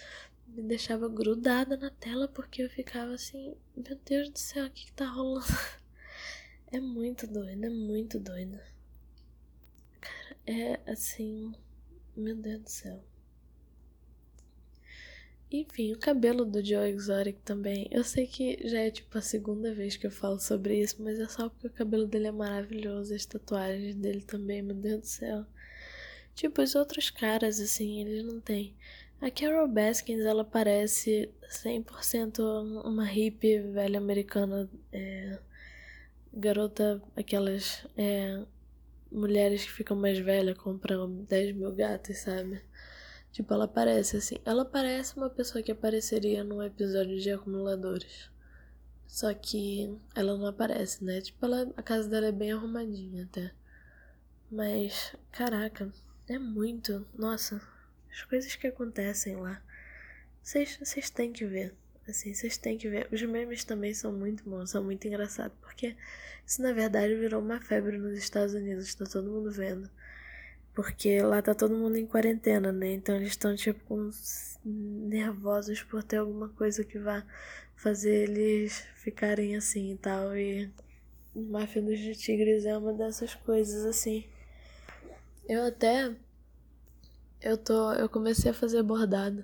me 0.48 0.63
deixava 0.63 1.08
grudada 1.10 1.78
na 1.78 1.89
tela 1.92 2.28
porque 2.28 2.63
eu 2.63 2.70
ficava 2.70 3.13
assim, 3.13 3.56
meu 3.76 3.98
Deus 4.06 4.30
do 4.30 4.39
céu, 4.39 4.66
o 4.68 4.70
que 4.72 4.86
que 4.86 4.94
tá 4.94 5.08
rolando? 5.08 5.46
É 6.72 6.80
muito 6.80 7.28
doido, 7.28 7.66
é 7.66 7.70
muito 7.70 8.20
doido. 8.20 8.60
Cara, 10.02 10.38
é 10.48 10.80
assim, 10.92 11.54
meu 12.16 12.36
Deus 12.36 12.62
do 12.63 12.70
céu. 12.70 13.04
Enfim, 15.56 15.94
o 15.94 16.00
cabelo 16.00 16.46
do 16.46 16.66
Joe 16.66 16.89
Exotic 16.89 17.38
também. 17.46 17.88
Eu 17.92 18.04
sei 18.04 18.26
que 18.26 18.68
já 18.68 18.80
é 18.80 18.89
tipo 18.89 19.16
a 19.16 19.22
segunda 19.22 19.72
vez 19.72 19.95
que 19.95 20.08
eu 20.08 20.12
falo 20.12 20.39
sobre 20.39 20.82
isso, 20.82 20.95
mas 20.99 21.20
é 21.20 21.28
só 21.28 21.47
porque 21.47 21.68
o 21.68 21.70
cabelo 21.70 22.08
dele 22.08 22.26
é 22.26 22.32
maravilhoso, 22.32 23.14
as 23.14 23.24
tatuagens 23.24 23.93
dele 23.93 24.22
também, 24.22 24.64
meu 24.64 24.76
Deus 24.76 25.01
do 25.01 25.06
céu. 25.06 25.45
Tipo, 26.34 26.64
os 26.64 26.74
outros 26.74 27.12
caras, 27.12 27.60
assim, 27.60 28.01
eles 28.01 28.26
não 28.26 28.41
têm. 28.41 28.76
A 29.22 29.30
Carol 29.30 29.68
Baskins, 29.68 30.22
ela 30.22 30.43
parece 30.43 31.30
100% 31.64 32.39
uma 32.84 33.06
hippie 33.06 33.60
velha 33.60 33.99
americana, 33.99 34.68
é, 34.91 35.38
garota, 36.34 36.99
aquelas 37.16 37.86
é, 37.95 38.43
mulheres 39.12 39.66
que 39.66 39.72
ficam 39.72 39.95
mais 39.95 40.18
velhas, 40.18 40.58
compram 40.58 41.24
10 41.30 41.56
mil 41.56 41.72
gatos, 41.74 42.18
sabe? 42.18 42.60
Tipo, 43.34 43.51
ela 43.55 43.67
parece 43.67 44.17
assim. 44.17 44.38
Ela 44.45 44.63
parece 44.63 45.17
uma 45.17 45.29
pessoa 45.29 45.63
que 45.63 45.71
apareceria 45.71 46.43
num 46.43 46.61
episódio 46.61 47.19
de 47.19 47.31
acumuladores. 47.31 48.29
Só 49.07 49.34
que 49.34 49.99
ela 50.15 50.38
não 50.38 50.45
aparece, 50.45 51.03
né? 51.03 51.19
Tipo, 51.19 51.45
ela, 51.45 51.73
a 51.75 51.81
casa 51.81 52.07
dela 52.07 52.27
é 52.27 52.31
bem 52.31 52.51
arrumadinha 52.51 53.23
até. 53.23 53.51
Mas, 54.51 55.15
caraca, 55.31 55.91
é 56.29 56.38
muito. 56.38 57.07
Nossa, 57.17 57.59
as 58.11 58.23
coisas 58.23 58.55
que 58.55 58.67
acontecem 58.67 59.36
lá. 59.36 59.59
Vocês 60.43 61.09
têm 61.09 61.34
que 61.34 61.45
ver. 61.45 61.73
Assim, 62.07 62.36
vocês 62.36 62.55
têm 62.57 62.77
que 62.77 62.88
ver. 62.88 63.07
Os 63.11 63.21
memes 63.23 63.63
também 63.63 63.95
são 63.95 64.13
muito 64.13 64.47
bons, 64.47 64.69
são 64.69 64.84
muito 64.84 65.07
engraçados. 65.07 65.57
Porque 65.59 65.95
isso 66.45 66.61
na 66.61 66.71
verdade 66.71 67.15
virou 67.15 67.41
uma 67.41 67.59
febre 67.59 67.97
nos 67.97 68.15
Estados 68.17 68.53
Unidos, 68.53 68.93
tá 68.93 69.05
todo 69.05 69.31
mundo 69.31 69.51
vendo. 69.51 69.89
Porque 70.74 71.21
lá 71.21 71.41
tá 71.41 71.53
todo 71.53 71.78
mundo 71.78 71.97
em 71.97 72.07
quarentena, 72.07 72.71
né? 72.71 72.93
Então 72.93 73.15
eles 73.15 73.30
estão, 73.30 73.55
tipo, 73.55 74.09
nervosos 74.65 75.84
por 75.84 76.03
ter 76.03 76.17
alguma 76.17 76.49
coisa 76.49 76.84
que 76.84 76.97
vá 76.97 77.24
fazer 77.76 78.30
eles 78.30 78.86
ficarem 78.95 79.55
assim 79.55 79.91
e 79.91 79.97
tal. 79.97 80.36
E 80.36 80.71
Máfia 81.36 81.82
dos 81.82 81.99
Tigres 82.17 82.65
é 82.65 82.78
uma 82.78 82.93
dessas 82.93 83.36
coisas, 83.36 83.86
assim. 83.86 84.26
Eu 85.47 85.65
até. 85.65 86.15
Eu 87.41 87.57
tô. 87.57 87.91
Eu 87.93 88.07
comecei 88.09 88.51
a 88.51 88.53
fazer 88.53 88.82
bordado. 88.82 89.43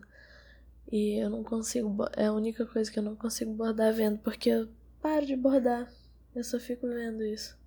E 0.92 1.22
eu 1.22 1.30
não 1.30 1.44
consigo. 1.44 1.96
É 2.16 2.28
a 2.28 2.34
única 2.34 2.66
coisa 2.66 2.92
que 2.92 2.98
eu 2.98 3.04
não 3.04 3.16
consigo 3.16 3.54
bordar 3.54 3.94
vendo. 3.94 4.18
Porque 4.20 4.50
eu 4.50 4.70
paro 5.02 5.26
de 5.26 5.36
bordar. 5.36 5.92
Eu 6.34 6.44
só 6.44 6.60
fico 6.60 6.88
vendo 6.88 7.24
isso. 7.24 7.59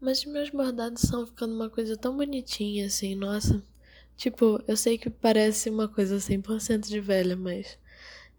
Mas 0.00 0.24
meus 0.24 0.50
bordados 0.50 1.04
estão 1.04 1.26
ficando 1.26 1.54
uma 1.54 1.68
coisa 1.68 1.96
tão 1.96 2.16
bonitinha 2.16 2.86
assim, 2.86 3.14
nossa. 3.14 3.62
Tipo, 4.16 4.62
eu 4.66 4.76
sei 4.76 4.98
que 4.98 5.10
parece 5.10 5.70
uma 5.70 5.88
coisa 5.88 6.18
100% 6.20 6.88
de 6.88 7.00
velha, 7.00 7.36
mas 7.36 7.78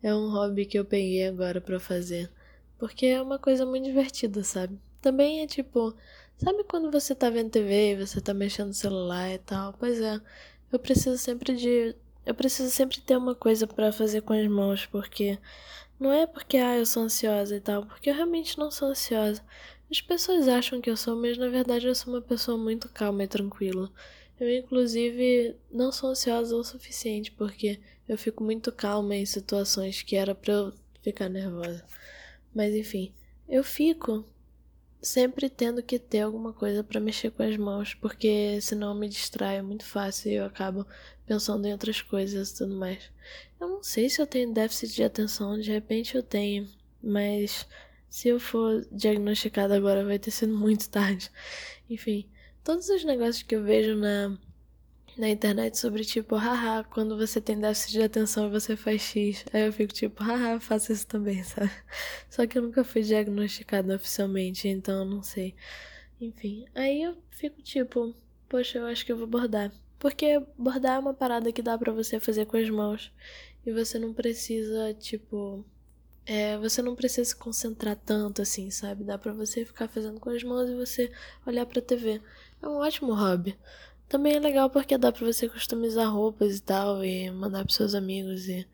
é 0.03 0.13
um 0.13 0.29
hobby 0.31 0.65
que 0.65 0.77
eu 0.77 0.85
peguei 0.85 1.27
agora 1.27 1.61
para 1.61 1.79
fazer. 1.79 2.31
Porque 2.77 3.05
é 3.05 3.21
uma 3.21 3.37
coisa 3.37 3.65
muito 3.65 3.85
divertida, 3.85 4.43
sabe? 4.43 4.79
Também 5.01 5.41
é 5.41 5.47
tipo, 5.47 5.95
sabe 6.37 6.63
quando 6.63 6.91
você 6.91 7.13
tá 7.13 7.29
vendo 7.29 7.51
TV 7.51 7.93
e 7.93 8.05
você 8.05 8.19
tá 8.21 8.33
mexendo 8.33 8.67
no 8.67 8.73
celular 8.73 9.31
e 9.31 9.37
tal? 9.39 9.73
Pois 9.73 9.99
é, 10.01 10.19
eu 10.71 10.79
preciso 10.79 11.17
sempre 11.17 11.55
de. 11.55 11.95
Eu 12.25 12.35
preciso 12.35 12.69
sempre 12.71 13.01
ter 13.01 13.17
uma 13.17 13.35
coisa 13.35 13.67
para 13.67 13.91
fazer 13.91 14.21
com 14.21 14.33
as 14.33 14.47
mãos, 14.47 14.85
porque 14.85 15.39
não 15.99 16.11
é 16.11 16.25
porque 16.27 16.57
ah, 16.57 16.77
eu 16.77 16.85
sou 16.85 17.03
ansiosa 17.03 17.55
e 17.55 17.59
tal, 17.59 17.85
porque 17.85 18.09
eu 18.09 18.15
realmente 18.15 18.57
não 18.57 18.71
sou 18.71 18.89
ansiosa. 18.89 19.43
As 19.91 19.99
pessoas 19.99 20.47
acham 20.47 20.79
que 20.79 20.89
eu 20.89 20.95
sou, 20.95 21.17
mas 21.17 21.37
na 21.37 21.49
verdade 21.49 21.85
eu 21.85 21.93
sou 21.93 22.13
uma 22.13 22.21
pessoa 22.21 22.57
muito 22.57 22.87
calma 22.87 23.25
e 23.25 23.27
tranquila. 23.27 23.91
Eu, 24.39 24.49
inclusive, 24.49 25.57
não 25.69 25.91
sou 25.91 26.11
ansiosa 26.11 26.55
o 26.55 26.63
suficiente 26.63 27.29
porque 27.33 27.77
eu 28.07 28.17
fico 28.17 28.41
muito 28.41 28.71
calma 28.71 29.17
em 29.17 29.25
situações 29.25 30.01
que 30.01 30.15
era 30.15 30.33
pra 30.33 30.53
eu 30.53 30.73
ficar 31.01 31.27
nervosa. 31.27 31.85
Mas 32.55 32.73
enfim, 32.73 33.13
eu 33.49 33.65
fico 33.65 34.25
sempre 35.01 35.49
tendo 35.49 35.83
que 35.83 35.99
ter 35.99 36.21
alguma 36.21 36.53
coisa 36.53 36.85
para 36.85 37.01
mexer 37.01 37.31
com 37.31 37.43
as 37.43 37.57
mãos, 37.57 37.93
porque 37.93 38.61
senão 38.61 38.93
eu 38.93 38.95
me 38.95 39.09
distraio 39.09 39.61
muito 39.61 39.83
fácil 39.83 40.31
e 40.31 40.35
eu 40.35 40.45
acabo 40.45 40.87
pensando 41.25 41.65
em 41.65 41.73
outras 41.73 42.01
coisas 42.01 42.51
e 42.51 42.57
tudo 42.57 42.75
mais. 42.75 43.11
Eu 43.59 43.67
não 43.67 43.83
sei 43.83 44.09
se 44.09 44.21
eu 44.21 44.27
tenho 44.27 44.53
déficit 44.53 44.95
de 44.95 45.03
atenção, 45.03 45.59
de 45.59 45.69
repente 45.69 46.15
eu 46.15 46.23
tenho, 46.23 46.65
mas 47.03 47.67
se 48.11 48.27
eu 48.27 48.41
for 48.41 48.85
diagnosticada 48.91 49.73
agora, 49.73 50.03
vai 50.03 50.19
ter 50.19 50.31
sido 50.31 50.53
muito 50.53 50.89
tarde. 50.89 51.31
Enfim, 51.89 52.29
todos 52.61 52.89
os 52.89 53.05
negócios 53.05 53.41
que 53.41 53.55
eu 53.55 53.63
vejo 53.63 53.95
na, 53.95 54.37
na 55.17 55.29
internet 55.29 55.77
sobre 55.77 56.03
tipo, 56.03 56.35
haha, 56.35 56.83
quando 56.83 57.17
você 57.17 57.39
tem 57.39 57.57
déficit 57.57 57.93
de 57.93 58.03
atenção 58.03 58.51
você 58.51 58.75
faz 58.75 59.01
X. 59.01 59.45
Aí 59.53 59.65
eu 59.65 59.71
fico 59.71 59.93
tipo, 59.93 60.21
haha, 60.21 60.59
faço 60.59 60.91
isso 60.91 61.07
também, 61.07 61.41
sabe? 61.45 61.71
Só 62.29 62.45
que 62.45 62.57
eu 62.57 62.61
nunca 62.61 62.83
fui 62.83 63.01
diagnosticada 63.01 63.95
oficialmente, 63.95 64.67
então 64.67 64.99
eu 64.99 65.05
não 65.05 65.23
sei. 65.23 65.55
Enfim, 66.19 66.65
aí 66.75 67.03
eu 67.03 67.17
fico 67.29 67.61
tipo, 67.61 68.13
poxa, 68.49 68.79
eu 68.79 68.87
acho 68.87 69.05
que 69.05 69.13
eu 69.13 69.17
vou 69.17 69.27
bordar. 69.27 69.71
Porque 69.97 70.37
bordar 70.57 70.97
é 70.97 70.99
uma 70.99 71.13
parada 71.13 71.51
que 71.53 71.61
dá 71.61 71.77
para 71.77 71.93
você 71.93 72.19
fazer 72.19 72.45
com 72.45 72.57
as 72.57 72.69
mãos. 72.69 73.09
E 73.65 73.71
você 73.71 73.97
não 73.97 74.13
precisa, 74.13 74.93
tipo, 74.95 75.63
é, 76.25 76.57
você 76.57 76.81
não 76.81 76.95
precisa 76.95 77.29
se 77.29 77.35
concentrar 77.35 77.95
tanto 77.95 78.41
assim, 78.41 78.69
sabe? 78.69 79.03
Dá 79.03 79.17
pra 79.17 79.33
você 79.33 79.65
ficar 79.65 79.87
fazendo 79.87 80.19
com 80.19 80.29
as 80.29 80.43
mãos 80.43 80.69
e 80.69 80.75
você 80.75 81.11
olhar 81.45 81.65
pra 81.65 81.81
TV. 81.81 82.21
É 82.61 82.67
um 82.67 82.77
ótimo 82.77 83.13
hobby. 83.13 83.57
Também 84.07 84.35
é 84.35 84.39
legal 84.39 84.69
porque 84.69 84.97
dá 84.97 85.11
pra 85.11 85.25
você 85.25 85.47
customizar 85.47 86.13
roupas 86.13 86.57
e 86.57 86.61
tal, 86.61 87.03
e 87.03 87.31
mandar 87.31 87.63
pros 87.63 87.75
seus 87.75 87.95
amigos 87.95 88.47
e 88.47 88.67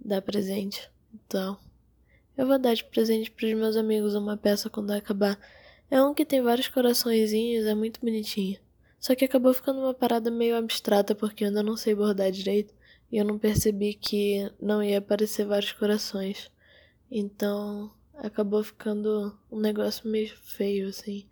dar 0.00 0.22
presente. 0.22 0.90
Então, 1.12 1.58
eu 2.36 2.46
vou 2.46 2.58
dar 2.58 2.74
de 2.74 2.84
presente 2.84 3.30
pros 3.30 3.54
meus 3.54 3.76
amigos 3.76 4.14
uma 4.14 4.36
peça 4.36 4.70
quando 4.70 4.90
acabar. 4.90 5.38
É 5.90 6.02
um 6.02 6.14
que 6.14 6.24
tem 6.24 6.42
vários 6.42 6.68
coraçõezinhos, 6.68 7.66
é 7.66 7.74
muito 7.74 8.00
bonitinho. 8.00 8.58
Só 8.98 9.14
que 9.14 9.24
acabou 9.24 9.52
ficando 9.52 9.80
uma 9.80 9.94
parada 9.94 10.30
meio 10.30 10.56
abstrata 10.56 11.14
porque 11.14 11.44
eu 11.44 11.48
ainda 11.48 11.62
não 11.62 11.76
sei 11.76 11.94
bordar 11.94 12.32
direito 12.32 12.74
e 13.12 13.18
eu 13.18 13.24
não 13.24 13.38
percebi 13.38 13.94
que 13.94 14.50
não 14.60 14.82
ia 14.82 14.98
aparecer 14.98 15.44
vários 15.44 15.72
corações. 15.72 16.50
Então 17.16 17.92
acabou 18.14 18.64
ficando 18.64 19.38
um 19.48 19.60
negócio 19.60 20.08
meio 20.08 20.36
feio, 20.36 20.88
assim. 20.88 21.24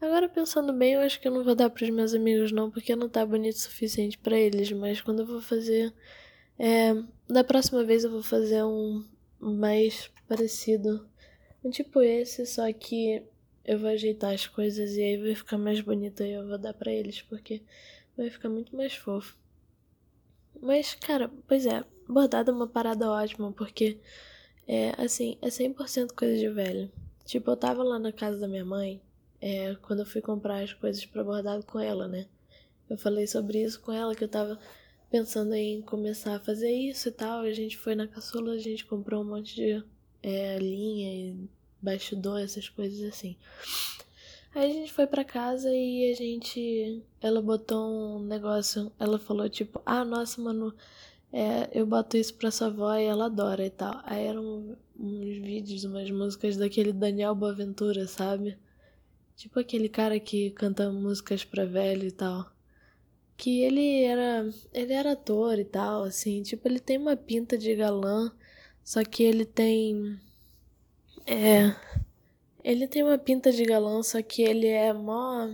Agora 0.00 0.28
pensando 0.28 0.72
bem, 0.72 0.92
eu 0.92 1.00
acho 1.00 1.20
que 1.20 1.26
eu 1.26 1.32
não 1.32 1.42
vou 1.42 1.56
dar 1.56 1.68
pros 1.68 1.90
meus 1.90 2.14
amigos 2.14 2.52
não, 2.52 2.70
porque 2.70 2.94
não 2.94 3.08
tá 3.08 3.26
bonito 3.26 3.56
o 3.56 3.58
suficiente 3.58 4.16
para 4.16 4.38
eles, 4.38 4.70
mas 4.70 5.00
quando 5.00 5.20
eu 5.20 5.26
vou 5.26 5.40
fazer. 5.40 5.92
É, 6.56 6.94
da 7.28 7.42
próxima 7.42 7.82
vez 7.82 8.04
eu 8.04 8.10
vou 8.10 8.22
fazer 8.22 8.62
um 8.62 9.04
mais 9.40 10.08
parecido. 10.28 11.04
Um 11.64 11.70
tipo 11.70 12.00
esse, 12.00 12.46
só 12.46 12.72
que 12.72 13.24
eu 13.64 13.80
vou 13.80 13.90
ajeitar 13.90 14.32
as 14.32 14.46
coisas 14.46 14.92
e 14.92 15.02
aí 15.02 15.16
vai 15.16 15.34
ficar 15.34 15.58
mais 15.58 15.80
bonito 15.80 16.22
e 16.22 16.32
eu 16.34 16.46
vou 16.46 16.56
dar 16.56 16.72
para 16.72 16.92
eles, 16.92 17.20
porque 17.22 17.62
vai 18.16 18.30
ficar 18.30 18.48
muito 18.48 18.76
mais 18.76 18.94
fofo. 18.94 19.36
Mas, 20.62 20.94
cara, 20.94 21.28
pois 21.48 21.66
é, 21.66 21.82
bordado 22.08 22.52
é 22.52 22.54
uma 22.54 22.68
parada 22.68 23.10
ótima, 23.10 23.50
porque 23.50 23.98
é, 24.72 24.94
assim, 25.02 25.36
é 25.42 25.48
100% 25.48 26.12
coisa 26.12 26.38
de 26.38 26.48
velho. 26.48 26.88
Tipo, 27.24 27.50
eu 27.50 27.56
tava 27.56 27.82
lá 27.82 27.98
na 27.98 28.12
casa 28.12 28.38
da 28.38 28.46
minha 28.46 28.64
mãe, 28.64 29.02
é, 29.40 29.74
quando 29.82 29.98
eu 29.98 30.06
fui 30.06 30.20
comprar 30.20 30.62
as 30.62 30.72
coisas 30.72 31.04
para 31.04 31.24
bordado 31.24 31.66
com 31.66 31.80
ela, 31.80 32.06
né? 32.06 32.28
Eu 32.88 32.96
falei 32.96 33.26
sobre 33.26 33.60
isso 33.60 33.80
com 33.80 33.90
ela, 33.90 34.14
que 34.14 34.22
eu 34.22 34.28
tava 34.28 34.60
pensando 35.10 35.54
em 35.54 35.82
começar 35.82 36.36
a 36.36 36.40
fazer 36.40 36.70
isso 36.70 37.08
e 37.08 37.10
tal. 37.10 37.40
A 37.40 37.52
gente 37.52 37.76
foi 37.76 37.96
na 37.96 38.06
caçula, 38.06 38.52
a 38.52 38.58
gente 38.58 38.86
comprou 38.86 39.22
um 39.22 39.26
monte 39.26 39.56
de 39.56 39.84
é, 40.22 40.56
linha 40.58 41.14
e 41.14 41.48
bastidor, 41.82 42.38
essas 42.38 42.68
coisas 42.68 43.02
assim. 43.02 43.36
Aí 44.54 44.70
a 44.70 44.72
gente 44.72 44.92
foi 44.92 45.06
para 45.08 45.24
casa 45.24 45.68
e 45.72 46.12
a 46.12 46.14
gente. 46.14 47.02
Ela 47.20 47.42
botou 47.42 48.18
um 48.18 48.22
negócio. 48.22 48.92
Ela 49.00 49.18
falou 49.18 49.48
tipo: 49.48 49.82
Ah, 49.84 50.04
nossa, 50.04 50.40
mano, 50.40 50.72
é, 51.32 51.70
eu 51.72 51.86
boto 51.86 52.16
isso 52.16 52.34
pra 52.34 52.50
sua 52.50 52.66
avó 52.68 52.94
e 52.94 53.04
ela 53.04 53.26
adora 53.26 53.64
e 53.64 53.70
tal. 53.70 54.00
Aí 54.04 54.26
eram 54.26 54.76
uns 54.98 55.38
vídeos, 55.38 55.84
umas 55.84 56.10
músicas 56.10 56.56
daquele 56.56 56.92
Daniel 56.92 57.34
Boaventura, 57.34 58.06
sabe? 58.06 58.58
Tipo 59.36 59.60
aquele 59.60 59.88
cara 59.88 60.18
que 60.20 60.50
canta 60.50 60.90
músicas 60.90 61.44
pra 61.44 61.64
velho 61.64 62.06
e 62.06 62.12
tal. 62.12 62.50
Que 63.36 63.62
ele 63.62 64.02
era. 64.02 64.50
Ele 64.72 64.92
era 64.92 65.12
ator 65.12 65.58
e 65.58 65.64
tal, 65.64 66.02
assim. 66.04 66.42
Tipo, 66.42 66.68
ele 66.68 66.80
tem 66.80 66.98
uma 66.98 67.16
pinta 67.16 67.56
de 67.56 67.74
galã, 67.74 68.30
só 68.84 69.02
que 69.04 69.22
ele 69.22 69.44
tem. 69.46 70.18
É. 71.26 71.74
Ele 72.62 72.86
tem 72.86 73.02
uma 73.02 73.16
pinta 73.18 73.50
de 73.52 73.64
galã, 73.64 74.02
só 74.02 74.20
que 74.22 74.42
ele 74.42 74.66
é 74.66 74.92
mó. 74.92 75.48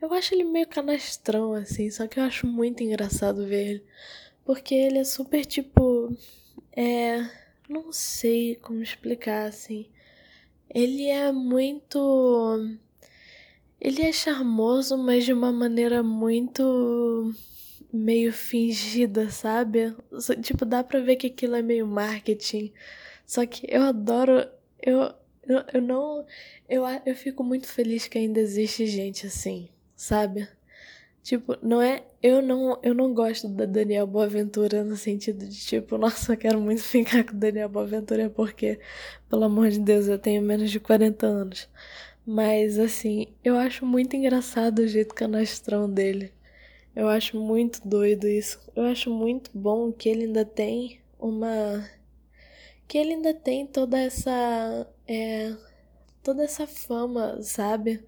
Eu 0.00 0.12
acho 0.14 0.34
ele 0.34 0.44
meio 0.44 0.66
canastrão, 0.68 1.54
assim, 1.54 1.90
só 1.90 2.06
que 2.06 2.18
eu 2.18 2.24
acho 2.24 2.46
muito 2.46 2.82
engraçado 2.82 3.46
ver 3.46 3.68
ele. 3.68 3.84
Porque 4.44 4.74
ele 4.74 4.98
é 4.98 5.04
super 5.04 5.44
tipo. 5.44 6.16
É. 6.76 7.28
Não 7.68 7.92
sei 7.92 8.56
como 8.56 8.82
explicar 8.82 9.46
assim. 9.46 9.86
Ele 10.68 11.06
é 11.06 11.32
muito. 11.32 12.78
Ele 13.80 14.02
é 14.02 14.12
charmoso, 14.12 14.96
mas 14.96 15.24
de 15.24 15.32
uma 15.32 15.52
maneira 15.52 16.02
muito. 16.02 17.34
meio 17.92 18.32
fingida, 18.32 19.30
sabe? 19.30 19.94
Tipo, 20.42 20.64
dá 20.64 20.82
pra 20.82 21.00
ver 21.00 21.16
que 21.16 21.26
aquilo 21.28 21.56
é 21.56 21.62
meio 21.62 21.86
marketing. 21.86 22.72
Só 23.26 23.46
que 23.46 23.66
eu 23.68 23.82
adoro. 23.82 24.48
Eu, 24.80 25.14
eu, 25.42 25.64
eu 25.74 25.82
não. 25.82 26.26
Eu, 26.68 26.84
eu 27.06 27.14
fico 27.16 27.44
muito 27.44 27.66
feliz 27.68 28.08
que 28.08 28.18
ainda 28.18 28.40
existe 28.40 28.86
gente 28.86 29.26
assim, 29.26 29.68
sabe? 29.96 30.48
Tipo, 31.22 31.56
não 31.62 31.80
é. 31.82 32.04
Eu 32.22 32.40
não, 32.40 32.78
eu 32.82 32.94
não 32.94 33.12
gosto 33.12 33.48
da 33.48 33.66
Daniel 33.66 34.06
Boaventura 34.06 34.84
no 34.84 34.96
sentido 34.96 35.44
de, 35.46 35.58
tipo, 35.58 35.98
nossa, 35.98 36.32
eu 36.32 36.36
quero 36.36 36.60
muito 36.60 36.82
ficar 36.84 37.24
com 37.24 37.36
Daniel 37.36 37.68
Boaventura 37.68 38.30
porque, 38.30 38.78
pelo 39.28 39.44
amor 39.44 39.70
de 39.70 39.80
Deus, 39.80 40.06
eu 40.06 40.18
tenho 40.18 40.40
menos 40.42 40.70
de 40.70 40.78
40 40.78 41.26
anos. 41.26 41.68
Mas, 42.24 42.78
assim, 42.78 43.26
eu 43.44 43.56
acho 43.56 43.84
muito 43.84 44.14
engraçado 44.14 44.80
o 44.80 44.86
jeito 44.86 45.14
canastrão 45.14 45.90
dele. 45.90 46.32
Eu 46.94 47.08
acho 47.08 47.38
muito 47.40 47.80
doido 47.86 48.28
isso. 48.28 48.60
Eu 48.76 48.84
acho 48.84 49.10
muito 49.10 49.50
bom 49.54 49.90
que 49.92 50.08
ele 50.08 50.24
ainda 50.24 50.44
tem 50.44 51.00
uma. 51.18 51.88
Que 52.86 52.98
ele 52.98 53.14
ainda 53.14 53.34
tem 53.34 53.66
toda 53.66 53.98
essa. 53.98 54.86
É, 55.08 55.56
toda 56.22 56.44
essa 56.44 56.66
fama, 56.66 57.42
sabe? 57.42 58.04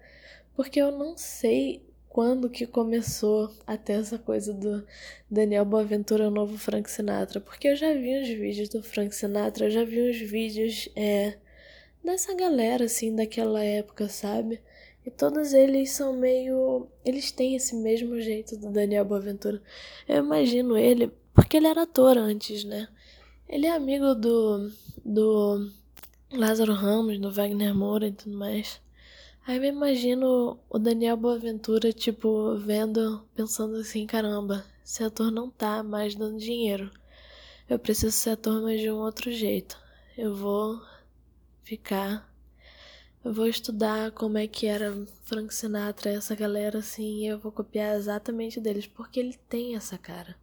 Porque 0.55 0.79
eu 0.79 0.91
não 0.91 1.17
sei 1.17 1.84
quando 2.15 2.49
que 2.49 2.65
começou 2.65 3.51
a 3.67 3.75
ter 3.75 3.99
essa 3.99 4.17
coisa 4.17 4.53
do 4.53 4.87
Daniel 5.29 5.65
Boaventura, 5.65 6.29
o 6.29 6.31
novo 6.31 6.57
Frank 6.57 6.89
Sinatra. 6.89 7.41
Porque 7.41 7.67
eu 7.67 7.75
já 7.75 7.93
vi 7.93 8.17
uns 8.17 8.29
vídeos 8.29 8.69
do 8.69 8.81
Frank 8.81 9.13
Sinatra, 9.13 9.65
eu 9.65 9.69
já 9.69 9.83
vi 9.83 10.01
uns 10.01 10.15
vídeos 10.21 10.87
é, 10.95 11.37
dessa 12.01 12.33
galera, 12.33 12.85
assim, 12.85 13.13
daquela 13.13 13.61
época, 13.61 14.07
sabe? 14.07 14.61
E 15.05 15.11
todos 15.11 15.51
eles 15.51 15.91
são 15.91 16.13
meio. 16.13 16.87
Eles 17.03 17.33
têm 17.33 17.53
esse 17.53 17.75
mesmo 17.75 18.17
jeito 18.21 18.55
do 18.55 18.71
Daniel 18.71 19.03
Boaventura. 19.03 19.61
Eu 20.07 20.23
imagino 20.23 20.77
ele, 20.77 21.11
porque 21.33 21.57
ele 21.57 21.67
era 21.67 21.81
ator 21.81 22.17
antes, 22.17 22.63
né? 22.63 22.87
Ele 23.49 23.65
é 23.67 23.71
amigo 23.71 24.15
do. 24.15 24.71
do 25.03 25.69
Lázaro 26.31 26.71
Ramos, 26.71 27.19
do 27.19 27.29
Wagner 27.29 27.75
Moura 27.75 28.07
e 28.07 28.13
tudo 28.13 28.37
mais. 28.37 28.84
Aí 29.47 29.57
eu 29.57 29.63
imagino 29.63 30.59
o 30.67 30.79
Daniel 30.79 31.15
Boaventura, 31.15 31.93
tipo, 31.93 32.57
vendo, 32.57 33.23
pensando 33.35 33.75
assim, 33.75 34.07
caramba, 34.07 34.65
esse 34.83 35.03
ator 35.03 35.29
não 35.31 35.51
tá 35.51 35.83
mais 35.83 36.15
dando 36.15 36.39
dinheiro. 36.39 36.89
Eu 37.69 37.77
preciso 37.77 38.11
ser 38.11 38.31
ator, 38.31 38.59
mas 38.63 38.81
de 38.81 38.89
um 38.89 38.95
outro 38.95 39.31
jeito. 39.31 39.77
Eu 40.17 40.35
vou 40.35 40.81
ficar. 41.63 42.27
Eu 43.23 43.31
vou 43.33 43.47
estudar 43.47 44.11
como 44.13 44.37
é 44.39 44.47
que 44.47 44.65
era 44.65 45.05
Frank 45.25 45.53
Sinatra, 45.53 46.11
essa 46.11 46.33
galera 46.35 46.79
assim, 46.79 47.23
e 47.23 47.27
eu 47.27 47.37
vou 47.37 47.51
copiar 47.51 47.95
exatamente 47.95 48.59
deles, 48.59 48.87
porque 48.87 49.19
ele 49.19 49.37
tem 49.47 49.75
essa 49.75 49.95
cara. 49.95 50.35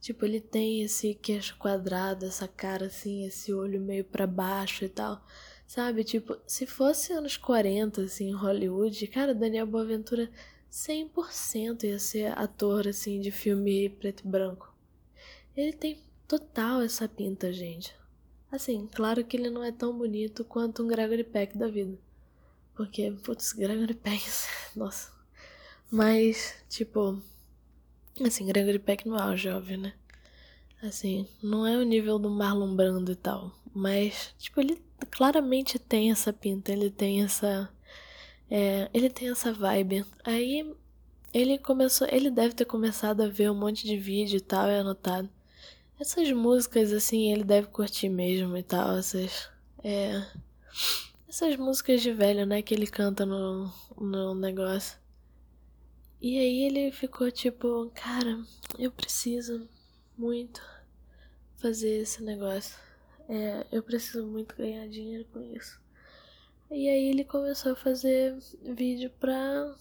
Tipo, 0.00 0.24
ele 0.24 0.40
tem 0.40 0.82
esse 0.82 1.14
queixo 1.14 1.56
quadrado, 1.58 2.26
essa 2.26 2.46
cara 2.46 2.86
assim, 2.86 3.26
esse 3.26 3.52
olho 3.52 3.80
meio 3.80 4.04
para 4.04 4.24
baixo 4.24 4.84
e 4.84 4.88
tal. 4.88 5.20
Sabe, 5.66 6.04
tipo, 6.04 6.36
se 6.46 6.64
fosse 6.64 7.12
anos 7.12 7.36
40, 7.36 8.02
assim, 8.02 8.28
em 8.28 8.34
Hollywood, 8.34 9.06
cara, 9.08 9.34
Daniel 9.34 9.66
Boaventura 9.66 10.30
100% 10.70 11.84
ia 11.84 11.98
ser 11.98 12.38
ator, 12.38 12.86
assim, 12.86 13.20
de 13.20 13.30
filme 13.30 13.88
preto 13.88 14.24
e 14.24 14.28
branco. 14.28 14.72
Ele 15.56 15.72
tem 15.72 15.98
total 16.28 16.82
essa 16.82 17.08
pinta, 17.08 17.52
gente. 17.52 17.94
Assim, 18.50 18.86
claro 18.86 19.24
que 19.24 19.36
ele 19.36 19.50
não 19.50 19.64
é 19.64 19.72
tão 19.72 19.96
bonito 19.96 20.44
quanto 20.44 20.82
um 20.82 20.88
Gregory 20.88 21.24
Peck 21.24 21.56
da 21.58 21.66
vida. 21.66 21.98
Porque, 22.74 23.10
putz, 23.24 23.52
Gregory 23.52 23.94
Peck, 23.94 24.22
nossa. 24.76 25.10
Mas, 25.90 26.54
tipo, 26.68 27.20
assim, 28.24 28.46
Gregory 28.46 28.78
Peck 28.78 29.08
no 29.08 29.16
auge, 29.16 29.48
óbvio, 29.48 29.78
né? 29.78 29.94
Assim, 30.82 31.26
não 31.42 31.66
é 31.66 31.76
o 31.76 31.82
nível 31.82 32.18
do 32.18 32.30
Marlon 32.30 32.76
Brando 32.76 33.12
e 33.12 33.16
tal. 33.16 33.52
Mas, 33.74 34.34
tipo, 34.38 34.60
ele 34.60 34.85
claramente 35.10 35.78
tem 35.78 36.10
essa 36.10 36.32
pinta, 36.32 36.72
ele 36.72 36.90
tem 36.90 37.22
essa. 37.22 37.68
É, 38.50 38.88
ele 38.94 39.10
tem 39.10 39.30
essa 39.30 39.52
vibe. 39.52 40.04
Aí 40.24 40.74
ele 41.32 41.58
começou. 41.58 42.06
Ele 42.10 42.30
deve 42.30 42.54
ter 42.54 42.64
começado 42.64 43.22
a 43.22 43.28
ver 43.28 43.50
um 43.50 43.54
monte 43.54 43.86
de 43.86 43.96
vídeo 43.96 44.36
e 44.38 44.40
tal, 44.40 44.68
e 44.68 44.76
anotado. 44.78 45.28
Essas 45.98 46.30
músicas, 46.32 46.92
assim, 46.92 47.32
ele 47.32 47.44
deve 47.44 47.68
curtir 47.68 48.08
mesmo 48.08 48.56
e 48.56 48.62
tal, 48.62 48.96
essas. 48.96 49.48
É. 49.82 50.26
Essas 51.28 51.56
músicas 51.56 52.02
de 52.02 52.12
velho, 52.12 52.46
né, 52.46 52.62
que 52.62 52.74
ele 52.74 52.86
canta 52.86 53.26
no, 53.26 53.70
no 53.98 54.34
negócio. 54.34 54.98
E 56.20 56.38
aí 56.38 56.62
ele 56.64 56.90
ficou 56.92 57.30
tipo, 57.30 57.90
cara, 57.94 58.42
eu 58.78 58.90
preciso 58.90 59.68
muito 60.16 60.62
fazer 61.56 62.02
esse 62.02 62.22
negócio. 62.22 62.85
É, 63.28 63.66
eu 63.72 63.82
preciso 63.82 64.26
muito 64.26 64.56
ganhar 64.56 64.86
dinheiro 64.88 65.24
com 65.32 65.42
isso. 65.42 65.80
E 66.70 66.88
aí 66.88 67.08
ele 67.08 67.24
começou 67.24 67.72
a 67.72 67.76
fazer 67.76 68.36
vídeo 68.62 69.10
pra. 69.20 69.74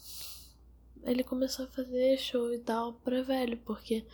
Ele 1.04 1.24
começou 1.24 1.66
a 1.66 1.68
fazer 1.68 2.18
show 2.18 2.52
e 2.54 2.60
tal 2.60 2.94
pra 2.94 3.22
velho, 3.22 3.58
porque 3.66 4.06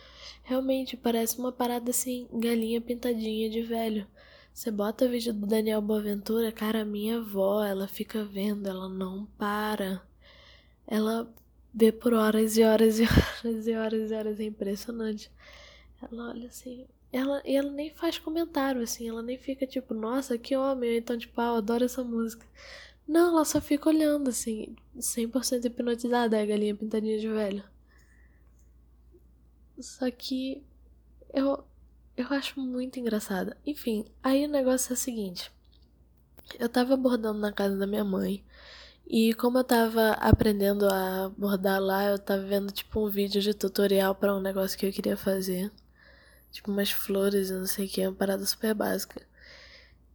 realmente 0.42 0.96
parece 0.96 1.38
uma 1.38 1.50
parada 1.52 1.90
assim, 1.90 2.28
galinha 2.32 2.80
pintadinha 2.80 3.48
de 3.48 3.62
velho. 3.62 4.06
Você 4.52 4.70
bota 4.70 5.08
vídeo 5.08 5.32
do 5.32 5.46
Daniel 5.46 5.80
Boaventura, 5.80 6.52
cara, 6.52 6.84
minha 6.84 7.18
avó, 7.18 7.64
ela 7.64 7.88
fica 7.88 8.24
vendo, 8.24 8.68
ela 8.68 8.88
não 8.88 9.26
para. 9.38 10.02
Ela 10.86 11.32
vê 11.72 11.90
por 11.90 12.12
horas 12.12 12.56
e 12.58 12.62
horas 12.62 12.98
e 12.98 13.04
horas 13.44 13.66
e 13.66 13.74
horas 13.74 14.10
e 14.10 14.14
horas, 14.14 14.40
é 14.40 14.44
impressionante. 14.44 15.30
Ela 16.02 16.30
olha 16.30 16.48
assim, 16.48 16.86
ela, 17.12 17.42
e 17.44 17.54
ela 17.54 17.70
nem 17.70 17.90
faz 17.90 18.18
comentário, 18.18 18.82
assim, 18.82 19.08
ela 19.08 19.22
nem 19.22 19.36
fica 19.36 19.66
tipo, 19.66 19.92
nossa, 19.92 20.38
que 20.38 20.56
homem, 20.56 20.96
então, 20.96 21.18
tipo, 21.18 21.38
ah, 21.40 21.48
eu 21.48 21.56
adoro 21.56 21.84
essa 21.84 22.02
música. 22.02 22.46
Não, 23.06 23.34
ela 23.34 23.44
só 23.44 23.60
fica 23.60 23.88
olhando, 23.88 24.30
assim, 24.30 24.74
100% 24.96 25.66
hipnotizada, 25.66 26.40
a 26.40 26.46
galinha 26.46 26.74
pintadinha 26.74 27.18
de 27.18 27.28
velho. 27.28 27.64
Só 29.78 30.10
que 30.10 30.64
eu, 31.34 31.64
eu 32.16 32.26
acho 32.30 32.60
muito 32.60 32.98
engraçada. 32.98 33.56
Enfim, 33.66 34.06
aí 34.22 34.46
o 34.46 34.48
negócio 34.48 34.92
é 34.92 34.94
o 34.94 34.96
seguinte. 34.96 35.52
Eu 36.58 36.68
tava 36.68 36.96
bordando 36.96 37.40
na 37.40 37.52
casa 37.52 37.76
da 37.76 37.86
minha 37.86 38.04
mãe. 38.04 38.44
E 39.06 39.34
como 39.34 39.58
eu 39.58 39.64
tava 39.64 40.12
aprendendo 40.12 40.88
a 40.88 41.30
bordar 41.36 41.80
lá, 41.80 42.04
eu 42.04 42.18
tava 42.18 42.42
vendo 42.42 42.72
tipo 42.72 43.04
um 43.04 43.10
vídeo 43.10 43.42
de 43.42 43.52
tutorial 43.52 44.14
para 44.14 44.34
um 44.34 44.40
negócio 44.40 44.78
que 44.78 44.86
eu 44.86 44.92
queria 44.92 45.16
fazer 45.16 45.70
tipo 46.52 46.70
umas 46.70 46.90
flores 46.90 47.50
e 47.50 47.54
não 47.54 47.66
sei 47.66 47.86
o 47.86 47.88
que, 47.88 48.06
uma 48.06 48.14
parada 48.14 48.44
super 48.46 48.74
básica. 48.74 49.22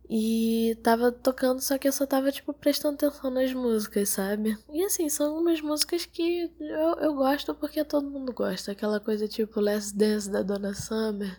E 0.10 0.78
tava 0.84 1.12
tocando, 1.12 1.60
só 1.60 1.78
que 1.78 1.88
eu 1.88 1.92
só 1.92 2.06
tava, 2.06 2.32
tipo, 2.32 2.54
prestando 2.54 2.96
atenção 2.96 3.30
nas 3.30 3.54
músicas, 3.54 4.08
sabe? 4.10 4.58
E 4.72 4.84
assim, 4.86 5.10
são 5.10 5.38
umas 5.38 5.60
músicas 5.60 6.06
que 6.06 6.50
eu, 6.60 6.96
eu 7.00 7.14
gosto 7.14 7.54
porque 7.54 7.84
todo 7.84 8.10
mundo 8.10 8.32
gosta. 8.32 8.72
Aquela 8.72 9.00
coisa 9.02 9.28
tipo 9.28 9.60
Last 9.60 9.94
Dance 9.96 10.30
da 10.30 10.42
Donna 10.44 10.74
Summer. 10.74 11.38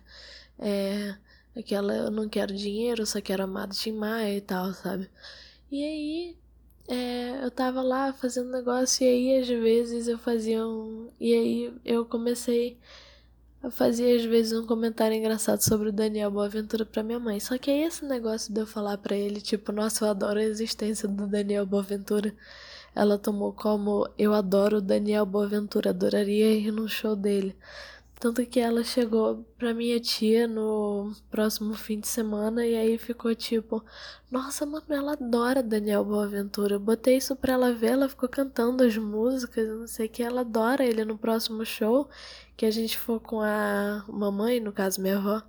É. 0.59 1.17
Aquela 1.57 1.95
Eu 1.95 2.11
Não 2.11 2.29
Quero 2.29 2.55
Dinheiro, 2.55 3.07
Só 3.07 3.21
Quero 3.21 3.45
Amado 3.45 3.75
Tim 3.75 3.93
Maia 3.93 4.37
e 4.37 4.41
tal, 4.41 4.73
sabe? 4.75 5.11
E 5.71 5.85
aí. 5.85 6.39
É, 6.89 7.45
eu 7.45 7.51
tava 7.51 7.83
lá 7.83 8.13
fazendo 8.15 8.51
negócio 8.51 9.05
e 9.05 9.09
aí 9.09 9.41
às 9.41 9.49
vezes 9.49 10.09
eu 10.09 10.19
fazia 10.19 10.67
um. 10.67 11.11
E 11.21 11.35
aí 11.35 11.75
eu 11.85 12.05
comecei 12.07 12.79
eu 13.63 13.71
fazia 13.71 14.17
às 14.17 14.25
vezes 14.25 14.53
um 14.53 14.67
comentário 14.67 15.17
engraçado 15.17 15.61
sobre 15.61 15.89
o 15.89 15.93
Daniel 15.93 16.31
Boaventura 16.31 16.87
pra 16.87 17.03
minha 17.03 17.19
mãe. 17.19 17.41
Só 17.41 17.59
que 17.59 17.71
aí 17.71 17.83
esse 17.83 18.05
negócio 18.05 18.53
de 18.53 18.61
eu 18.61 18.67
falar 18.67 18.99
pra 18.99 19.17
ele, 19.17 19.41
tipo, 19.41 19.73
nossa, 19.73 20.05
eu 20.05 20.11
adoro 20.11 20.39
a 20.39 20.45
existência 20.45 21.09
do 21.09 21.27
Daniel 21.27 21.67
Boaventura. 21.67 22.35
Ela 22.95 23.19
tomou 23.19 23.53
como 23.53 24.09
eu 24.19 24.33
adoro 24.33 24.79
o 24.79 24.81
Daniel 24.81 25.27
Boaventura, 25.27 25.91
adoraria 25.91 26.53
ir 26.53 26.73
no 26.73 26.89
show 26.89 27.17
dele. 27.17 27.57
Tanto 28.21 28.45
que 28.45 28.59
ela 28.59 28.83
chegou 28.83 29.45
pra 29.57 29.73
minha 29.73 30.01
tia 30.01 30.49
no 30.49 31.13
próximo 31.31 31.75
fim 31.75 32.01
de 32.01 32.09
semana 32.09 32.67
e 32.67 32.75
aí 32.75 32.99
ficou 32.99 33.33
tipo: 33.35 33.85
Nossa, 34.31 34.67
mano, 34.67 34.85
ela 34.89 35.13
adora 35.13 35.63
Daniel 35.63 36.05
Boaventura. 36.05 36.75
Eu 36.75 36.81
botei 36.81 37.17
isso 37.19 37.37
pra 37.37 37.53
ela 37.53 37.73
ver, 37.73 37.93
ela 37.93 38.09
ficou 38.09 38.29
cantando 38.29 38.83
as 38.83 38.97
músicas, 38.97 39.69
não 39.69 39.87
sei 39.87 40.07
o 40.07 40.09
que. 40.09 40.23
Ela 40.23 40.41
adora 40.41 40.85
ele 40.85 41.05
no 41.05 41.17
próximo 41.17 41.65
show 41.65 42.09
que 42.59 42.67
a 42.67 42.73
gente 42.73 42.99
for 42.99 43.21
com 43.21 43.41
a 43.41 44.05
mamãe, 44.09 44.59
no 44.59 44.73
caso 44.73 45.01
minha 45.01 45.17
avó. 45.17 45.41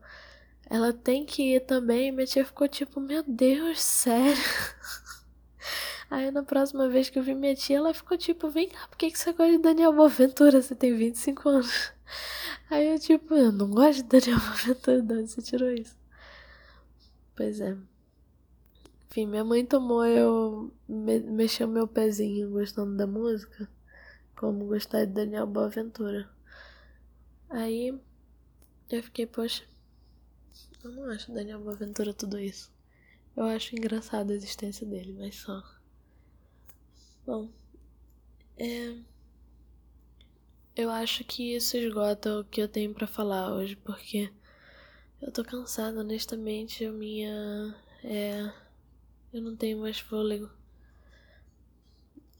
Ela 0.69 0.93
tem 0.93 1.25
que 1.25 1.55
ir 1.55 1.61
também. 1.61 2.11
Minha 2.11 2.27
tia 2.27 2.45
ficou 2.45 2.67
tipo: 2.67 3.01
Meu 3.01 3.23
Deus, 3.23 3.81
sério? 3.81 4.37
Aí 6.11 6.29
na 6.29 6.43
próxima 6.43 6.87
vez 6.87 7.09
que 7.09 7.17
eu 7.17 7.23
vi 7.23 7.33
minha 7.33 7.55
tia, 7.55 7.77
ela 7.77 7.95
ficou 7.95 8.15
tipo: 8.15 8.47
Vem 8.51 8.69
cá, 8.69 8.87
por 8.87 8.95
que, 8.97 9.09
você 9.09 9.33
gosta 9.33 9.51
de 9.53 9.57
Daniel 9.57 9.91
Boaventura? 9.91 10.61
Você 10.61 10.75
tem 10.75 10.95
25 10.95 11.49
anos. 11.49 11.91
Aí 12.69 12.87
eu, 12.93 12.99
tipo, 12.99 13.33
eu 13.33 13.51
não 13.51 13.71
gosto 13.71 14.03
de 14.03 14.09
Daniel 14.09 14.37
Boaventura, 14.45 15.01
de 15.01 15.13
onde 15.13 15.31
você 15.31 15.41
tirou 15.41 15.71
isso? 15.71 15.97
Pois 17.35 17.59
é. 17.59 17.75
Enfim, 19.09 19.25
minha 19.25 19.43
mãe 19.43 19.65
tomou 19.65 20.05
eu. 20.05 20.71
Me, 20.87 21.19
mexeu 21.21 21.67
meu 21.67 21.87
pezinho 21.87 22.51
gostando 22.51 22.95
da 22.95 23.07
música, 23.07 23.67
como 24.35 24.65
gostar 24.67 25.05
de 25.05 25.13
Daniel 25.13 25.47
Boaventura. 25.47 26.29
Aí 27.49 27.99
eu 28.89 29.03
fiquei, 29.03 29.25
poxa, 29.25 29.63
eu 30.83 30.91
não 30.91 31.05
acho 31.11 31.31
Daniel 31.31 31.59
Boaventura 31.59 32.13
tudo 32.13 32.39
isso. 32.39 32.71
Eu 33.35 33.45
acho 33.45 33.75
engraçada 33.75 34.31
a 34.31 34.35
existência 34.35 34.85
dele, 34.85 35.13
mas 35.13 35.35
só. 35.35 35.63
Bom, 37.25 37.49
é. 38.57 38.95
Eu 40.75 40.89
acho 40.89 41.23
que 41.23 41.55
isso 41.55 41.75
esgota 41.75 42.39
o 42.39 42.43
que 42.43 42.61
eu 42.61 42.67
tenho 42.67 42.93
para 42.93 43.07
falar 43.07 43.53
hoje, 43.53 43.75
porque 43.75 44.31
eu 45.21 45.31
tô 45.31 45.43
cansada, 45.43 45.99
honestamente, 45.99 46.85
a 46.85 46.91
minha. 46.91 47.75
É. 48.03 48.51
Eu 49.33 49.41
não 49.41 49.55
tenho 49.55 49.79
mais 49.79 49.99
fôlego. 49.99 50.49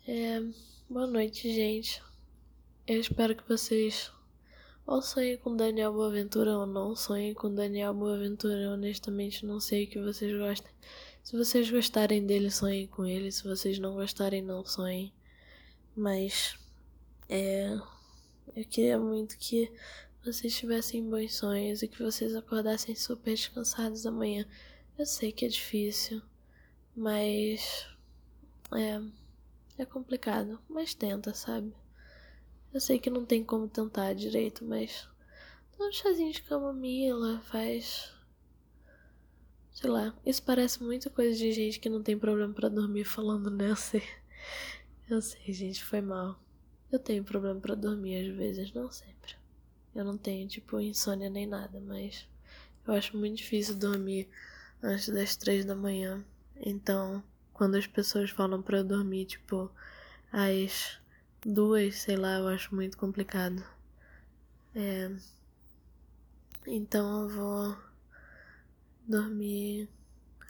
É. 0.07 0.39
Boa 0.89 1.07
noite, 1.07 1.53
gente. 1.53 2.01
Eu 2.87 2.99
espero 2.99 3.35
que 3.35 3.47
vocês 3.47 4.11
ou 4.89 5.03
sonhem 5.03 5.37
com 5.37 5.55
Daniel 5.55 5.93
Boaventura 5.93 6.57
ou 6.57 6.65
não 6.65 6.95
sonhem 6.95 7.31
com 7.35 7.53
Daniel 7.53 7.93
Boaventura. 7.93 8.55
Eu 8.55 8.71
honestamente 8.71 9.45
não 9.45 9.59
sei 9.59 9.83
o 9.83 9.87
que 9.87 10.01
vocês 10.01 10.35
gostem. 10.35 10.71
Se 11.23 11.37
vocês 11.37 11.69
gostarem 11.69 12.25
dele, 12.25 12.49
sonhem 12.49 12.87
com 12.87 13.05
ele. 13.05 13.31
Se 13.31 13.43
vocês 13.43 13.77
não 13.77 13.93
gostarem, 13.93 14.41
não 14.41 14.65
sonhem. 14.65 15.13
Mas 15.95 16.57
É. 17.29 17.79
Eu 18.55 18.65
queria 18.65 18.97
muito 18.97 19.37
que 19.37 19.71
vocês 20.25 20.55
tivessem 20.57 21.07
bons 21.07 21.35
sonhos 21.35 21.83
e 21.83 21.87
que 21.87 22.01
vocês 22.01 22.35
acordassem 22.35 22.95
super 22.95 23.35
descansados 23.35 24.07
amanhã. 24.07 24.43
Eu 24.97 25.05
sei 25.05 25.31
que 25.31 25.45
é 25.45 25.49
difícil, 25.49 26.19
mas. 26.95 27.85
É. 28.73 28.99
É 29.77 29.85
complicado, 29.85 30.59
mas 30.67 30.95
tenta, 30.95 31.33
sabe? 31.33 31.73
Eu 32.73 32.79
sei 32.79 32.99
que 32.99 33.09
não 33.09 33.25
tem 33.25 33.43
como 33.43 33.67
tentar 33.67 34.13
direito, 34.13 34.63
mas. 34.63 35.07
Dá 35.77 35.85
um 35.85 35.91
chazinho 35.91 36.31
de 36.31 36.43
camomila, 36.43 37.39
faz. 37.41 38.13
Sei 39.71 39.89
lá, 39.89 40.13
isso 40.25 40.43
parece 40.43 40.83
muita 40.83 41.09
coisa 41.09 41.37
de 41.37 41.51
gente 41.51 41.79
que 41.79 41.89
não 41.89 42.03
tem 42.03 42.17
problema 42.17 42.53
para 42.53 42.69
dormir 42.69 43.05
falando, 43.05 43.49
sei. 43.75 44.03
Eu 45.09 45.21
sei, 45.21 45.53
gente, 45.53 45.83
foi 45.83 46.01
mal. 46.01 46.39
Eu 46.91 46.99
tenho 46.99 47.23
problema 47.23 47.59
para 47.59 47.75
dormir 47.75 48.17
às 48.17 48.35
vezes, 48.35 48.73
não 48.73 48.91
sempre. 48.91 49.35
Eu 49.95 50.03
não 50.03 50.17
tenho, 50.17 50.47
tipo, 50.47 50.79
insônia 50.79 51.29
nem 51.29 51.47
nada, 51.47 51.79
mas 51.79 52.27
eu 52.85 52.93
acho 52.93 53.17
muito 53.17 53.37
difícil 53.37 53.75
dormir 53.75 54.29
antes 54.81 55.09
das 55.09 55.35
três 55.35 55.65
da 55.65 55.75
manhã. 55.75 56.23
Então, 56.55 57.23
quando 57.53 57.75
as 57.75 57.87
pessoas 57.87 58.29
falam 58.29 58.61
para 58.61 58.79
eu 58.79 58.83
dormir, 58.83 59.25
tipo, 59.25 59.71
às 60.31 60.99
duas, 61.45 61.95
sei 62.01 62.15
lá, 62.15 62.37
eu 62.37 62.47
acho 62.47 62.73
muito 62.73 62.97
complicado. 62.97 63.63
É. 64.75 65.09
Então 66.67 67.23
eu 67.23 67.29
vou 67.29 67.77
dormir 69.07 69.89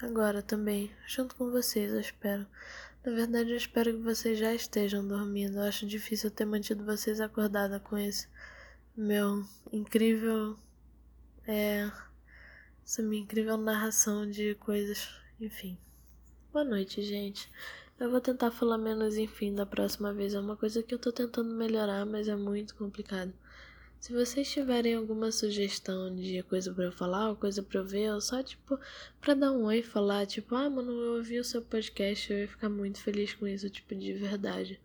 agora 0.01 0.41
também, 0.41 0.91
junto 1.07 1.35
com 1.35 1.49
vocês, 1.51 1.91
eu 1.93 1.99
espero. 1.99 2.45
Na 3.05 3.13
verdade, 3.13 3.51
eu 3.51 3.57
espero 3.57 3.93
que 3.93 4.03
vocês 4.03 4.37
já 4.37 4.53
estejam 4.53 5.07
dormindo. 5.07 5.57
Eu 5.57 5.63
acho 5.63 5.87
difícil 5.87 6.29
ter 6.29 6.45
mantido 6.45 6.83
vocês 6.83 7.21
acordada 7.21 7.79
com 7.79 7.97
esse 7.97 8.27
meu 8.95 9.45
incrível. 9.71 10.57
É. 11.47 11.89
Essa 12.83 13.01
minha 13.01 13.21
incrível 13.21 13.55
narração 13.55 14.29
de 14.29 14.55
coisas. 14.55 15.07
Enfim. 15.39 15.77
Boa 16.51 16.65
noite, 16.65 17.01
gente. 17.01 17.49
Eu 17.99 18.09
vou 18.09 18.21
tentar 18.21 18.49
falar 18.49 18.77
menos, 18.77 19.17
enfim, 19.17 19.53
da 19.53 19.65
próxima 19.65 20.13
vez. 20.13 20.33
É 20.33 20.39
uma 20.39 20.55
coisa 20.55 20.81
que 20.81 20.93
eu 20.93 20.99
tô 20.99 21.11
tentando 21.11 21.53
melhorar, 21.53 22.05
mas 22.05 22.29
é 22.29 22.35
muito 22.35 22.73
complicado. 22.75 23.33
Se 23.99 24.13
vocês 24.13 24.49
tiverem 24.49 24.95
alguma 24.95 25.31
sugestão 25.33 26.15
de 26.15 26.41
coisa 26.43 26.73
para 26.73 26.85
eu 26.85 26.91
falar, 26.93 27.29
ou 27.29 27.35
coisa 27.35 27.61
para 27.61 27.79
eu 27.81 27.85
ver, 27.85 28.13
ou 28.13 28.21
só 28.21 28.41
tipo 28.41 28.79
para 29.19 29.33
dar 29.33 29.51
um 29.51 29.65
oi 29.65 29.79
e 29.79 29.83
falar, 29.83 30.25
tipo, 30.25 30.55
ah, 30.55 30.69
mano, 30.69 30.93
eu 30.93 31.17
ouvi 31.17 31.37
o 31.39 31.43
seu 31.43 31.61
podcast, 31.61 32.31
eu 32.31 32.39
ia 32.39 32.47
ficar 32.47 32.69
muito 32.69 33.01
feliz 33.01 33.33
com 33.33 33.45
isso, 33.45 33.69
tipo, 33.69 33.93
de 33.93 34.13
verdade. 34.13 34.79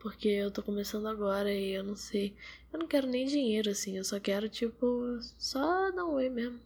Porque 0.00 0.28
eu 0.28 0.50
tô 0.50 0.62
começando 0.62 1.06
agora 1.06 1.52
e 1.54 1.70
eu 1.72 1.84
não 1.84 1.94
sei. 1.94 2.34
Eu 2.72 2.80
não 2.80 2.88
quero 2.88 3.06
nem 3.06 3.26
dinheiro, 3.26 3.70
assim, 3.70 3.96
eu 3.96 4.04
só 4.04 4.18
quero, 4.18 4.48
tipo, 4.48 5.18
só 5.38 5.92
dar 5.92 6.04
um 6.04 6.14
oi 6.14 6.28
mesmo. 6.28 6.58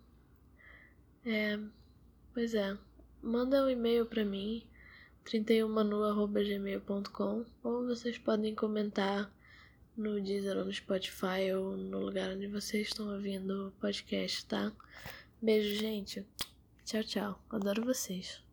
É. 1.26 1.58
Pois 2.32 2.54
é. 2.54 2.76
Manda 3.22 3.64
um 3.64 3.68
e-mail 3.70 4.06
pra 4.06 4.24
mim, 4.24 4.66
31manu.gmail.com, 5.24 7.44
ou 7.62 7.86
vocês 7.86 8.18
podem 8.18 8.54
comentar 8.54 9.32
no 9.96 10.20
Deezer 10.20 10.58
ou 10.58 10.64
no 10.64 10.72
Spotify 10.72 11.52
ou 11.56 11.76
no 11.76 12.00
lugar 12.00 12.30
onde 12.30 12.46
vocês 12.46 12.88
estão 12.88 13.12
ouvindo 13.12 13.68
o 13.68 13.72
podcast, 13.80 14.44
tá? 14.46 14.72
Beijo, 15.40 15.80
gente. 15.80 16.24
Tchau, 16.84 17.02
tchau. 17.02 17.42
Adoro 17.50 17.84
vocês. 17.84 18.43